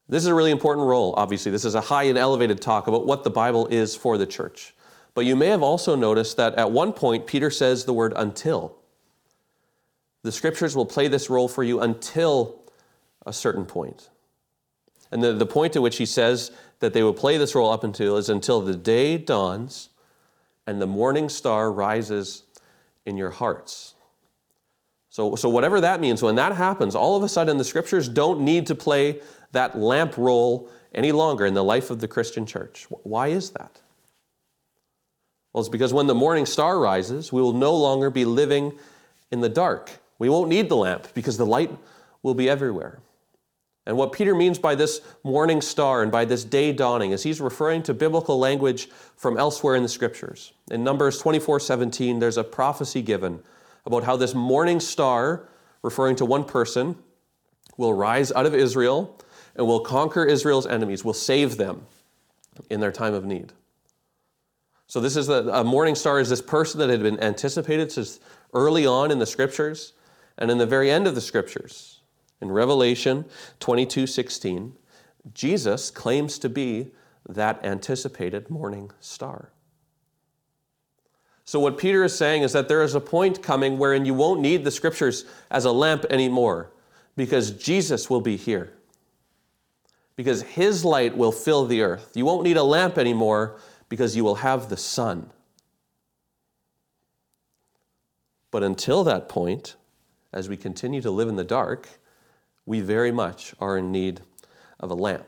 This 0.08 0.24
is 0.24 0.26
a 0.26 0.34
really 0.34 0.50
important 0.50 0.88
role, 0.88 1.14
obviously. 1.16 1.52
This 1.52 1.64
is 1.64 1.76
a 1.76 1.80
high 1.80 2.02
and 2.04 2.18
elevated 2.18 2.60
talk 2.60 2.88
about 2.88 3.06
what 3.06 3.22
the 3.22 3.30
Bible 3.30 3.68
is 3.68 3.94
for 3.94 4.18
the 4.18 4.26
church. 4.26 4.74
But 5.14 5.24
you 5.24 5.36
may 5.36 5.46
have 5.46 5.62
also 5.62 5.94
noticed 5.94 6.36
that 6.36 6.56
at 6.56 6.72
one 6.72 6.92
point, 6.92 7.28
Peter 7.28 7.50
says 7.50 7.84
the 7.84 7.92
word 7.92 8.12
until. 8.16 8.76
The 10.22 10.32
scriptures 10.32 10.74
will 10.74 10.86
play 10.86 11.06
this 11.06 11.30
role 11.30 11.46
for 11.46 11.62
you 11.62 11.80
until 11.80 12.60
a 13.24 13.32
certain 13.32 13.64
point. 13.64 14.10
And 15.12 15.22
the, 15.22 15.32
the 15.32 15.46
point 15.46 15.76
at 15.76 15.82
which 15.82 15.96
he 15.98 16.06
says 16.06 16.50
that 16.80 16.92
they 16.92 17.02
will 17.02 17.14
play 17.14 17.38
this 17.38 17.54
role 17.54 17.70
up 17.70 17.84
until 17.84 18.16
is 18.16 18.28
until 18.28 18.60
the 18.60 18.74
day 18.74 19.16
dawns 19.16 19.90
and 20.66 20.80
the 20.80 20.86
morning 20.86 21.28
star 21.28 21.70
rises 21.70 22.42
in 23.06 23.16
your 23.16 23.30
hearts. 23.30 23.94
So, 25.10 25.34
so 25.34 25.48
whatever 25.48 25.80
that 25.80 26.00
means, 26.00 26.22
when 26.22 26.36
that 26.36 26.54
happens, 26.54 26.94
all 26.94 27.16
of 27.16 27.22
a 27.22 27.28
sudden 27.28 27.58
the 27.58 27.64
scriptures 27.64 28.08
don't 28.08 28.40
need 28.40 28.66
to 28.68 28.74
play 28.74 29.20
that 29.52 29.78
lamp 29.78 30.16
role 30.16 30.68
any 30.94 31.12
longer 31.12 31.46
in 31.46 31.54
the 31.54 31.64
life 31.64 31.90
of 31.90 32.00
the 32.00 32.08
Christian 32.08 32.46
church. 32.46 32.86
Why 33.02 33.28
is 33.28 33.50
that? 33.50 33.80
Well, 35.52 35.60
it's 35.60 35.68
because 35.68 35.92
when 35.92 36.06
the 36.06 36.14
morning 36.14 36.46
star 36.46 36.78
rises, 36.78 37.32
we 37.32 37.42
will 37.42 37.52
no 37.52 37.74
longer 37.74 38.10
be 38.10 38.24
living 38.24 38.78
in 39.32 39.40
the 39.40 39.48
dark. 39.48 39.90
We 40.18 40.28
won't 40.28 40.48
need 40.48 40.68
the 40.68 40.76
lamp 40.76 41.08
because 41.12 41.36
the 41.36 41.46
light 41.46 41.76
will 42.22 42.34
be 42.34 42.48
everywhere. 42.48 43.00
And 43.90 43.98
what 43.98 44.12
Peter 44.12 44.36
means 44.36 44.56
by 44.56 44.76
this 44.76 45.00
morning 45.24 45.60
star 45.60 46.04
and 46.04 46.12
by 46.12 46.24
this 46.24 46.44
day 46.44 46.72
dawning 46.72 47.10
is 47.10 47.24
he's 47.24 47.40
referring 47.40 47.82
to 47.82 47.92
biblical 47.92 48.38
language 48.38 48.88
from 49.16 49.36
elsewhere 49.36 49.74
in 49.74 49.82
the 49.82 49.88
scriptures. 49.88 50.52
In 50.70 50.84
Numbers 50.84 51.18
24 51.18 51.58
17, 51.58 52.20
there's 52.20 52.36
a 52.36 52.44
prophecy 52.44 53.02
given 53.02 53.42
about 53.84 54.04
how 54.04 54.16
this 54.16 54.32
morning 54.32 54.78
star, 54.78 55.48
referring 55.82 56.14
to 56.14 56.24
one 56.24 56.44
person, 56.44 56.98
will 57.78 57.92
rise 57.92 58.30
out 58.30 58.46
of 58.46 58.54
Israel 58.54 59.18
and 59.56 59.66
will 59.66 59.80
conquer 59.80 60.24
Israel's 60.24 60.68
enemies, 60.68 61.04
will 61.04 61.12
save 61.12 61.56
them 61.56 61.84
in 62.70 62.78
their 62.78 62.92
time 62.92 63.12
of 63.12 63.24
need. 63.24 63.52
So, 64.86 65.00
this 65.00 65.16
is 65.16 65.28
a, 65.28 65.48
a 65.48 65.64
morning 65.64 65.96
star 65.96 66.20
is 66.20 66.28
this 66.28 66.40
person 66.40 66.78
that 66.78 66.90
had 66.90 67.02
been 67.02 67.18
anticipated 67.18 67.90
since 67.90 68.20
early 68.54 68.86
on 68.86 69.10
in 69.10 69.18
the 69.18 69.26
scriptures 69.26 69.94
and 70.38 70.48
in 70.48 70.58
the 70.58 70.66
very 70.66 70.92
end 70.92 71.08
of 71.08 71.16
the 71.16 71.20
scriptures. 71.20 71.99
In 72.40 72.50
Revelation 72.50 73.26
22 73.60 74.06
16, 74.06 74.72
Jesus 75.34 75.90
claims 75.90 76.38
to 76.38 76.48
be 76.48 76.92
that 77.28 77.64
anticipated 77.64 78.48
morning 78.50 78.90
star. 79.00 79.50
So, 81.44 81.58
what 81.58 81.78
Peter 81.78 82.04
is 82.04 82.16
saying 82.16 82.42
is 82.42 82.52
that 82.52 82.68
there 82.68 82.82
is 82.82 82.94
a 82.94 83.00
point 83.00 83.42
coming 83.42 83.76
wherein 83.76 84.04
you 84.04 84.14
won't 84.14 84.40
need 84.40 84.64
the 84.64 84.70
scriptures 84.70 85.24
as 85.50 85.64
a 85.64 85.72
lamp 85.72 86.04
anymore 86.08 86.70
because 87.16 87.50
Jesus 87.50 88.08
will 88.08 88.20
be 88.20 88.36
here. 88.36 88.72
Because 90.16 90.42
his 90.42 90.84
light 90.84 91.16
will 91.16 91.32
fill 91.32 91.66
the 91.66 91.82
earth. 91.82 92.12
You 92.14 92.24
won't 92.24 92.44
need 92.44 92.56
a 92.56 92.62
lamp 92.62 92.98
anymore 92.98 93.58
because 93.88 94.14
you 94.14 94.22
will 94.22 94.36
have 94.36 94.68
the 94.68 94.76
sun. 94.76 95.30
But 98.50 98.62
until 98.62 99.04
that 99.04 99.28
point, 99.28 99.76
as 100.32 100.48
we 100.48 100.56
continue 100.56 101.00
to 101.02 101.10
live 101.10 101.28
in 101.28 101.36
the 101.36 101.44
dark, 101.44 101.88
we 102.66 102.80
very 102.80 103.12
much 103.12 103.54
are 103.60 103.78
in 103.78 103.90
need 103.90 104.20
of 104.78 104.90
a 104.90 104.94
lamp. 104.94 105.26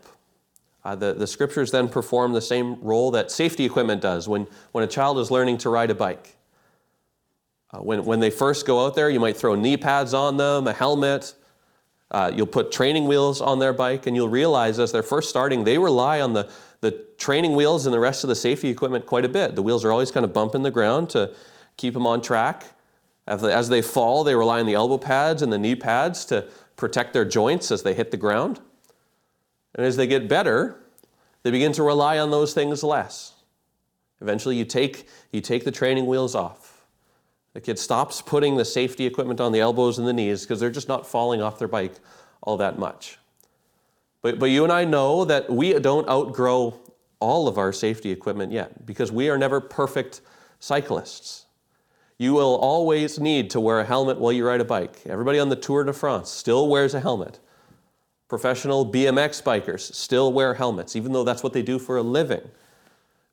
Uh, 0.84 0.96
the, 0.96 1.14
the 1.14 1.26
scriptures 1.26 1.70
then 1.70 1.88
perform 1.88 2.32
the 2.32 2.40
same 2.40 2.80
role 2.82 3.10
that 3.12 3.30
safety 3.30 3.64
equipment 3.64 4.00
does 4.00 4.28
when, 4.28 4.46
when 4.72 4.82
a 4.82 4.86
child 4.86 5.18
is 5.18 5.30
learning 5.30 5.58
to 5.58 5.70
ride 5.70 5.90
a 5.90 5.94
bike. 5.94 6.36
Uh, 7.70 7.78
when, 7.78 8.04
when 8.04 8.20
they 8.20 8.30
first 8.30 8.66
go 8.66 8.84
out 8.84 8.94
there, 8.94 9.08
you 9.08 9.20
might 9.20 9.36
throw 9.36 9.54
knee 9.54 9.76
pads 9.76 10.12
on 10.12 10.36
them, 10.36 10.66
a 10.66 10.72
helmet. 10.72 11.34
Uh, 12.10 12.30
you'll 12.34 12.46
put 12.46 12.70
training 12.72 13.06
wheels 13.06 13.40
on 13.40 13.58
their 13.58 13.72
bike, 13.72 14.06
and 14.06 14.14
you'll 14.14 14.28
realize 14.28 14.78
as 14.78 14.92
they're 14.92 15.02
first 15.02 15.30
starting, 15.30 15.64
they 15.64 15.78
rely 15.78 16.20
on 16.20 16.32
the, 16.32 16.50
the 16.80 16.90
training 17.16 17.54
wheels 17.54 17.86
and 17.86 17.94
the 17.94 18.00
rest 18.00 18.24
of 18.24 18.28
the 18.28 18.34
safety 18.34 18.68
equipment 18.68 19.06
quite 19.06 19.24
a 19.24 19.28
bit. 19.28 19.54
The 19.54 19.62
wheels 19.62 19.84
are 19.84 19.92
always 19.92 20.10
kind 20.10 20.24
of 20.24 20.32
bumping 20.32 20.62
the 20.62 20.70
ground 20.70 21.08
to 21.10 21.32
keep 21.76 21.94
them 21.94 22.06
on 22.06 22.20
track. 22.20 22.64
As 23.26 23.68
they 23.68 23.82
fall, 23.82 24.24
they 24.24 24.34
rely 24.34 24.58
on 24.58 24.66
the 24.66 24.74
elbow 24.74 24.98
pads 24.98 25.42
and 25.42 25.52
the 25.52 25.58
knee 25.58 25.76
pads 25.76 26.24
to 26.26 26.48
protect 26.82 27.12
their 27.12 27.24
joints 27.24 27.70
as 27.70 27.84
they 27.84 27.94
hit 27.94 28.10
the 28.10 28.16
ground. 28.16 28.58
And 29.76 29.86
as 29.86 29.96
they 29.96 30.08
get 30.08 30.28
better, 30.28 30.80
they 31.44 31.52
begin 31.52 31.70
to 31.74 31.82
rely 31.84 32.18
on 32.18 32.32
those 32.32 32.54
things 32.54 32.82
less. 32.82 33.34
Eventually, 34.20 34.56
you 34.56 34.64
take, 34.64 35.06
you 35.30 35.40
take 35.40 35.62
the 35.64 35.70
training 35.70 36.06
wheels 36.06 36.34
off. 36.34 36.84
The 37.54 37.60
kid 37.60 37.78
stops 37.78 38.20
putting 38.20 38.56
the 38.56 38.64
safety 38.64 39.06
equipment 39.06 39.40
on 39.40 39.52
the 39.52 39.60
elbows 39.60 39.96
and 39.96 40.08
the 40.08 40.12
knees 40.12 40.42
because 40.42 40.58
they're 40.58 40.72
just 40.72 40.88
not 40.88 41.06
falling 41.06 41.40
off 41.40 41.56
their 41.56 41.68
bike 41.68 41.94
all 42.40 42.56
that 42.56 42.80
much. 42.80 43.16
But, 44.20 44.40
but 44.40 44.46
you 44.46 44.64
and 44.64 44.72
I 44.72 44.84
know 44.84 45.24
that 45.24 45.48
we 45.48 45.78
don't 45.78 46.08
outgrow 46.08 46.80
all 47.20 47.46
of 47.46 47.58
our 47.58 47.72
safety 47.72 48.10
equipment 48.10 48.50
yet 48.50 48.84
because 48.84 49.12
we 49.12 49.30
are 49.30 49.38
never 49.38 49.60
perfect 49.60 50.20
cyclists. 50.58 51.46
You 52.22 52.34
will 52.34 52.54
always 52.54 53.18
need 53.18 53.50
to 53.50 53.58
wear 53.58 53.80
a 53.80 53.84
helmet 53.84 54.16
while 54.16 54.30
you 54.30 54.46
ride 54.46 54.60
a 54.60 54.64
bike. 54.64 55.00
Everybody 55.06 55.40
on 55.40 55.48
the 55.48 55.56
Tour 55.56 55.82
de 55.82 55.92
France 55.92 56.30
still 56.30 56.68
wears 56.68 56.94
a 56.94 57.00
helmet. 57.00 57.40
Professional 58.28 58.86
BMX 58.86 59.42
bikers 59.42 59.92
still 59.92 60.32
wear 60.32 60.54
helmets, 60.54 60.94
even 60.94 61.10
though 61.10 61.24
that's 61.24 61.42
what 61.42 61.52
they 61.52 61.62
do 61.62 61.80
for 61.80 61.96
a 61.96 62.02
living. 62.02 62.42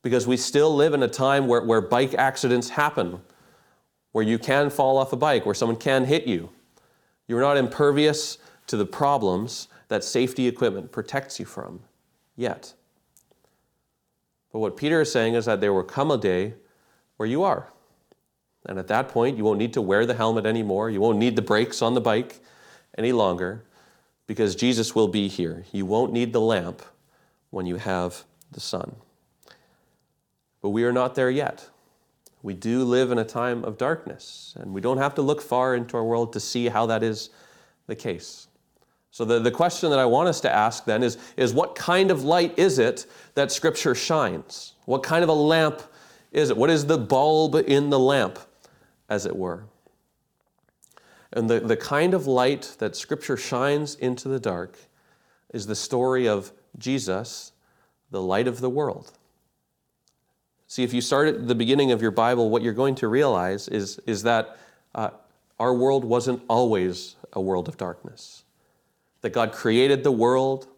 Because 0.02 0.26
we 0.26 0.36
still 0.36 0.74
live 0.74 0.92
in 0.92 1.04
a 1.04 1.08
time 1.08 1.46
where, 1.46 1.62
where 1.62 1.80
bike 1.80 2.14
accidents 2.14 2.70
happen, 2.70 3.20
where 4.10 4.24
you 4.24 4.40
can 4.40 4.70
fall 4.70 4.98
off 4.98 5.12
a 5.12 5.16
bike, 5.16 5.46
where 5.46 5.54
someone 5.54 5.78
can 5.78 6.06
hit 6.06 6.26
you. 6.26 6.50
You're 7.28 7.42
not 7.42 7.56
impervious 7.56 8.38
to 8.66 8.76
the 8.76 8.86
problems 8.86 9.68
that 9.86 10.02
safety 10.02 10.48
equipment 10.48 10.90
protects 10.90 11.38
you 11.38 11.46
from 11.46 11.78
yet. 12.34 12.74
But 14.52 14.58
what 14.58 14.76
Peter 14.76 15.02
is 15.02 15.12
saying 15.12 15.34
is 15.34 15.44
that 15.44 15.60
there 15.60 15.72
will 15.72 15.84
come 15.84 16.10
a 16.10 16.18
day 16.18 16.54
where 17.18 17.28
you 17.28 17.44
are. 17.44 17.68
And 18.66 18.78
at 18.78 18.88
that 18.88 19.08
point, 19.08 19.36
you 19.36 19.44
won't 19.44 19.58
need 19.58 19.72
to 19.74 19.82
wear 19.82 20.04
the 20.06 20.14
helmet 20.14 20.46
anymore. 20.46 20.90
You 20.90 21.00
won't 21.00 21.18
need 21.18 21.36
the 21.36 21.42
brakes 21.42 21.82
on 21.82 21.94
the 21.94 22.00
bike 22.00 22.40
any 22.98 23.12
longer 23.12 23.64
because 24.26 24.54
Jesus 24.54 24.94
will 24.94 25.08
be 25.08 25.28
here. 25.28 25.64
You 25.72 25.86
won't 25.86 26.12
need 26.12 26.32
the 26.32 26.40
lamp 26.40 26.82
when 27.50 27.66
you 27.66 27.76
have 27.76 28.24
the 28.52 28.60
sun. 28.60 28.94
But 30.62 30.70
we 30.70 30.84
are 30.84 30.92
not 30.92 31.14
there 31.14 31.30
yet. 31.30 31.68
We 32.42 32.54
do 32.54 32.84
live 32.84 33.10
in 33.10 33.18
a 33.18 33.24
time 33.24 33.64
of 33.64 33.76
darkness, 33.76 34.54
and 34.58 34.72
we 34.72 34.80
don't 34.80 34.98
have 34.98 35.14
to 35.16 35.22
look 35.22 35.42
far 35.42 35.74
into 35.74 35.96
our 35.96 36.04
world 36.04 36.32
to 36.34 36.40
see 36.40 36.68
how 36.68 36.86
that 36.86 37.02
is 37.02 37.30
the 37.86 37.96
case. 37.96 38.46
So, 39.10 39.24
the, 39.24 39.40
the 39.40 39.50
question 39.50 39.90
that 39.90 39.98
I 39.98 40.04
want 40.04 40.28
us 40.28 40.40
to 40.42 40.50
ask 40.50 40.84
then 40.84 41.02
is, 41.02 41.18
is 41.36 41.52
what 41.52 41.74
kind 41.74 42.10
of 42.10 42.22
light 42.22 42.58
is 42.58 42.78
it 42.78 43.06
that 43.34 43.50
Scripture 43.50 43.94
shines? 43.94 44.74
What 44.84 45.02
kind 45.02 45.24
of 45.24 45.28
a 45.28 45.34
lamp 45.34 45.82
is 46.30 46.50
it? 46.50 46.56
What 46.56 46.70
is 46.70 46.86
the 46.86 46.98
bulb 46.98 47.56
in 47.56 47.90
the 47.90 47.98
lamp? 47.98 48.38
As 49.10 49.26
it 49.26 49.36
were. 49.36 49.64
And 51.32 51.50
the, 51.50 51.60
the 51.60 51.76
kind 51.76 52.14
of 52.14 52.26
light 52.26 52.76
that 52.78 52.96
Scripture 52.96 53.36
shines 53.36 53.96
into 53.96 54.28
the 54.28 54.40
dark 54.40 54.78
is 55.52 55.66
the 55.66 55.74
story 55.74 56.28
of 56.28 56.52
Jesus, 56.78 57.52
the 58.10 58.22
light 58.22 58.48
of 58.48 58.60
the 58.60 58.70
world. 58.70 59.12
See, 60.66 60.84
if 60.84 60.94
you 60.94 61.00
start 61.00 61.28
at 61.28 61.48
the 61.48 61.54
beginning 61.54 61.90
of 61.90 62.00
your 62.00 62.12
Bible, 62.12 62.48
what 62.48 62.62
you're 62.62 62.72
going 62.72 62.94
to 62.96 63.08
realize 63.08 63.66
is, 63.68 63.98
is 64.06 64.22
that 64.22 64.56
uh, 64.94 65.10
our 65.58 65.74
world 65.74 66.04
wasn't 66.04 66.42
always 66.48 67.16
a 67.32 67.40
world 67.40 67.68
of 67.68 67.76
darkness. 67.76 68.44
That 69.22 69.30
God 69.30 69.52
created 69.52 70.04
the 70.04 70.12
world, 70.12 70.68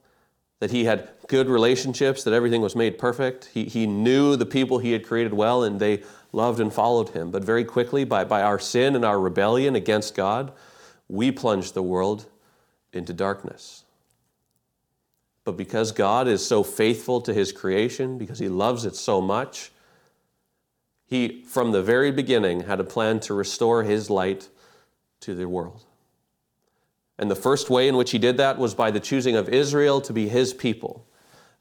that 0.61 0.71
He 0.71 0.85
had 0.85 1.11
good 1.29 1.49
relationships, 1.49 2.25
that 2.25 2.33
everything 2.33 2.63
was 2.63 2.75
made 2.75 2.99
perfect. 2.99 3.51
He, 3.53 3.65
he 3.65 3.87
knew 3.87 4.37
the 4.37 4.47
people 4.47 4.79
He 4.79 4.93
had 4.93 5.05
created 5.05 5.35
well, 5.35 5.63
and 5.63 5.79
they 5.79 6.03
loved 6.33 6.61
and 6.61 6.73
followed 6.73 7.11
him. 7.11 7.31
But 7.31 7.45
very 7.45 7.65
quickly, 7.65 8.05
by, 8.05 8.25
by 8.25 8.43
our 8.43 8.59
sin 8.59 8.97
and 8.97 9.05
our 9.05 9.21
rebellion 9.21 9.77
against 9.77 10.15
God, 10.15 10.53
we 11.09 11.31
plunged 11.31 11.75
the 11.75 11.83
world 11.83 12.27
into 12.93 13.13
darkness. 13.13 13.85
But 15.45 15.57
because 15.57 15.93
God 15.93 16.29
is 16.29 16.47
so 16.47 16.63
faithful 16.63 17.21
to 17.23 17.35
his 17.35 17.53
creation, 17.53 18.17
because 18.17 18.39
he 18.39 18.49
loves 18.49 18.85
it 18.85 18.97
so 18.97 19.21
much, 19.21 19.73
he, 21.05 21.43
from 21.47 21.73
the 21.73 21.83
very 21.83 22.11
beginning, 22.11 22.63
had 22.63 22.81
a 22.81 22.85
plan 22.85 23.21
to 23.21 23.35
restore 23.35 23.83
his 23.83 24.09
light 24.09 24.49
to 25.21 25.35
the 25.35 25.49
world. 25.49 25.85
And 27.19 27.31
the 27.31 27.37
first 27.37 27.69
way 27.69 27.89
in 27.89 27.97
which 27.97 28.13
he 28.13 28.19
did 28.19 28.39
that 28.39 28.59
was 28.59 28.75
by 28.75 28.91
the 28.91 29.01
choosing 29.01 29.37
of 29.37 29.49
Israel 29.49 30.01
to 30.01 30.13
be 30.13 30.29
his 30.29 30.55
people. 30.55 31.07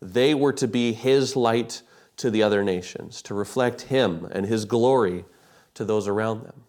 They 0.02 0.34
were 0.34 0.54
to 0.54 0.68
be 0.68 0.94
his 0.94 1.36
light 1.36 1.82
to 2.17 2.30
the 2.30 2.43
other 2.43 2.63
nations, 2.63 3.21
to 3.24 3.34
reflect 3.34 3.82
Him 3.84 4.28
and 4.32 4.45
His 4.45 4.65
glory 4.65 5.26
to 5.74 5.86
those 5.86 6.08
around 6.08 6.43
them. 6.43 6.63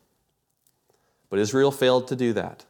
But 1.29 1.39
Israel 1.39 1.71
failed 1.71 2.09
to 2.09 2.17
do 2.17 2.33
that. 2.33 2.65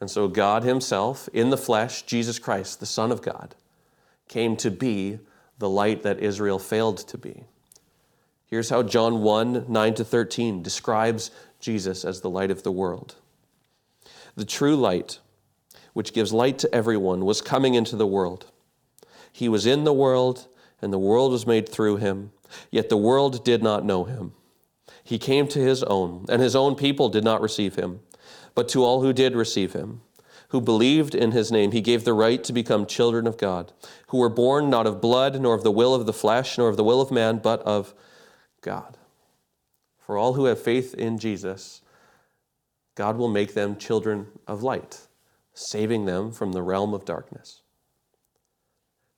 And 0.00 0.10
so 0.10 0.28
God 0.28 0.62
Himself, 0.62 1.28
in 1.32 1.50
the 1.50 1.56
flesh, 1.56 2.02
Jesus 2.02 2.38
Christ, 2.38 2.80
the 2.80 2.86
Son 2.86 3.10
of 3.10 3.22
God, 3.22 3.54
came 4.28 4.56
to 4.56 4.70
be 4.70 5.18
the 5.58 5.68
light 5.68 6.02
that 6.02 6.20
Israel 6.20 6.58
failed 6.58 6.98
to 6.98 7.18
be. 7.18 7.44
Here's 8.46 8.70
how 8.70 8.82
John 8.82 9.22
1 9.22 9.66
9 9.68 9.94
to 9.94 10.04
13 10.04 10.62
describes 10.62 11.30
Jesus 11.58 12.04
as 12.04 12.20
the 12.20 12.30
light 12.30 12.50
of 12.50 12.62
the 12.62 12.72
world. 12.72 13.16
The 14.36 14.44
true 14.44 14.76
light, 14.76 15.18
which 15.94 16.12
gives 16.12 16.32
light 16.32 16.58
to 16.58 16.74
everyone, 16.74 17.24
was 17.24 17.40
coming 17.40 17.74
into 17.74 17.96
the 17.96 18.06
world. 18.06 18.46
He 19.32 19.48
was 19.48 19.66
in 19.66 19.84
the 19.84 19.92
world, 19.92 20.46
and 20.80 20.92
the 20.92 20.98
world 20.98 21.32
was 21.32 21.46
made 21.46 21.68
through 21.68 21.96
him, 21.96 22.32
yet 22.70 22.88
the 22.88 22.96
world 22.96 23.44
did 23.44 23.62
not 23.62 23.84
know 23.84 24.04
him. 24.04 24.32
He 25.02 25.18
came 25.18 25.48
to 25.48 25.60
his 25.60 25.82
own, 25.84 26.26
and 26.28 26.42
his 26.42 26.56
own 26.56 26.74
people 26.74 27.08
did 27.08 27.24
not 27.24 27.40
receive 27.40 27.76
him. 27.76 28.00
But 28.54 28.68
to 28.70 28.84
all 28.84 29.02
who 29.02 29.12
did 29.12 29.36
receive 29.36 29.72
him, 29.72 30.00
who 30.48 30.60
believed 30.60 31.14
in 31.14 31.32
his 31.32 31.50
name, 31.52 31.72
he 31.72 31.80
gave 31.80 32.04
the 32.04 32.12
right 32.12 32.42
to 32.44 32.52
become 32.52 32.86
children 32.86 33.26
of 33.26 33.36
God, 33.36 33.72
who 34.08 34.18
were 34.18 34.28
born 34.28 34.70
not 34.70 34.86
of 34.86 35.00
blood, 35.00 35.40
nor 35.40 35.54
of 35.54 35.62
the 35.62 35.70
will 35.70 35.94
of 35.94 36.06
the 36.06 36.12
flesh, 36.12 36.56
nor 36.56 36.68
of 36.68 36.76
the 36.76 36.84
will 36.84 37.00
of 37.00 37.10
man, 37.10 37.38
but 37.38 37.60
of 37.62 37.94
God. 38.60 38.96
For 39.98 40.16
all 40.16 40.34
who 40.34 40.44
have 40.44 40.60
faith 40.60 40.94
in 40.94 41.18
Jesus, 41.18 41.82
God 42.94 43.16
will 43.16 43.28
make 43.28 43.54
them 43.54 43.76
children 43.76 44.28
of 44.46 44.62
light, 44.62 45.06
saving 45.52 46.06
them 46.06 46.32
from 46.32 46.52
the 46.52 46.62
realm 46.62 46.94
of 46.94 47.04
darkness. 47.04 47.62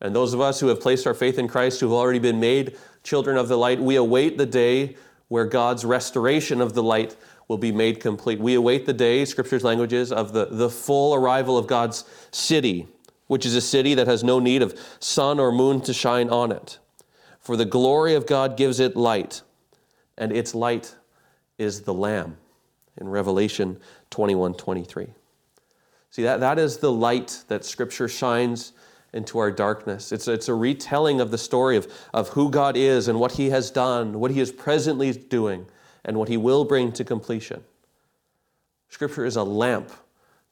And 0.00 0.14
those 0.14 0.32
of 0.32 0.40
us 0.40 0.60
who 0.60 0.68
have 0.68 0.80
placed 0.80 1.06
our 1.06 1.14
faith 1.14 1.38
in 1.38 1.48
Christ, 1.48 1.80
who 1.80 1.86
have 1.86 1.94
already 1.94 2.18
been 2.18 2.38
made 2.40 2.76
children 3.02 3.36
of 3.36 3.48
the 3.48 3.58
light, 3.58 3.80
we 3.80 3.96
await 3.96 4.38
the 4.38 4.46
day 4.46 4.96
where 5.28 5.44
God's 5.44 5.84
restoration 5.84 6.60
of 6.60 6.74
the 6.74 6.82
light 6.82 7.16
will 7.48 7.58
be 7.58 7.72
made 7.72 8.00
complete. 8.00 8.38
We 8.38 8.54
await 8.54 8.86
the 8.86 8.92
day, 8.92 9.24
Scripture's 9.24 9.64
languages, 9.64 10.12
of 10.12 10.32
the, 10.32 10.46
the 10.46 10.70
full 10.70 11.14
arrival 11.14 11.56
of 11.56 11.66
God's 11.66 12.04
city, 12.30 12.86
which 13.26 13.44
is 13.44 13.54
a 13.54 13.60
city 13.60 13.94
that 13.94 14.06
has 14.06 14.22
no 14.22 14.38
need 14.38 14.62
of 14.62 14.78
sun 15.00 15.40
or 15.40 15.50
moon 15.50 15.80
to 15.82 15.92
shine 15.92 16.28
on 16.28 16.52
it. 16.52 16.78
For 17.40 17.56
the 17.56 17.64
glory 17.64 18.14
of 18.14 18.26
God 18.26 18.56
gives 18.56 18.80
it 18.80 18.96
light, 18.96 19.42
and 20.16 20.30
its 20.30 20.54
light 20.54 20.94
is 21.56 21.82
the 21.82 21.94
Lamb 21.94 22.36
in 22.98 23.08
Revelation 23.08 23.78
21 24.10 24.54
23. 24.54 25.06
See, 26.10 26.22
that, 26.22 26.40
that 26.40 26.58
is 26.58 26.78
the 26.78 26.92
light 26.92 27.44
that 27.48 27.64
Scripture 27.64 28.08
shines 28.08 28.72
into 29.12 29.38
our 29.38 29.50
darkness. 29.50 30.12
It's, 30.12 30.28
it's 30.28 30.48
a 30.48 30.54
retelling 30.54 31.20
of 31.20 31.30
the 31.30 31.38
story 31.38 31.76
of, 31.76 31.92
of 32.12 32.28
who 32.30 32.50
God 32.50 32.76
is 32.76 33.08
and 33.08 33.18
what 33.18 33.32
He 33.32 33.50
has 33.50 33.70
done, 33.70 34.20
what 34.20 34.30
He 34.30 34.40
is 34.40 34.52
presently 34.52 35.12
doing, 35.12 35.66
and 36.04 36.18
what 36.18 36.28
He 36.28 36.36
will 36.36 36.64
bring 36.64 36.92
to 36.92 37.04
completion. 37.04 37.64
Scripture 38.88 39.24
is 39.24 39.36
a 39.36 39.42
lamp 39.42 39.90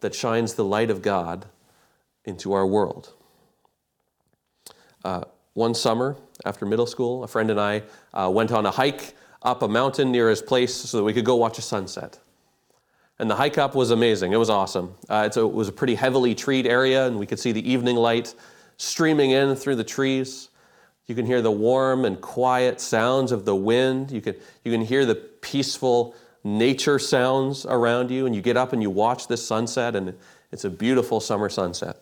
that 0.01 0.15
shines 0.15 0.55
the 0.55 0.65
light 0.65 0.91
of 0.91 1.03
God 1.03 1.47
into 2.25 2.53
our 2.53 2.67
world. 2.67 3.13
Uh, 5.05 5.23
one 5.55 5.75
summer 5.75 6.17
after 6.45 6.67
middle 6.67 6.87
school, 6.87 7.25
a 7.25 7.29
friend 7.29 7.51
and 7.51 7.61
I 7.61 7.83
uh, 8.13 8.31
went 8.31 8.53
on 8.53 8.67
a 8.67 8.71
hike 8.71 9.15
up 9.43 9.63
a 9.63 9.69
mountain 9.69 10.11
near 10.11 10.29
his 10.29 10.43
place 10.43 10.75
so 10.75 10.99
that 10.99 11.05
we 11.05 11.13
could 11.13 11.25
go 11.25 11.37
watch 11.37 11.59
a 11.59 11.63
sunset. 11.63 12.19
And 13.19 13.31
the 13.31 13.37
hike 13.37 13.57
up 13.57 13.75
was 13.75 13.91
amazing. 13.91 14.33
It 14.33 14.37
was 14.37 14.51
awesome. 14.51 14.95
Uh, 15.09 15.29
a, 15.35 15.41
it 15.41 15.53
was 15.53 15.69
a 15.69 15.73
pretty 15.73 15.95
heavily 15.95 16.35
treed 16.35 16.67
area, 16.67 17.07
and 17.07 17.19
we 17.19 17.27
could 17.27 17.39
see 17.39 17.53
the 17.53 17.71
evening 17.71 17.97
light 17.97 18.35
streaming 18.77 19.31
in 19.31 19.55
through 19.55 19.77
the 19.77 19.85
trees. 19.85 20.51
You 21.07 21.15
can 21.15 21.25
hear 21.25 21.41
the 21.41 21.51
warm 21.51 22.05
and 22.05 22.21
quiet 22.21 22.81
sounds 22.81 23.33
of 23.33 23.45
the 23.45 23.57
wind. 23.57 24.11
You 24.11 24.21
can, 24.21 24.35
you 24.65 24.73
can 24.73 24.83
hear 24.83 25.07
the 25.07 25.15
peaceful 25.15 26.15
nature 26.45 26.99
sounds 26.99 27.65
around 27.67 28.11
you, 28.11 28.27
and 28.27 28.35
you 28.35 28.43
get 28.43 28.57
up 28.57 28.73
and 28.73 28.83
you 28.83 28.91
watch 28.91 29.29
this 29.29 29.45
sunset, 29.45 29.97
and 29.97 30.15
it's 30.53 30.65
a 30.65 30.71
beautiful 30.71 31.21
summer 31.21 31.49
sunset. 31.49 31.97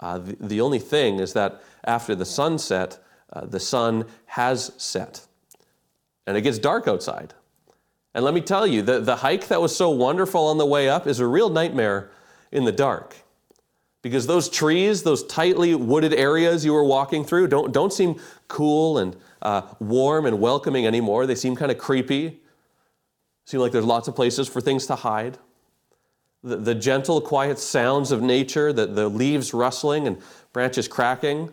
Uh, 0.00 0.18
the, 0.18 0.36
the, 0.40 0.60
only 0.60 0.78
thing 0.78 1.20
is 1.20 1.32
that 1.32 1.62
after 1.84 2.14
the 2.14 2.24
sunset, 2.24 2.98
uh, 3.32 3.46
the 3.46 3.60
sun 3.60 4.04
has 4.26 4.72
set, 4.76 5.26
and 6.26 6.36
it 6.36 6.42
gets 6.42 6.58
dark 6.58 6.86
outside. 6.86 7.32
And 8.16 8.24
let 8.24 8.32
me 8.32 8.40
tell 8.40 8.66
you, 8.66 8.80
the, 8.80 8.98
the 8.98 9.16
hike 9.16 9.48
that 9.48 9.60
was 9.60 9.76
so 9.76 9.90
wonderful 9.90 10.46
on 10.46 10.56
the 10.56 10.64
way 10.64 10.88
up 10.88 11.06
is 11.06 11.20
a 11.20 11.26
real 11.26 11.50
nightmare 11.50 12.10
in 12.50 12.64
the 12.64 12.72
dark. 12.72 13.14
Because 14.00 14.26
those 14.26 14.48
trees, 14.48 15.02
those 15.02 15.22
tightly 15.26 15.74
wooded 15.74 16.14
areas 16.14 16.64
you 16.64 16.72
were 16.72 16.82
walking 16.82 17.26
through, 17.26 17.48
don't, 17.48 17.72
don't 17.72 17.92
seem 17.92 18.18
cool 18.48 18.96
and 18.96 19.16
uh, 19.42 19.60
warm 19.80 20.24
and 20.24 20.40
welcoming 20.40 20.86
anymore. 20.86 21.26
They 21.26 21.34
seem 21.34 21.54
kind 21.56 21.70
of 21.70 21.76
creepy. 21.76 22.40
Seem 23.44 23.60
like 23.60 23.72
there's 23.72 23.84
lots 23.84 24.08
of 24.08 24.16
places 24.16 24.48
for 24.48 24.62
things 24.62 24.86
to 24.86 24.94
hide. 24.94 25.36
The, 26.42 26.56
the 26.56 26.74
gentle, 26.74 27.20
quiet 27.20 27.58
sounds 27.58 28.12
of 28.12 28.22
nature, 28.22 28.72
the, 28.72 28.86
the 28.86 29.10
leaves 29.10 29.52
rustling 29.52 30.06
and 30.06 30.16
branches 30.54 30.88
cracking, 30.88 31.52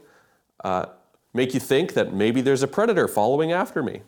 uh, 0.63 0.85
make 1.33 1.53
you 1.53 1.59
think 1.59 1.93
that 1.95 2.13
maybe 2.13 2.39
there's 2.39 2.63
a 2.63 2.69
predator 2.69 3.09
following 3.09 3.51
after 3.51 3.83
me. 3.83 4.03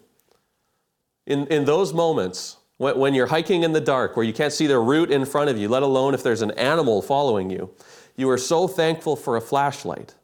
In, 1.26 1.48
in 1.48 1.66
those 1.66 1.94
moments, 1.94 2.58
when, 2.78 2.98
when 2.98 3.14
you're 3.14 3.28
hiking 3.28 3.64
in 3.64 3.74
the 3.74 3.82
dark, 3.82 4.16
where 4.16 4.26
you 4.26 4.34
can't 4.34 4.54
see 4.54 4.68
the 4.68 4.80
route 4.80 5.12
in 5.12 5.26
front 5.26 5.50
of 5.50 5.58
you, 5.58 5.68
let 5.70 5.84
alone 5.84 6.14
if 6.14 6.24
there's 6.24 6.42
an 6.42 6.52
animal 6.52 7.02
following 7.02 7.50
you, 7.50 7.72
you 8.16 8.30
are 8.30 8.38
so 8.38 8.68
thankful 8.68 9.16
for 9.16 9.36
a 9.36 9.42
flashlight 9.42 10.16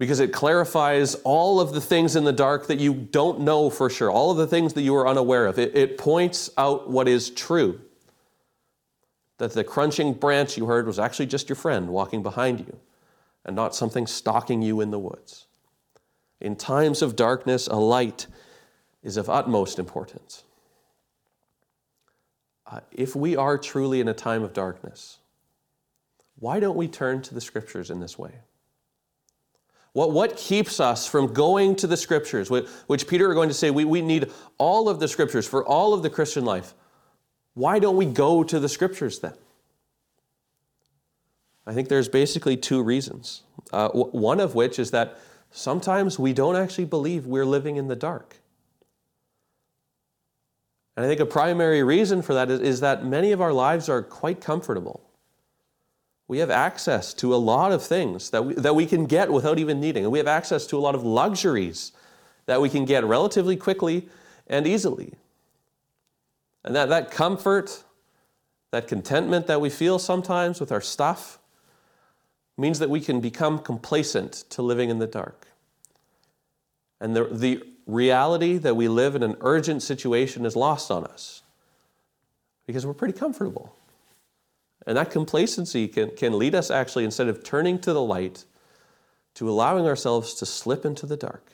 because 0.00 0.18
it 0.18 0.32
clarifies 0.32 1.14
all 1.24 1.60
of 1.60 1.72
the 1.72 1.80
things 1.80 2.16
in 2.16 2.24
the 2.24 2.32
dark 2.32 2.68
that 2.68 2.78
you 2.78 2.94
don't 2.94 3.40
know 3.40 3.68
for 3.68 3.90
sure, 3.90 4.10
all 4.10 4.30
of 4.30 4.38
the 4.38 4.46
things 4.46 4.72
that 4.72 4.80
you 4.80 4.96
are 4.96 5.06
unaware 5.06 5.46
of. 5.46 5.58
It, 5.58 5.76
it, 5.76 5.98
points 5.98 6.48
out 6.56 6.88
what 6.88 7.06
is 7.06 7.28
true 7.28 7.82
that 9.36 9.52
the 9.52 9.62
crunching 9.62 10.14
branch 10.14 10.56
you 10.56 10.64
heard 10.64 10.86
was 10.86 10.98
actually 10.98 11.26
just 11.26 11.50
your 11.50 11.56
friend 11.56 11.90
walking 11.90 12.22
behind 12.22 12.60
you 12.60 12.78
and 13.44 13.54
not 13.54 13.74
something 13.74 14.06
stalking 14.06 14.62
you 14.62 14.80
in 14.80 14.90
the 14.90 14.98
woods. 14.98 15.46
In 16.40 16.56
times 16.56 17.02
of 17.02 17.14
darkness, 17.14 17.66
a 17.66 17.76
light 17.76 18.26
is 19.02 19.16
of 19.16 19.30
utmost 19.30 19.78
importance. 19.78 20.44
Uh, 22.66 22.80
if 22.92 23.16
we 23.16 23.36
are 23.36 23.58
truly 23.58 24.00
in 24.00 24.08
a 24.08 24.14
time 24.14 24.42
of 24.42 24.52
darkness, 24.52 25.18
why 26.38 26.60
don't 26.60 26.76
we 26.76 26.88
turn 26.88 27.20
to 27.22 27.34
the 27.34 27.40
scriptures 27.40 27.90
in 27.90 28.00
this 28.00 28.18
way? 28.18 28.32
What, 29.92 30.12
what 30.12 30.36
keeps 30.36 30.78
us 30.78 31.06
from 31.06 31.32
going 31.32 31.74
to 31.76 31.86
the 31.86 31.96
scriptures, 31.96 32.48
which, 32.48 32.66
which 32.86 33.08
Peter 33.08 33.28
are 33.28 33.34
going 33.34 33.48
to 33.48 33.54
say 33.54 33.70
we, 33.70 33.84
we 33.84 34.02
need 34.02 34.30
all 34.56 34.88
of 34.88 35.00
the 35.00 35.08
scriptures 35.08 35.48
for 35.48 35.66
all 35.66 35.92
of 35.92 36.02
the 36.02 36.10
Christian 36.10 36.44
life? 36.44 36.74
Why 37.54 37.80
don't 37.80 37.96
we 37.96 38.06
go 38.06 38.44
to 38.44 38.60
the 38.60 38.68
scriptures 38.68 39.18
then? 39.18 39.34
I 41.66 41.74
think 41.74 41.88
there's 41.88 42.08
basically 42.08 42.56
two 42.56 42.82
reasons. 42.82 43.42
Uh, 43.72 43.88
w- 43.88 44.10
one 44.10 44.40
of 44.40 44.54
which 44.54 44.78
is 44.78 44.92
that 44.92 45.18
sometimes 45.50 46.18
we 46.18 46.32
don't 46.32 46.56
actually 46.56 46.84
believe 46.84 47.26
we're 47.26 47.44
living 47.44 47.76
in 47.76 47.88
the 47.88 47.96
dark. 47.96 48.36
And 51.00 51.06
I 51.06 51.08
think 51.08 51.20
a 51.20 51.32
primary 51.32 51.82
reason 51.82 52.20
for 52.20 52.34
that 52.34 52.50
is, 52.50 52.60
is 52.60 52.80
that 52.80 53.06
many 53.06 53.32
of 53.32 53.40
our 53.40 53.54
lives 53.54 53.88
are 53.88 54.02
quite 54.02 54.42
comfortable. 54.42 55.00
We 56.28 56.40
have 56.40 56.50
access 56.50 57.14
to 57.14 57.34
a 57.34 57.36
lot 57.36 57.72
of 57.72 57.82
things 57.82 58.28
that 58.28 58.44
we, 58.44 58.52
that 58.52 58.74
we 58.74 58.84
can 58.84 59.06
get 59.06 59.32
without 59.32 59.58
even 59.58 59.80
needing. 59.80 60.02
And 60.02 60.12
we 60.12 60.18
have 60.18 60.28
access 60.28 60.66
to 60.66 60.76
a 60.76 60.78
lot 60.78 60.94
of 60.94 61.02
luxuries 61.02 61.92
that 62.44 62.60
we 62.60 62.68
can 62.68 62.84
get 62.84 63.02
relatively 63.02 63.56
quickly 63.56 64.10
and 64.46 64.66
easily. 64.66 65.14
And 66.64 66.76
that, 66.76 66.90
that 66.90 67.10
comfort, 67.10 67.82
that 68.70 68.86
contentment 68.86 69.46
that 69.46 69.62
we 69.62 69.70
feel 69.70 69.98
sometimes 69.98 70.60
with 70.60 70.70
our 70.70 70.82
stuff, 70.82 71.38
means 72.58 72.78
that 72.78 72.90
we 72.90 73.00
can 73.00 73.20
become 73.22 73.58
complacent 73.58 74.44
to 74.50 74.60
living 74.60 74.90
in 74.90 74.98
the 74.98 75.06
dark. 75.06 75.46
And 77.00 77.16
the, 77.16 77.24
the 77.24 77.64
reality 77.92 78.58
that 78.58 78.76
we 78.76 78.88
live 78.88 79.14
in 79.14 79.22
an 79.22 79.36
urgent 79.40 79.82
situation 79.82 80.46
is 80.46 80.56
lost 80.56 80.90
on 80.90 81.04
us 81.04 81.42
because 82.66 82.86
we're 82.86 82.94
pretty 82.94 83.18
comfortable. 83.18 83.74
And 84.86 84.96
that 84.96 85.10
complacency 85.10 85.88
can, 85.88 86.10
can 86.16 86.38
lead 86.38 86.54
us 86.54 86.70
actually, 86.70 87.04
instead 87.04 87.28
of 87.28 87.44
turning 87.44 87.78
to 87.80 87.92
the 87.92 88.02
light, 88.02 88.44
to 89.34 89.48
allowing 89.48 89.86
ourselves 89.86 90.34
to 90.34 90.46
slip 90.46 90.84
into 90.84 91.06
the 91.06 91.16
dark. 91.16 91.52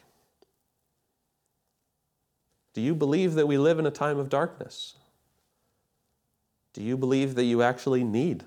Do 2.75 2.81
you 2.81 2.94
believe 2.94 3.35
that 3.35 3.46
we 3.46 3.59
live 3.59 3.79
in 3.79 3.87
a 3.87 3.90
time 3.90 4.18
of 4.18 4.29
darkness? 4.29 4.94
Do 6.72 6.83
you 6.83 6.96
believe 6.96 7.35
that 7.37 7.44
you 7.44 7.62
actually 7.62 8.05
need 8.05 8.44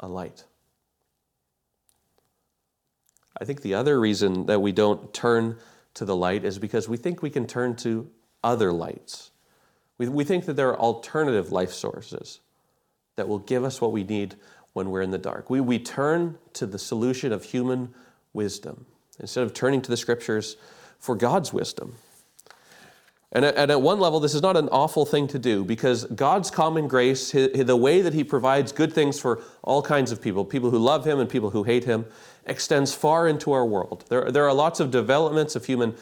a 0.00 0.08
light? 0.08 0.44
I 3.40 3.44
think 3.44 3.62
the 3.62 3.74
other 3.74 3.98
reason 3.98 4.46
that 4.46 4.60
we 4.60 4.72
don't 4.72 5.14
turn 5.14 5.58
to 5.94 6.04
the 6.04 6.16
light 6.16 6.44
is 6.44 6.58
because 6.58 6.88
we 6.88 6.96
think 6.96 7.22
we 7.22 7.30
can 7.30 7.46
turn 7.46 7.76
to 7.76 8.10
other 8.42 8.72
lights. 8.72 9.30
We, 9.98 10.08
we 10.08 10.24
think 10.24 10.46
that 10.46 10.54
there 10.54 10.68
are 10.68 10.78
alternative 10.78 11.52
life 11.52 11.72
sources 11.72 12.40
that 13.16 13.28
will 13.28 13.38
give 13.38 13.64
us 13.64 13.80
what 13.80 13.92
we 13.92 14.04
need 14.04 14.36
when 14.72 14.90
we're 14.90 15.02
in 15.02 15.10
the 15.10 15.18
dark. 15.18 15.50
We, 15.50 15.60
we 15.60 15.78
turn 15.78 16.38
to 16.54 16.66
the 16.66 16.78
solution 16.78 17.32
of 17.32 17.44
human 17.44 17.94
wisdom 18.32 18.86
instead 19.20 19.44
of 19.44 19.52
turning 19.52 19.82
to 19.82 19.90
the 19.90 19.96
scriptures 19.96 20.56
for 20.98 21.14
God's 21.14 21.52
wisdom. 21.52 21.96
And 23.34 23.46
at, 23.46 23.56
and 23.56 23.70
at 23.70 23.80
one 23.80 23.98
level, 23.98 24.20
this 24.20 24.34
is 24.34 24.42
not 24.42 24.58
an 24.58 24.68
awful 24.68 25.06
thing 25.06 25.26
to 25.28 25.38
do 25.38 25.64
because 25.64 26.04
God's 26.04 26.50
common 26.50 26.86
grace, 26.86 27.30
his, 27.30 27.64
the 27.64 27.76
way 27.76 28.02
that 28.02 28.12
He 28.12 28.24
provides 28.24 28.72
good 28.72 28.92
things 28.92 29.18
for 29.18 29.40
all 29.62 29.82
kinds 29.82 30.12
of 30.12 30.20
people, 30.20 30.44
people 30.44 30.70
who 30.70 30.78
love 30.78 31.06
Him 31.06 31.18
and 31.18 31.28
people 31.28 31.50
who 31.50 31.62
hate 31.62 31.84
Him, 31.84 32.04
extends 32.44 32.92
far 32.92 33.26
into 33.26 33.52
our 33.52 33.64
world. 33.64 34.04
There, 34.10 34.30
there 34.30 34.46
are 34.46 34.52
lots 34.52 34.80
of 34.80 34.90
developments 34.90 35.56
of 35.56 35.64
human 35.64 35.94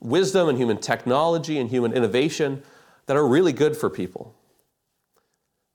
wisdom 0.00 0.48
and 0.48 0.56
human 0.56 0.78
technology 0.78 1.58
and 1.58 1.68
human 1.68 1.92
innovation 1.92 2.62
that 3.06 3.16
are 3.16 3.26
really 3.26 3.52
good 3.52 3.76
for 3.76 3.90
people. 3.90 4.34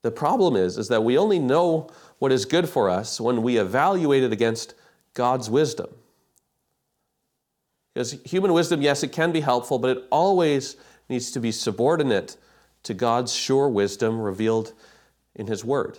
The 0.02 0.10
problem 0.10 0.56
is, 0.56 0.78
is 0.78 0.88
that 0.88 1.04
we 1.04 1.18
only 1.18 1.38
know 1.38 1.90
what 2.18 2.32
is 2.32 2.44
good 2.44 2.68
for 2.68 2.88
us 2.88 3.20
when 3.20 3.42
we 3.42 3.58
evaluate 3.58 4.22
it 4.22 4.32
against 4.32 4.74
God's 5.14 5.50
wisdom. 5.50 5.88
Because 7.92 8.12
human 8.24 8.52
wisdom, 8.52 8.80
yes, 8.80 9.02
it 9.02 9.12
can 9.12 9.32
be 9.32 9.40
helpful, 9.40 9.78
but 9.78 9.96
it 9.96 10.04
always 10.10 10.76
needs 11.08 11.30
to 11.32 11.40
be 11.40 11.52
subordinate 11.52 12.36
to 12.82 12.94
God's 12.94 13.34
sure 13.34 13.68
wisdom 13.68 14.20
revealed 14.20 14.72
in 15.34 15.46
His 15.46 15.64
Word. 15.64 15.98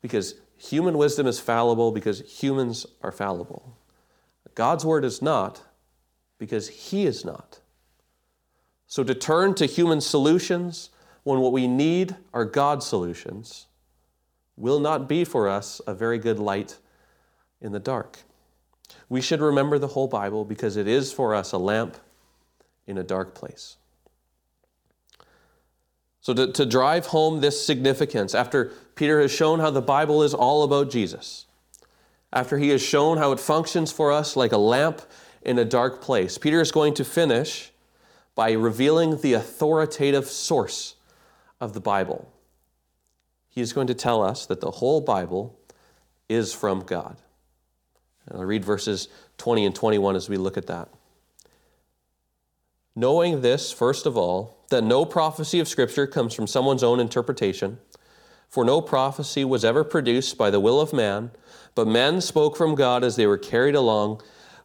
Because 0.00 0.34
human 0.56 0.96
wisdom 0.98 1.26
is 1.26 1.40
fallible 1.40 1.92
because 1.92 2.20
humans 2.20 2.86
are 3.02 3.12
fallible. 3.12 3.76
God's 4.54 4.84
Word 4.84 5.04
is 5.04 5.20
not 5.20 5.62
because 6.38 6.68
He 6.68 7.06
is 7.06 7.24
not. 7.24 7.60
So 8.86 9.04
to 9.04 9.14
turn 9.14 9.54
to 9.54 9.66
human 9.66 10.00
solutions 10.00 10.90
when 11.24 11.40
what 11.40 11.52
we 11.52 11.66
need 11.66 12.16
are 12.32 12.44
God's 12.44 12.86
solutions 12.86 13.66
will 14.56 14.80
not 14.80 15.08
be 15.08 15.24
for 15.24 15.48
us 15.48 15.80
a 15.86 15.94
very 15.94 16.18
good 16.18 16.38
light 16.38 16.78
in 17.60 17.72
the 17.72 17.80
dark. 17.80 18.20
We 19.08 19.20
should 19.20 19.40
remember 19.40 19.78
the 19.78 19.88
whole 19.88 20.08
Bible 20.08 20.44
because 20.44 20.76
it 20.76 20.86
is 20.86 21.12
for 21.12 21.34
us 21.34 21.52
a 21.52 21.58
lamp 21.58 21.96
in 22.86 22.98
a 22.98 23.02
dark 23.02 23.34
place. 23.34 23.76
So, 26.20 26.34
to, 26.34 26.52
to 26.52 26.66
drive 26.66 27.06
home 27.06 27.40
this 27.40 27.64
significance, 27.64 28.34
after 28.34 28.72
Peter 28.96 29.20
has 29.20 29.30
shown 29.30 29.60
how 29.60 29.70
the 29.70 29.80
Bible 29.80 30.22
is 30.22 30.34
all 30.34 30.64
about 30.64 30.90
Jesus, 30.90 31.46
after 32.32 32.58
he 32.58 32.70
has 32.70 32.82
shown 32.82 33.18
how 33.18 33.32
it 33.32 33.38
functions 33.38 33.92
for 33.92 34.10
us 34.10 34.34
like 34.34 34.52
a 34.52 34.58
lamp 34.58 35.02
in 35.42 35.58
a 35.58 35.64
dark 35.64 36.02
place, 36.02 36.36
Peter 36.36 36.60
is 36.60 36.72
going 36.72 36.94
to 36.94 37.04
finish 37.04 37.70
by 38.34 38.52
revealing 38.52 39.20
the 39.20 39.34
authoritative 39.34 40.26
source 40.26 40.96
of 41.60 41.72
the 41.72 41.80
Bible. 41.80 42.30
He 43.48 43.60
is 43.60 43.72
going 43.72 43.86
to 43.86 43.94
tell 43.94 44.22
us 44.22 44.46
that 44.46 44.60
the 44.60 44.70
whole 44.70 45.00
Bible 45.00 45.58
is 46.28 46.52
from 46.52 46.80
God. 46.80 47.16
And 48.26 48.38
I'll 48.38 48.44
read 48.44 48.64
verses 48.64 49.08
20 49.38 49.64
and 49.64 49.74
21 49.74 50.16
as 50.16 50.28
we 50.28 50.36
look 50.36 50.58
at 50.58 50.66
that. 50.66 50.88
Knowing 52.98 53.42
this, 53.42 53.70
first 53.70 54.06
of 54.06 54.16
all, 54.16 54.56
that 54.70 54.82
no 54.82 55.04
prophecy 55.04 55.60
of 55.60 55.68
Scripture 55.68 56.06
comes 56.06 56.32
from 56.32 56.46
someone's 56.46 56.82
own 56.82 56.98
interpretation, 56.98 57.78
for 58.48 58.64
no 58.64 58.80
prophecy 58.80 59.44
was 59.44 59.64
ever 59.66 59.84
produced 59.84 60.38
by 60.38 60.48
the 60.50 60.58
will 60.58 60.80
of 60.80 60.94
man, 60.94 61.30
but 61.74 61.86
men 61.86 62.22
spoke 62.22 62.56
from 62.56 62.74
God 62.74 63.04
as 63.04 63.16
they 63.16 63.26
were 63.26 63.36
carried 63.36 63.74
along 63.74 64.22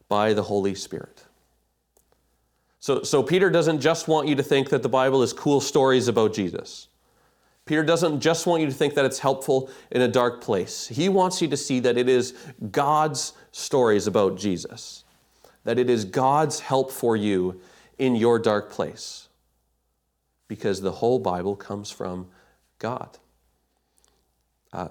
by 0.07 0.33
the 0.33 0.43
Holy 0.43 0.73
Spirit. 0.73 1.25
So, 2.79 3.03
so 3.03 3.21
Peter 3.21 3.49
doesn't 3.49 3.81
just 3.81 4.07
want 4.07 4.29
you 4.29 4.35
to 4.35 4.43
think 4.43 4.69
that 4.69 4.81
the 4.81 4.89
Bible 4.89 5.21
is 5.21 5.33
cool 5.33 5.59
stories 5.59 6.07
about 6.07 6.33
Jesus. 6.33 6.87
Peter 7.65 7.83
doesn't 7.83 8.21
just 8.21 8.47
want 8.47 8.61
you 8.61 8.67
to 8.67 8.73
think 8.73 8.95
that 8.95 9.05
it's 9.05 9.19
helpful 9.19 9.69
in 9.91 10.01
a 10.01 10.07
dark 10.07 10.41
place. 10.41 10.87
He 10.87 11.09
wants 11.09 11.41
you 11.41 11.47
to 11.49 11.57
see 11.57 11.79
that 11.81 11.97
it 11.97 12.09
is 12.09 12.33
God's 12.71 13.33
stories 13.51 14.07
about 14.07 14.37
Jesus, 14.37 15.03
that 15.63 15.77
it 15.77 15.89
is 15.89 16.05
God's 16.05 16.61
help 16.61 16.91
for 16.91 17.15
you 17.15 17.61
in 18.01 18.15
your 18.15 18.39
dark 18.39 18.71
place, 18.71 19.27
because 20.47 20.81
the 20.81 20.93
whole 20.93 21.19
Bible 21.19 21.55
comes 21.55 21.91
from 21.91 22.27
God. 22.79 23.19
Uh, 24.73 24.87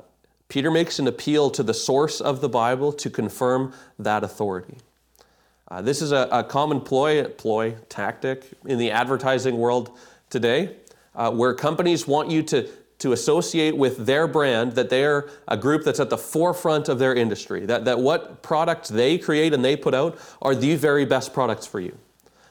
Peter 0.48 0.70
makes 0.70 1.00
an 1.00 1.08
appeal 1.08 1.50
to 1.50 1.64
the 1.64 1.74
source 1.74 2.20
of 2.20 2.40
the 2.40 2.48
Bible 2.48 2.92
to 2.92 3.10
confirm 3.10 3.72
that 3.98 4.22
authority. 4.22 4.76
Uh, 5.66 5.82
this 5.82 6.00
is 6.00 6.12
a, 6.12 6.28
a, 6.30 6.44
common 6.44 6.80
ploy, 6.80 7.24
ploy 7.24 7.72
tactic 7.88 8.44
in 8.64 8.78
the 8.78 8.92
advertising 8.92 9.58
world 9.58 9.90
today, 10.28 10.76
uh, 11.16 11.32
where 11.32 11.52
companies 11.52 12.06
want 12.06 12.30
you 12.30 12.44
to 12.44 12.68
to 13.00 13.12
associate 13.12 13.74
with 13.74 14.04
their 14.04 14.28
brand 14.28 14.72
that 14.72 14.90
they're 14.90 15.26
a 15.48 15.56
group 15.56 15.84
that's 15.84 16.00
at 16.00 16.10
the 16.10 16.18
forefront 16.18 16.86
of 16.86 16.98
their 16.98 17.14
industry, 17.14 17.64
that, 17.64 17.86
that 17.86 17.98
what 17.98 18.42
products 18.42 18.90
they 18.90 19.16
create 19.16 19.54
and 19.54 19.64
they 19.64 19.74
put 19.74 19.94
out 19.94 20.18
are 20.42 20.54
the 20.54 20.76
very 20.76 21.06
best 21.06 21.32
products 21.32 21.66
for 21.66 21.80
you. 21.80 21.96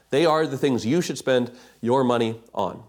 They 0.10 0.26
are 0.26 0.48
the 0.48 0.58
things 0.58 0.86
you 0.86 1.02
should 1.02 1.18
spend 1.18 1.52
your 1.82 2.04
money 2.04 2.42
on. 2.54 2.84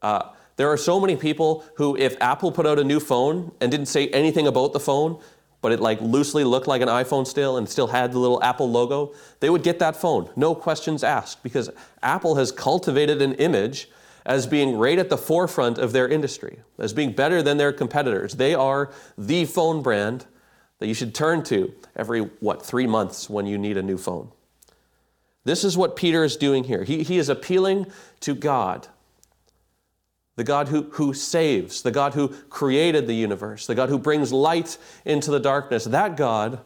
Uh, 0.00 0.30
there 0.56 0.70
are 0.70 0.76
so 0.76 1.00
many 1.00 1.16
people 1.16 1.64
who, 1.76 1.96
if 1.96 2.16
Apple 2.20 2.52
put 2.52 2.66
out 2.66 2.78
a 2.78 2.84
new 2.84 3.00
phone 3.00 3.52
and 3.60 3.70
didn't 3.70 3.86
say 3.86 4.08
anything 4.08 4.46
about 4.46 4.72
the 4.72 4.80
phone, 4.80 5.20
but 5.62 5.72
it 5.72 5.80
like 5.80 6.00
loosely 6.00 6.44
looked 6.44 6.66
like 6.66 6.82
an 6.82 6.88
iPhone 6.88 7.26
still 7.26 7.56
and 7.56 7.68
still 7.68 7.86
had 7.86 8.12
the 8.12 8.18
little 8.18 8.42
Apple 8.42 8.70
logo, 8.70 9.14
they 9.40 9.48
would 9.48 9.62
get 9.62 9.78
that 9.78 9.96
phone, 9.96 10.28
no 10.36 10.54
questions 10.54 11.02
asked, 11.02 11.42
because 11.42 11.70
Apple 12.02 12.34
has 12.34 12.52
cultivated 12.52 13.22
an 13.22 13.34
image 13.34 13.88
as 14.26 14.46
being 14.46 14.76
right 14.76 14.98
at 14.98 15.08
the 15.08 15.16
forefront 15.16 15.78
of 15.78 15.92
their 15.92 16.08
industry, 16.08 16.60
as 16.78 16.92
being 16.92 17.12
better 17.12 17.42
than 17.42 17.56
their 17.56 17.72
competitors. 17.72 18.34
They 18.34 18.54
are 18.54 18.90
the 19.16 19.44
phone 19.46 19.82
brand 19.82 20.26
that 20.78 20.86
you 20.86 20.94
should 20.94 21.14
turn 21.14 21.42
to 21.44 21.72
every, 21.96 22.20
what, 22.40 22.64
three 22.64 22.86
months 22.86 23.30
when 23.30 23.46
you 23.46 23.56
need 23.56 23.76
a 23.76 23.82
new 23.82 23.96
phone. 23.96 24.30
This 25.44 25.64
is 25.64 25.76
what 25.76 25.96
Peter 25.96 26.22
is 26.22 26.36
doing 26.36 26.64
here. 26.64 26.84
He, 26.84 27.02
he 27.02 27.18
is 27.18 27.28
appealing 27.28 27.86
to 28.20 28.34
God, 28.34 28.88
the 30.36 30.44
God 30.44 30.68
who, 30.68 30.82
who 30.92 31.12
saves, 31.14 31.82
the 31.82 31.90
God 31.90 32.14
who 32.14 32.28
created 32.28 33.06
the 33.06 33.14
universe, 33.14 33.66
the 33.66 33.74
God 33.74 33.88
who 33.88 33.98
brings 33.98 34.32
light 34.32 34.78
into 35.04 35.30
the 35.30 35.40
darkness. 35.40 35.84
That 35.84 36.16
God 36.16 36.60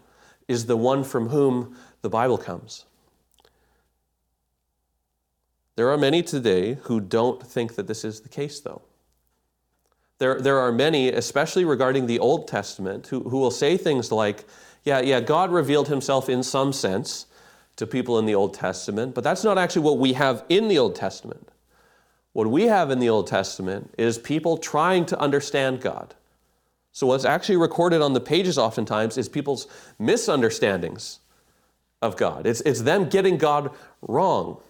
is 0.46 0.66
the 0.66 0.76
one 0.76 1.04
from 1.04 1.30
whom 1.30 1.76
the 2.02 2.10
Bible 2.10 2.38
comes. 2.38 2.84
There 5.76 5.90
are 5.90 5.98
many 5.98 6.22
today 6.22 6.74
who 6.82 7.00
don't 7.00 7.42
think 7.42 7.74
that 7.74 7.86
this 7.86 8.04
is 8.04 8.20
the 8.20 8.28
case, 8.28 8.60
though. 8.60 8.82
There, 10.18 10.40
there 10.40 10.58
are 10.58 10.72
many, 10.72 11.10
especially 11.10 11.66
regarding 11.66 12.06
the 12.06 12.18
Old 12.18 12.48
Testament, 12.48 13.08
who, 13.08 13.20
who 13.28 13.38
will 13.38 13.50
say 13.50 13.76
things 13.76 14.10
like, 14.10 14.46
yeah, 14.84 15.00
yeah, 15.00 15.20
God 15.20 15.50
revealed 15.50 15.88
himself 15.88 16.30
in 16.30 16.42
some 16.42 16.72
sense 16.72 17.26
to 17.76 17.86
people 17.86 18.18
in 18.18 18.26
the 18.26 18.34
Old 18.34 18.54
Testament, 18.54 19.14
but 19.14 19.22
that's 19.22 19.44
not 19.44 19.58
actually 19.58 19.82
what 19.82 19.98
we 19.98 20.14
have 20.14 20.44
in 20.48 20.68
the 20.68 20.78
Old 20.78 20.94
Testament. 20.94 21.50
What 22.32 22.48
we 22.48 22.64
have 22.64 22.90
in 22.90 22.98
the 22.98 23.08
Old 23.08 23.26
Testament 23.26 23.94
is 23.96 24.18
people 24.18 24.58
trying 24.58 25.06
to 25.06 25.18
understand 25.18 25.80
God. 25.80 26.14
So, 26.92 27.06
what's 27.06 27.24
actually 27.26 27.56
recorded 27.56 28.00
on 28.00 28.14
the 28.14 28.20
pages 28.20 28.56
oftentimes 28.56 29.18
is 29.18 29.28
people's 29.28 29.68
misunderstandings 29.98 31.20
of 32.00 32.16
God. 32.16 32.46
It's, 32.46 32.62
it's 32.62 32.82
them 32.82 33.08
getting 33.08 33.36
God 33.36 33.70
wrong. 34.02 34.60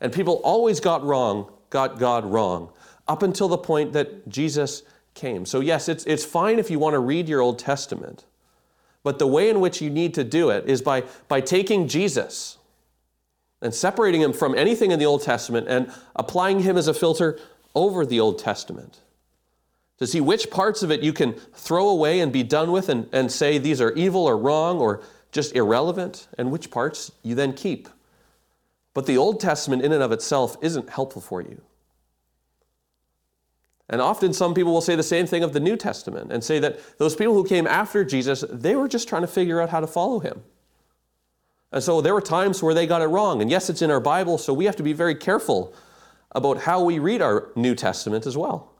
And 0.00 0.12
people 0.12 0.34
always 0.44 0.80
got 0.80 1.02
wrong, 1.04 1.50
got 1.70 1.98
God 1.98 2.24
wrong, 2.24 2.70
up 3.08 3.22
until 3.22 3.48
the 3.48 3.58
point 3.58 3.92
that 3.92 4.28
Jesus 4.28 4.82
came. 5.14 5.46
So, 5.46 5.60
yes, 5.60 5.88
it's, 5.88 6.04
it's 6.04 6.24
fine 6.24 6.58
if 6.58 6.70
you 6.70 6.78
want 6.78 6.94
to 6.94 7.00
read 7.00 7.28
your 7.28 7.40
Old 7.40 7.58
Testament, 7.58 8.24
but 9.06 9.20
the 9.20 9.26
way 9.28 9.48
in 9.48 9.60
which 9.60 9.80
you 9.80 9.88
need 9.88 10.14
to 10.14 10.24
do 10.24 10.50
it 10.50 10.68
is 10.68 10.82
by, 10.82 11.04
by 11.28 11.40
taking 11.40 11.86
Jesus 11.86 12.58
and 13.62 13.72
separating 13.72 14.20
him 14.20 14.32
from 14.32 14.52
anything 14.58 14.90
in 14.90 14.98
the 14.98 15.06
Old 15.06 15.22
Testament 15.22 15.68
and 15.68 15.92
applying 16.16 16.58
him 16.58 16.76
as 16.76 16.88
a 16.88 16.92
filter 16.92 17.38
over 17.72 18.04
the 18.04 18.18
Old 18.18 18.40
Testament 18.40 18.98
to 19.98 20.08
see 20.08 20.20
which 20.20 20.50
parts 20.50 20.82
of 20.82 20.90
it 20.90 21.04
you 21.04 21.12
can 21.12 21.34
throw 21.54 21.88
away 21.88 22.18
and 22.18 22.32
be 22.32 22.42
done 22.42 22.72
with 22.72 22.88
and, 22.88 23.08
and 23.12 23.30
say 23.30 23.58
these 23.58 23.80
are 23.80 23.92
evil 23.92 24.24
or 24.24 24.36
wrong 24.36 24.80
or 24.80 25.04
just 25.30 25.54
irrelevant, 25.54 26.26
and 26.36 26.50
which 26.50 26.72
parts 26.72 27.12
you 27.22 27.36
then 27.36 27.52
keep 27.52 27.88
but 28.92 29.06
the 29.06 29.18
Old 29.18 29.38
Testament, 29.38 29.82
in 29.82 29.92
and 29.92 30.02
of 30.02 30.10
itself, 30.10 30.56
isn't 30.62 30.88
helpful 30.88 31.20
for 31.22 31.42
you. 31.42 31.60
And 33.88 34.00
often 34.00 34.32
some 34.32 34.52
people 34.52 34.72
will 34.72 34.80
say 34.80 34.96
the 34.96 35.02
same 35.02 35.26
thing 35.26 35.44
of 35.44 35.52
the 35.52 35.60
New 35.60 35.76
Testament 35.76 36.32
and 36.32 36.42
say 36.42 36.58
that 36.58 36.98
those 36.98 37.14
people 37.14 37.34
who 37.34 37.44
came 37.44 37.66
after 37.66 38.04
Jesus, 38.04 38.44
they 38.50 38.74
were 38.74 38.88
just 38.88 39.08
trying 39.08 39.22
to 39.22 39.28
figure 39.28 39.60
out 39.60 39.70
how 39.70 39.80
to 39.80 39.86
follow 39.86 40.18
him. 40.18 40.42
And 41.70 41.82
so 41.82 42.00
there 42.00 42.14
were 42.14 42.20
times 42.20 42.62
where 42.62 42.74
they 42.74 42.86
got 42.86 43.02
it 43.02 43.06
wrong. 43.06 43.40
And 43.40 43.50
yes, 43.50 43.70
it's 43.70 43.82
in 43.82 43.90
our 43.90 44.00
Bible, 44.00 44.38
so 44.38 44.52
we 44.52 44.64
have 44.64 44.76
to 44.76 44.82
be 44.82 44.92
very 44.92 45.14
careful 45.14 45.74
about 46.32 46.62
how 46.62 46.82
we 46.82 46.98
read 46.98 47.22
our 47.22 47.50
New 47.54 47.74
Testament 47.74 48.26
as 48.26 48.36
well. 48.36 48.72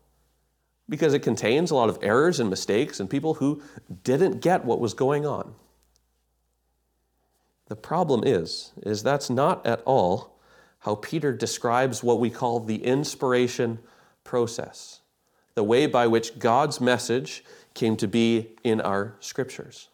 Because 0.88 1.14
it 1.14 1.20
contains 1.20 1.70
a 1.70 1.74
lot 1.74 1.88
of 1.88 1.98
errors 2.02 2.40
and 2.40 2.50
mistakes 2.50 2.98
and 3.00 3.08
people 3.08 3.34
who 3.34 3.62
didn't 4.02 4.40
get 4.40 4.64
what 4.64 4.80
was 4.80 4.94
going 4.94 5.26
on. 5.26 5.54
The 7.68 7.76
problem 7.76 8.22
is, 8.24 8.72
is 8.82 9.02
that's 9.02 9.28
not 9.28 9.66
at 9.66 9.82
all 9.84 10.38
how 10.80 10.94
Peter 10.96 11.32
describes 11.32 12.02
what 12.02 12.20
we 12.20 12.30
call 12.30 12.60
the 12.60 12.84
inspiration 12.84 13.80
process, 14.26 15.00
the 15.54 15.64
way 15.64 15.86
by 15.86 16.06
which 16.06 16.38
God's 16.38 16.80
message 16.80 17.42
came 17.72 17.96
to 17.96 18.06
be 18.06 18.50
in 18.62 18.80
our 18.80 19.14
scriptures. 19.20 19.88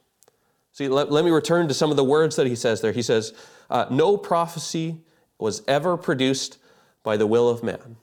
See, 0.73 0.88
let, 0.88 1.12
let 1.12 1.25
me 1.25 1.31
return 1.31 1.68
to 1.68 1.75
some 1.75 1.90
of 1.90 1.97
the 1.97 2.05
words 2.05 2.37
that 2.37 2.47
he 2.47 2.57
says 2.57 2.81
there. 2.81 2.92
He 2.92 3.03
says, 3.03 3.35
uh, 3.71 3.87
No 3.90 4.16
prophecy 4.16 4.97
was 5.38 5.62
ever 5.68 5.97
produced 5.97 6.59
by 7.03 7.16
the 7.16 7.27
will 7.27 7.49
of 7.49 7.62
man. 7.62 7.97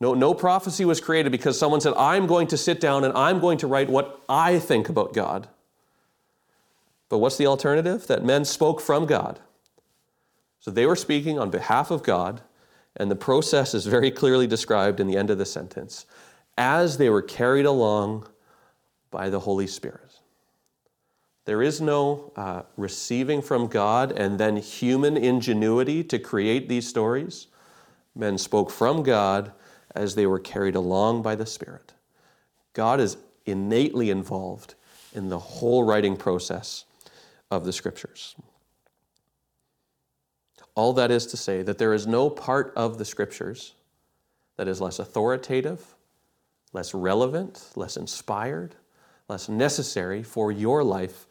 No, 0.00 0.14
no 0.14 0.32
prophecy 0.34 0.84
was 0.84 1.00
created 1.00 1.32
because 1.32 1.58
someone 1.58 1.80
said, 1.80 1.94
I'm 1.96 2.26
going 2.26 2.46
to 2.48 2.56
sit 2.56 2.80
down 2.80 3.04
and 3.04 3.16
I'm 3.16 3.40
going 3.40 3.58
to 3.58 3.66
write 3.66 3.90
what 3.90 4.22
I 4.28 4.58
think 4.58 4.88
about 4.88 5.12
God. 5.12 5.48
But 7.08 7.18
what's 7.18 7.36
the 7.36 7.46
alternative? 7.46 8.06
That 8.06 8.24
men 8.24 8.44
spoke 8.44 8.80
from 8.80 9.06
God. 9.06 9.40
So 10.60 10.70
they 10.70 10.86
were 10.86 10.96
speaking 10.96 11.38
on 11.38 11.50
behalf 11.50 11.90
of 11.90 12.02
God, 12.02 12.42
and 12.98 13.10
the 13.10 13.16
process 13.16 13.74
is 13.74 13.86
very 13.86 14.10
clearly 14.10 14.46
described 14.46 15.00
in 15.00 15.06
the 15.06 15.16
end 15.16 15.30
of 15.30 15.38
the 15.38 15.46
sentence 15.46 16.04
as 16.56 16.98
they 16.98 17.08
were 17.08 17.22
carried 17.22 17.66
along 17.66 18.26
by 19.10 19.30
the 19.30 19.40
Holy 19.40 19.66
Spirit. 19.66 20.18
There 21.44 21.62
is 21.62 21.80
no 21.80 22.32
uh, 22.36 22.62
receiving 22.76 23.40
from 23.40 23.68
God 23.68 24.12
and 24.12 24.38
then 24.38 24.56
human 24.56 25.16
ingenuity 25.16 26.04
to 26.04 26.18
create 26.18 26.68
these 26.68 26.86
stories. 26.86 27.46
Men 28.14 28.36
spoke 28.36 28.70
from 28.70 29.02
God 29.02 29.52
as 29.94 30.14
they 30.14 30.26
were 30.26 30.40
carried 30.40 30.74
along 30.74 31.22
by 31.22 31.36
the 31.36 31.46
Spirit. 31.46 31.94
God 32.74 33.00
is 33.00 33.16
innately 33.46 34.10
involved 34.10 34.74
in 35.14 35.30
the 35.30 35.38
whole 35.38 35.84
writing 35.84 36.16
process 36.16 36.84
of 37.50 37.64
the 37.64 37.72
Scriptures. 37.72 38.34
All 40.78 40.92
that 40.92 41.10
is 41.10 41.26
to 41.26 41.36
say 41.36 41.62
that 41.62 41.78
there 41.78 41.92
is 41.92 42.06
no 42.06 42.30
part 42.30 42.72
of 42.76 42.98
the 42.98 43.04
Scriptures 43.04 43.74
that 44.56 44.68
is 44.68 44.80
less 44.80 45.00
authoritative, 45.00 45.96
less 46.72 46.94
relevant, 46.94 47.72
less 47.74 47.96
inspired, 47.96 48.76
less 49.26 49.48
necessary 49.48 50.22
for 50.22 50.52
your 50.52 50.84
life 50.84 51.26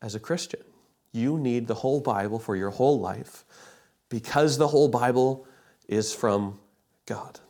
as 0.00 0.14
a 0.14 0.20
Christian. 0.20 0.62
You 1.10 1.38
need 1.38 1.66
the 1.66 1.74
whole 1.74 2.00
Bible 2.00 2.38
for 2.38 2.54
your 2.54 2.70
whole 2.70 3.00
life 3.00 3.44
because 4.10 4.58
the 4.58 4.68
whole 4.68 4.86
Bible 4.86 5.44
is 5.88 6.14
from 6.14 6.60
God. 7.04 7.40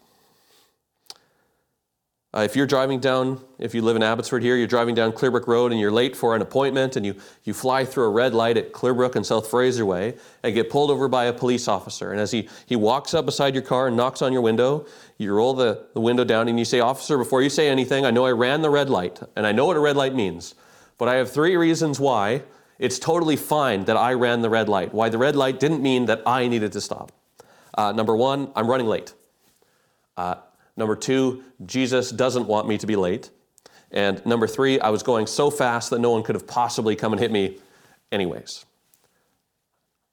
Uh, 2.34 2.40
if 2.40 2.56
you're 2.56 2.66
driving 2.66 2.98
down, 2.98 3.40
if 3.60 3.76
you 3.76 3.80
live 3.80 3.94
in 3.94 4.02
Abbotsford 4.02 4.42
here, 4.42 4.56
you're 4.56 4.66
driving 4.66 4.96
down 4.96 5.12
Clearbrook 5.12 5.46
Road 5.46 5.70
and 5.70 5.80
you're 5.80 5.92
late 5.92 6.16
for 6.16 6.34
an 6.34 6.42
appointment 6.42 6.96
and 6.96 7.06
you, 7.06 7.14
you 7.44 7.54
fly 7.54 7.84
through 7.84 8.06
a 8.06 8.08
red 8.08 8.34
light 8.34 8.56
at 8.56 8.72
Clearbrook 8.72 9.14
and 9.14 9.24
South 9.24 9.46
Fraser 9.46 9.86
Way 9.86 10.14
and 10.42 10.52
get 10.52 10.68
pulled 10.68 10.90
over 10.90 11.06
by 11.06 11.26
a 11.26 11.32
police 11.32 11.68
officer. 11.68 12.10
And 12.10 12.20
as 12.20 12.32
he, 12.32 12.48
he 12.66 12.74
walks 12.74 13.14
up 13.14 13.24
beside 13.24 13.54
your 13.54 13.62
car 13.62 13.86
and 13.86 13.96
knocks 13.96 14.20
on 14.20 14.32
your 14.32 14.42
window, 14.42 14.84
you 15.16 15.32
roll 15.32 15.54
the, 15.54 15.86
the 15.94 16.00
window 16.00 16.24
down 16.24 16.48
and 16.48 16.58
you 16.58 16.64
say, 16.64 16.80
Officer, 16.80 17.16
before 17.16 17.40
you 17.40 17.48
say 17.48 17.68
anything, 17.68 18.04
I 18.04 18.10
know 18.10 18.26
I 18.26 18.32
ran 18.32 18.62
the 18.62 18.70
red 18.70 18.90
light 18.90 19.20
and 19.36 19.46
I 19.46 19.52
know 19.52 19.66
what 19.66 19.76
a 19.76 19.80
red 19.80 19.96
light 19.96 20.16
means, 20.16 20.56
but 20.98 21.06
I 21.06 21.14
have 21.14 21.30
three 21.30 21.54
reasons 21.54 22.00
why 22.00 22.42
it's 22.80 22.98
totally 22.98 23.36
fine 23.36 23.84
that 23.84 23.96
I 23.96 24.14
ran 24.14 24.42
the 24.42 24.50
red 24.50 24.68
light, 24.68 24.92
why 24.92 25.08
the 25.08 25.18
red 25.18 25.36
light 25.36 25.60
didn't 25.60 25.82
mean 25.82 26.06
that 26.06 26.20
I 26.26 26.48
needed 26.48 26.72
to 26.72 26.80
stop. 26.80 27.12
Uh, 27.74 27.92
number 27.92 28.16
one, 28.16 28.50
I'm 28.56 28.68
running 28.68 28.88
late. 28.88 29.14
Uh, 30.16 30.34
Number 30.76 30.96
two, 30.96 31.44
Jesus 31.64 32.10
doesn't 32.10 32.46
want 32.46 32.66
me 32.66 32.78
to 32.78 32.86
be 32.86 32.96
late. 32.96 33.30
And 33.90 34.24
number 34.26 34.46
three, 34.46 34.80
I 34.80 34.90
was 34.90 35.02
going 35.02 35.26
so 35.26 35.50
fast 35.50 35.90
that 35.90 36.00
no 36.00 36.10
one 36.10 36.22
could 36.22 36.34
have 36.34 36.46
possibly 36.46 36.96
come 36.96 37.12
and 37.12 37.20
hit 37.20 37.30
me 37.30 37.58
anyways. 38.10 38.66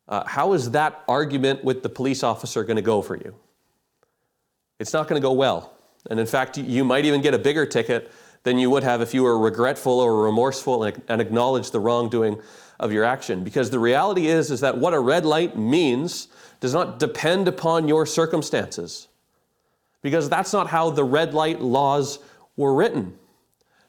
Uh, 0.07 0.24
how 0.26 0.53
is 0.53 0.72
that 0.72 1.03
argument 1.07 1.64
with 1.64 1.82
the 1.82 1.89
police 1.89 2.22
officer 2.22 2.64
going 2.64 2.76
to 2.76 2.82
go 2.82 3.01
for 3.01 3.16
you? 3.16 3.34
It's 4.80 4.93
not 4.93 5.07
going 5.07 5.20
to 5.20 5.26
go 5.26 5.34
well. 5.34 5.74
And 6.09 6.20
in 6.20 6.26
fact, 6.26 6.57
you 6.57 6.84
might 6.84 7.05
even 7.05 7.22
get 7.22 7.34
a 7.34 7.39
bigger 7.39 7.66
ticket 7.66 8.12
than 8.43 8.57
you 8.57 8.70
would 8.70 8.84
have 8.84 9.01
if 9.01 9.14
you 9.14 9.24
were 9.24 9.38
regretful 9.38 9.99
or 9.99 10.24
remorseful 10.24 10.84
and, 10.84 11.01
and 11.07 11.22
acknowledged 11.22 11.72
the 11.72 11.80
wrongdoing 11.80 12.39
of 12.80 12.91
your 12.91 13.03
action. 13.03 13.43
Because 13.43 13.70
the 13.70 13.80
reality 13.80 14.28
is, 14.28 14.51
is 14.51 14.59
that 14.62 14.78
what 14.78 14.93
a 14.93 14.99
red 14.99 15.26
light 15.26 15.57
means 15.57 16.28
does 16.59 16.74
not 16.74 16.99
depend 16.99 17.47
upon 17.47 17.88
your 17.88 18.05
circumstances 18.05 19.07
because 20.02 20.30
that's 20.30 20.54
not 20.54 20.68
how 20.68 20.89
the 20.89 21.04
red 21.04 21.34
light 21.34 21.62
laws 21.62 22.20
were 22.56 22.74
written. 22.74 23.18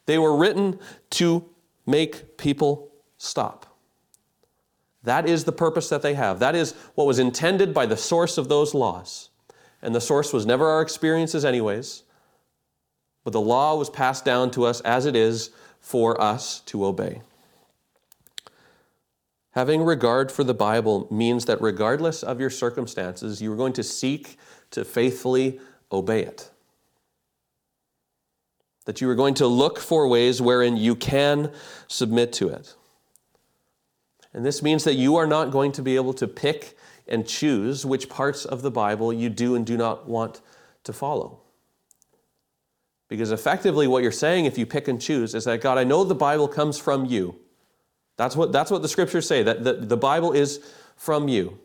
They 0.05 0.17
were 0.17 0.35
written 0.35 0.79
to 1.11 1.45
make 1.85 2.37
people 2.37 2.91
stop. 3.17 3.65
That 5.03 5.27
is 5.27 5.43
the 5.43 5.51
purpose 5.51 5.89
that 5.89 6.01
they 6.01 6.13
have. 6.13 6.39
That 6.39 6.55
is 6.55 6.73
what 6.95 7.07
was 7.07 7.19
intended 7.19 7.73
by 7.73 7.85
the 7.85 7.97
source 7.97 8.37
of 8.37 8.47
those 8.47 8.73
laws. 8.73 9.29
And 9.81 9.93
the 9.93 10.01
source 10.01 10.31
was 10.31 10.45
never 10.45 10.67
our 10.69 10.81
experiences, 10.81 11.43
anyways, 11.43 12.03
but 13.25 13.33
the 13.33 13.41
law 13.41 13.75
was 13.75 13.89
passed 13.89 14.23
down 14.23 14.49
to 14.51 14.65
us 14.65 14.79
as 14.81 15.05
it 15.05 15.15
is 15.15 15.51
for 15.81 16.19
us 16.21 16.61
to 16.61 16.85
obey. 16.85 17.21
Having 19.51 19.83
regard 19.83 20.31
for 20.31 20.43
the 20.43 20.53
Bible 20.53 21.07
means 21.11 21.45
that 21.45 21.61
regardless 21.61 22.23
of 22.23 22.39
your 22.39 22.49
circumstances, 22.49 23.41
you 23.41 23.51
are 23.51 23.57
going 23.57 23.73
to 23.73 23.83
seek 23.83 24.37
to 24.71 24.83
faithfully 24.83 25.59
obey 25.93 26.23
it. 26.23 26.49
That 28.85 28.99
you 28.99 29.09
are 29.09 29.15
going 29.15 29.35
to 29.35 29.47
look 29.47 29.79
for 29.79 30.07
ways 30.07 30.41
wherein 30.41 30.75
you 30.75 30.95
can 30.95 31.51
submit 31.87 32.33
to 32.33 32.49
it. 32.49 32.75
And 34.33 34.45
this 34.45 34.61
means 34.61 34.83
that 34.83 34.95
you 34.95 35.15
are 35.15 35.27
not 35.27 35.51
going 35.51 35.71
to 35.73 35.81
be 35.81 35.95
able 35.95 36.13
to 36.15 36.27
pick 36.27 36.75
and 37.07 37.27
choose 37.27 37.85
which 37.85 38.09
parts 38.09 38.45
of 38.45 38.61
the 38.61 38.71
Bible 38.71 39.13
you 39.13 39.29
do 39.29 39.55
and 39.55 39.65
do 39.65 39.77
not 39.77 40.09
want 40.09 40.41
to 40.83 40.93
follow. 40.93 41.39
Because 43.09 43.31
effectively, 43.31 43.87
what 43.87 44.01
you're 44.01 44.11
saying 44.11 44.45
if 44.45 44.57
you 44.57 44.65
pick 44.65 44.87
and 44.87 44.99
choose 44.99 45.35
is 45.35 45.45
that, 45.45 45.61
God, 45.61 45.77
I 45.77 45.83
know 45.83 46.03
the 46.03 46.15
Bible 46.15 46.47
comes 46.47 46.79
from 46.79 47.05
you. 47.05 47.35
That's 48.17 48.35
what, 48.35 48.51
that's 48.51 48.71
what 48.71 48.81
the 48.81 48.87
scriptures 48.87 49.27
say, 49.27 49.43
that 49.43 49.63
the, 49.63 49.73
the 49.73 49.97
Bible 49.97 50.31
is 50.31 50.59
from 50.95 51.27
you. 51.27 51.59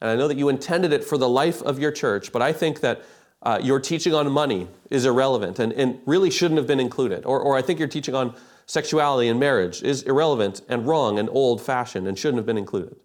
And 0.00 0.10
I 0.10 0.16
know 0.16 0.28
that 0.28 0.36
you 0.36 0.48
intended 0.48 0.92
it 0.92 1.04
for 1.04 1.16
the 1.18 1.28
life 1.28 1.62
of 1.62 1.78
your 1.78 1.92
church, 1.92 2.32
but 2.32 2.42
I 2.42 2.52
think 2.52 2.80
that 2.80 3.02
uh, 3.42 3.58
your 3.62 3.80
teaching 3.80 4.14
on 4.14 4.30
money 4.30 4.68
is 4.90 5.06
irrelevant 5.06 5.58
and, 5.58 5.72
and 5.72 6.00
really 6.06 6.30
shouldn't 6.30 6.58
have 6.58 6.66
been 6.66 6.80
included. 6.80 7.24
Or, 7.24 7.40
or 7.40 7.56
I 7.56 7.62
think 7.62 7.78
your 7.78 7.88
teaching 7.88 8.14
on 8.14 8.34
sexuality 8.66 9.28
and 9.28 9.40
marriage 9.40 9.82
is 9.82 10.02
irrelevant 10.02 10.62
and 10.68 10.86
wrong 10.86 11.18
and 11.18 11.28
old 11.30 11.60
fashioned 11.60 12.06
and 12.06 12.18
shouldn't 12.18 12.38
have 12.38 12.46
been 12.46 12.58
included. 12.58 12.96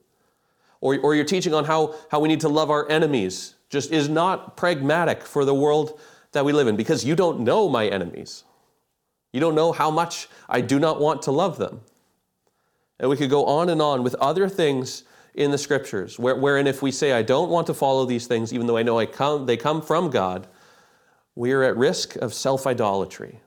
Or, 0.82 1.00
or 1.00 1.16
your 1.16 1.26
teaching 1.26 1.54
on 1.54 1.66
how, 1.66 1.96
how 2.12 2.20
we 2.20 2.28
need 2.28 2.42
to 2.42 2.50
love 2.50 2.70
our 2.70 2.90
enemies 2.90 3.56
just 3.70 3.92
is 3.92 4.10
not 4.10 4.58
pragmatic 4.58 5.24
for 5.24 5.46
the 5.46 5.56
world 5.56 6.00
that 6.34 6.46
we 6.46 6.54
live 6.54 6.68
in 6.68 6.76
because 6.76 7.06
you 7.06 7.16
don't 7.16 7.40
know 7.40 7.70
my 7.70 7.88
enemies. 7.88 8.44
You 9.32 9.40
don't 9.40 9.56
know 9.56 9.72
how 9.72 9.90
much 9.90 10.28
I 10.48 10.62
do 10.62 10.80
not 10.80 11.00
want 11.00 11.24
to 11.24 11.32
love 11.32 11.58
them. 11.58 11.82
And 13.00 13.10
we 13.10 13.18
could 13.18 13.30
go 13.30 13.46
on 13.46 13.70
and 13.70 13.82
on 13.82 14.04
with 14.04 14.16
other 14.16 14.48
things 14.48 15.04
in 15.36 15.52
the 15.52 15.58
scriptures, 15.58 16.18
where, 16.18 16.36
wherein 16.36 16.66
if 16.66 16.82
we 16.82 16.92
say, 16.92 17.12
I 17.12 17.22
don't 17.22 17.50
want 17.50 17.68
to 17.68 17.74
follow 17.74 18.06
these 18.06 18.26
things, 18.26 18.54
even 18.54 18.68
though 18.68 18.78
I 18.78 18.84
know 18.84 18.98
I 18.98 19.06
come, 19.06 19.46
they 19.46 19.58
come 19.58 19.82
from 19.82 20.10
God, 20.10 20.48
we 21.36 21.52
are 21.52 21.64
at 21.64 21.76
risk 21.76 22.16
of 22.16 22.34
self 22.34 22.66
idolatry, 22.66 23.42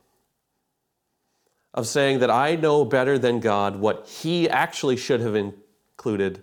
of 1.73 1.87
saying 1.87 2.19
that 2.21 2.31
I 2.31 2.57
know 2.57 2.85
better 2.85 3.19
than 3.19 3.41
God 3.41 3.77
what 3.77 4.07
He 4.07 4.49
actually 4.49 4.97
should 4.97 5.21
have 5.21 5.35
included 5.35 6.43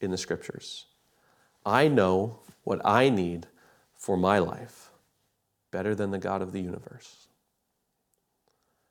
in 0.00 0.10
the 0.10 0.18
scriptures. 0.18 0.86
I 1.64 1.88
know 1.88 2.40
what 2.64 2.80
I 2.84 3.10
need 3.10 3.46
for 3.94 4.16
my 4.16 4.38
life 4.38 4.90
better 5.70 5.94
than 5.94 6.10
the 6.10 6.18
God 6.18 6.40
of 6.40 6.52
the 6.52 6.60
universe. 6.60 7.19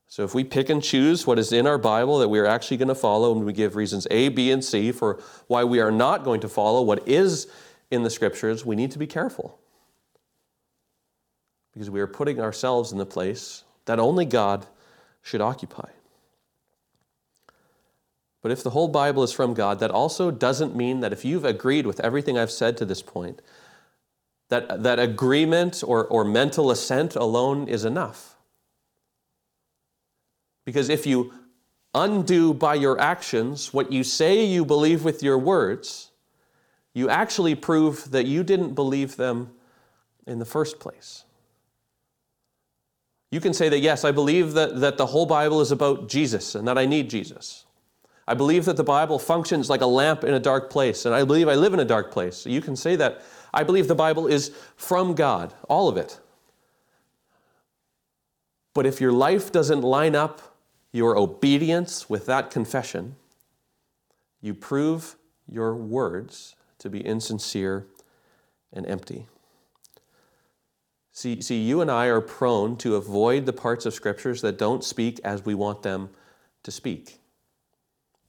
So 0.09 0.23
if 0.23 0.33
we 0.33 0.43
pick 0.43 0.69
and 0.69 0.81
choose 0.81 1.27
what 1.27 1.37
is 1.37 1.53
in 1.53 1.67
our 1.67 1.77
Bible 1.77 2.17
that 2.17 2.29
we 2.29 2.39
are 2.39 2.47
actually 2.47 2.77
going 2.77 2.87
to 2.87 2.95
follow, 2.95 3.31
and 3.31 3.45
we 3.45 3.53
give 3.53 3.75
reasons 3.75 4.07
A, 4.09 4.29
B, 4.29 4.51
and 4.51 4.65
C 4.65 4.91
for 4.91 5.21
why 5.45 5.63
we 5.63 5.79
are 5.79 5.91
not 5.91 6.23
going 6.23 6.41
to 6.41 6.49
follow 6.49 6.81
what 6.81 7.07
is 7.07 7.47
in 7.91 8.01
the 8.01 8.09
Scriptures, 8.09 8.65
we 8.65 8.75
need 8.75 8.89
to 8.91 8.97
be 8.97 9.05
careful. 9.05 9.59
Because 11.73 11.91
we 11.91 12.01
are 12.01 12.07
putting 12.07 12.41
ourselves 12.41 12.91
in 12.91 12.97
the 12.97 13.05
place 13.05 13.63
that 13.85 13.99
only 13.99 14.25
God 14.25 14.65
should 15.21 15.41
occupy. 15.41 15.89
But 18.41 18.51
if 18.51 18.63
the 18.63 18.71
whole 18.71 18.87
Bible 18.87 19.21
is 19.21 19.31
from 19.31 19.53
God, 19.53 19.79
that 19.79 19.91
also 19.91 20.31
doesn't 20.31 20.75
mean 20.75 21.01
that 21.01 21.13
if 21.13 21.23
you've 21.23 21.45
agreed 21.45 21.85
with 21.85 21.99
everything 21.99 22.35
I've 22.35 22.51
said 22.51 22.77
to 22.77 22.85
this 22.85 23.03
point, 23.03 23.43
that, 24.49 24.81
that 24.81 24.97
agreement 24.97 25.83
or, 25.85 26.07
or 26.07 26.25
mental 26.25 26.71
assent 26.71 27.15
alone 27.15 27.67
is 27.67 27.85
enough. 27.85 28.37
Because 30.69 30.87
if 30.87 31.07
you 31.07 31.33
undo 31.95 32.53
by 32.53 32.75
your 32.75 33.01
actions 33.01 33.73
what 33.73 33.91
you 33.91 34.03
say 34.03 34.45
you 34.45 34.63
believe 34.63 35.03
with 35.03 35.23
your 35.23 35.35
words, 35.35 36.11
you 36.93 37.09
actually 37.09 37.55
prove 37.55 38.11
that 38.11 38.27
you 38.27 38.43
didn't 38.43 38.75
believe 38.75 39.15
them 39.15 39.49
in 40.27 40.37
the 40.37 40.45
first 40.45 40.79
place. 40.79 41.23
You 43.31 43.41
can 43.41 43.51
say 43.51 43.67
that, 43.67 43.79
yes, 43.79 44.05
I 44.05 44.11
believe 44.11 44.53
that, 44.53 44.79
that 44.79 44.99
the 44.99 45.07
whole 45.07 45.25
Bible 45.25 45.59
is 45.59 45.71
about 45.71 46.07
Jesus 46.07 46.53
and 46.53 46.67
that 46.67 46.77
I 46.77 46.85
need 46.85 47.09
Jesus. 47.09 47.65
I 48.27 48.35
believe 48.35 48.65
that 48.65 48.77
the 48.77 48.83
Bible 48.83 49.17
functions 49.17 49.71
like 49.71 49.81
a 49.81 49.87
lamp 49.87 50.23
in 50.23 50.35
a 50.35 50.39
dark 50.39 50.69
place, 50.69 51.07
and 51.07 51.15
I 51.15 51.23
believe 51.23 51.47
I 51.47 51.55
live 51.55 51.73
in 51.73 51.79
a 51.79 51.85
dark 51.85 52.11
place. 52.11 52.45
You 52.45 52.61
can 52.61 52.75
say 52.75 52.95
that. 52.97 53.23
I 53.51 53.63
believe 53.63 53.87
the 53.87 53.95
Bible 53.95 54.27
is 54.27 54.51
from 54.75 55.15
God, 55.15 55.51
all 55.67 55.89
of 55.89 55.97
it. 55.97 56.19
But 58.75 58.85
if 58.85 59.01
your 59.01 59.11
life 59.11 59.51
doesn't 59.51 59.81
line 59.81 60.13
up 60.13 60.43
your 60.91 61.17
obedience 61.17 62.09
with 62.09 62.25
that 62.25 62.49
confession, 62.49 63.15
you 64.41 64.53
prove 64.53 65.15
your 65.47 65.75
words 65.75 66.55
to 66.79 66.89
be 66.89 66.99
insincere 66.99 67.87
and 68.73 68.85
empty. 68.87 69.27
See, 71.11 71.41
see, 71.41 71.61
you 71.61 71.81
and 71.81 71.91
I 71.91 72.05
are 72.05 72.21
prone 72.21 72.77
to 72.77 72.95
avoid 72.95 73.45
the 73.45 73.53
parts 73.53 73.85
of 73.85 73.93
scriptures 73.93 74.41
that 74.41 74.57
don't 74.57 74.83
speak 74.83 75.19
as 75.23 75.45
we 75.45 75.53
want 75.53 75.81
them 75.81 76.09
to 76.63 76.71
speak. 76.71 77.19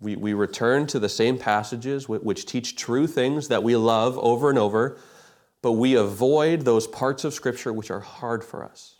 We, 0.00 0.16
we 0.16 0.32
return 0.32 0.86
to 0.88 0.98
the 0.98 1.08
same 1.08 1.38
passages 1.38 2.08
which 2.08 2.46
teach 2.46 2.74
true 2.74 3.06
things 3.06 3.48
that 3.48 3.62
we 3.62 3.76
love 3.76 4.18
over 4.18 4.48
and 4.48 4.58
over, 4.58 4.98
but 5.62 5.72
we 5.72 5.94
avoid 5.94 6.62
those 6.62 6.86
parts 6.86 7.22
of 7.22 7.34
scripture 7.34 7.72
which 7.72 7.90
are 7.90 8.00
hard 8.00 8.42
for 8.42 8.64
us. 8.64 8.99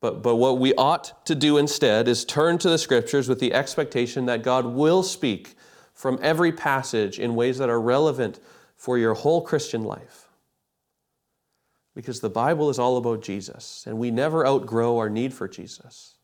But, 0.00 0.22
but 0.22 0.36
what 0.36 0.58
we 0.58 0.74
ought 0.74 1.26
to 1.26 1.34
do 1.34 1.58
instead 1.58 2.08
is 2.08 2.24
turn 2.24 2.56
to 2.58 2.70
the 2.70 2.78
scriptures 2.78 3.28
with 3.28 3.38
the 3.38 3.52
expectation 3.52 4.26
that 4.26 4.42
God 4.42 4.64
will 4.64 5.02
speak 5.02 5.54
from 5.92 6.18
every 6.22 6.52
passage 6.52 7.18
in 7.18 7.34
ways 7.34 7.58
that 7.58 7.68
are 7.68 7.80
relevant 7.80 8.40
for 8.76 8.96
your 8.96 9.12
whole 9.12 9.42
Christian 9.42 9.84
life. 9.84 10.28
Because 11.94 12.20
the 12.20 12.30
Bible 12.30 12.70
is 12.70 12.78
all 12.78 12.96
about 12.96 13.20
Jesus, 13.20 13.84
and 13.86 13.98
we 13.98 14.10
never 14.10 14.46
outgrow 14.46 14.96
our 14.96 15.10
need 15.10 15.34
for 15.34 15.46
Jesus. 15.46 16.14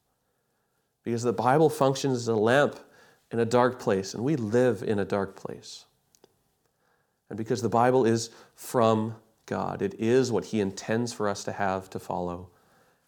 Because 1.04 1.22
the 1.22 1.32
Bible 1.32 1.68
functions 1.68 2.16
as 2.16 2.28
a 2.28 2.34
lamp 2.34 2.78
in 3.30 3.40
a 3.40 3.44
dark 3.44 3.78
place, 3.78 4.14
and 4.14 4.24
we 4.24 4.36
live 4.36 4.82
in 4.82 4.98
a 4.98 5.04
dark 5.04 5.36
place. 5.36 5.84
And 7.28 7.36
because 7.36 7.60
the 7.60 7.68
Bible 7.68 8.06
is 8.06 8.30
from 8.54 9.16
God, 9.44 9.82
it 9.82 9.94
is 9.98 10.32
what 10.32 10.46
He 10.46 10.60
intends 10.60 11.12
for 11.12 11.28
us 11.28 11.44
to 11.44 11.52
have 11.52 11.90
to 11.90 11.98
follow 11.98 12.48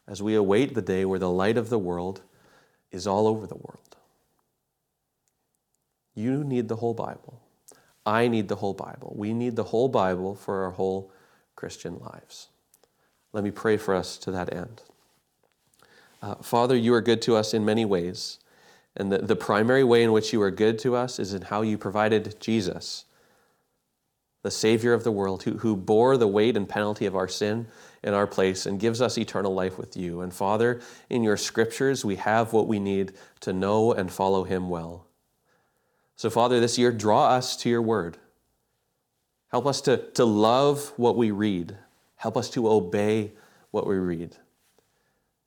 as 0.09 0.22
we 0.22 0.34
await 0.34 0.74
the 0.74 0.82
day 0.82 1.04
where 1.04 1.18
the 1.18 1.30
light 1.30 1.59
of 1.59 1.68
the 1.68 1.78
world 1.78 2.22
is 2.90 3.06
all 3.06 3.26
over 3.26 3.46
the 3.46 3.54
world. 3.54 3.96
You 6.14 6.42
need 6.42 6.68
the 6.68 6.76
whole 6.76 6.94
Bible. 6.94 7.40
I 8.04 8.26
need 8.26 8.48
the 8.48 8.56
whole 8.56 8.74
Bible. 8.74 9.12
We 9.14 9.34
need 9.34 9.54
the 9.54 9.64
whole 9.64 9.88
Bible 9.88 10.34
for 10.34 10.64
our 10.64 10.70
whole 10.70 11.12
Christian 11.54 11.98
lives. 11.98 12.48
Let 13.32 13.44
me 13.44 13.50
pray 13.50 13.76
for 13.76 13.94
us 13.94 14.16
to 14.18 14.30
that 14.30 14.52
end. 14.52 14.82
Uh, 16.22 16.36
Father, 16.36 16.74
you 16.74 16.94
are 16.94 17.02
good 17.02 17.22
to 17.22 17.36
us 17.36 17.52
in 17.52 17.64
many 17.64 17.84
ways. 17.84 18.38
And 18.96 19.12
the, 19.12 19.18
the 19.18 19.36
primary 19.36 19.84
way 19.84 20.02
in 20.02 20.12
which 20.12 20.32
you 20.32 20.42
are 20.42 20.50
good 20.50 20.78
to 20.80 20.96
us 20.96 21.18
is 21.18 21.34
in 21.34 21.42
how 21.42 21.62
you 21.62 21.78
provided 21.78 22.40
Jesus, 22.40 23.04
the 24.43 24.51
Savior 24.51 24.93
of 24.93 25.05
the 25.05 25.11
world, 25.11 25.43
who, 25.43 25.59
who 25.59 25.76
bore 25.76 26.16
the 26.16 26.28
weight 26.28 26.57
and 26.57 26.68
penalty 26.68 27.07
of 27.07 27.16
our 27.16 27.28
sin 27.28 27.66
in 28.03 28.14
our 28.14 28.26
place 28.26 28.66
and 28.66 28.78
gives 28.78 29.03
us 29.03 29.18
eternal 29.18 29.53
life 29.53 29.78
with 29.78 29.97
you. 29.97 30.20
And 30.20 30.32
Father, 30.32 30.80
in 31.11 31.22
your 31.24 31.36
scriptures, 31.36 32.05
we 32.05 32.16
have 32.16 32.53
what 32.53 32.68
we 32.68 32.78
need 32.78 33.12
to 33.41 33.53
know 33.53 33.93
and 33.93 34.11
follow 34.11 34.45
him 34.45 34.68
well. 34.68 35.07
So, 36.16 36.30
Father, 36.30 36.61
this 36.61 36.78
year, 36.78 36.93
draw 36.93 37.28
us 37.28 37.57
to 37.59 37.68
your 37.68 37.82
word. 37.82 38.18
Help 39.51 39.66
us 39.66 39.80
to, 39.82 39.99
to 40.14 40.24
love 40.24 40.93
what 40.97 41.16
we 41.16 41.30
read. 41.30 41.76
Help 42.16 42.36
us 42.36 42.51
to 42.51 42.68
obey 42.68 43.32
what 43.70 43.86
we 43.86 43.97
read. 43.97 44.36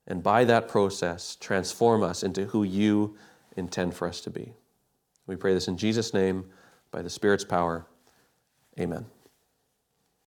And 0.06 0.22
by 0.22 0.44
that 0.44 0.68
process, 0.68 1.36
transform 1.36 2.02
us 2.02 2.22
into 2.22 2.46
who 2.46 2.64
you 2.64 3.16
intend 3.56 3.94
for 3.94 4.08
us 4.08 4.20
to 4.22 4.30
be. 4.30 4.54
We 5.26 5.36
pray 5.36 5.54
this 5.54 5.68
in 5.68 5.76
Jesus' 5.76 6.12
name, 6.12 6.46
by 6.90 7.02
the 7.02 7.10
Spirit's 7.10 7.44
power. 7.44 7.86
Amen. 8.78 9.06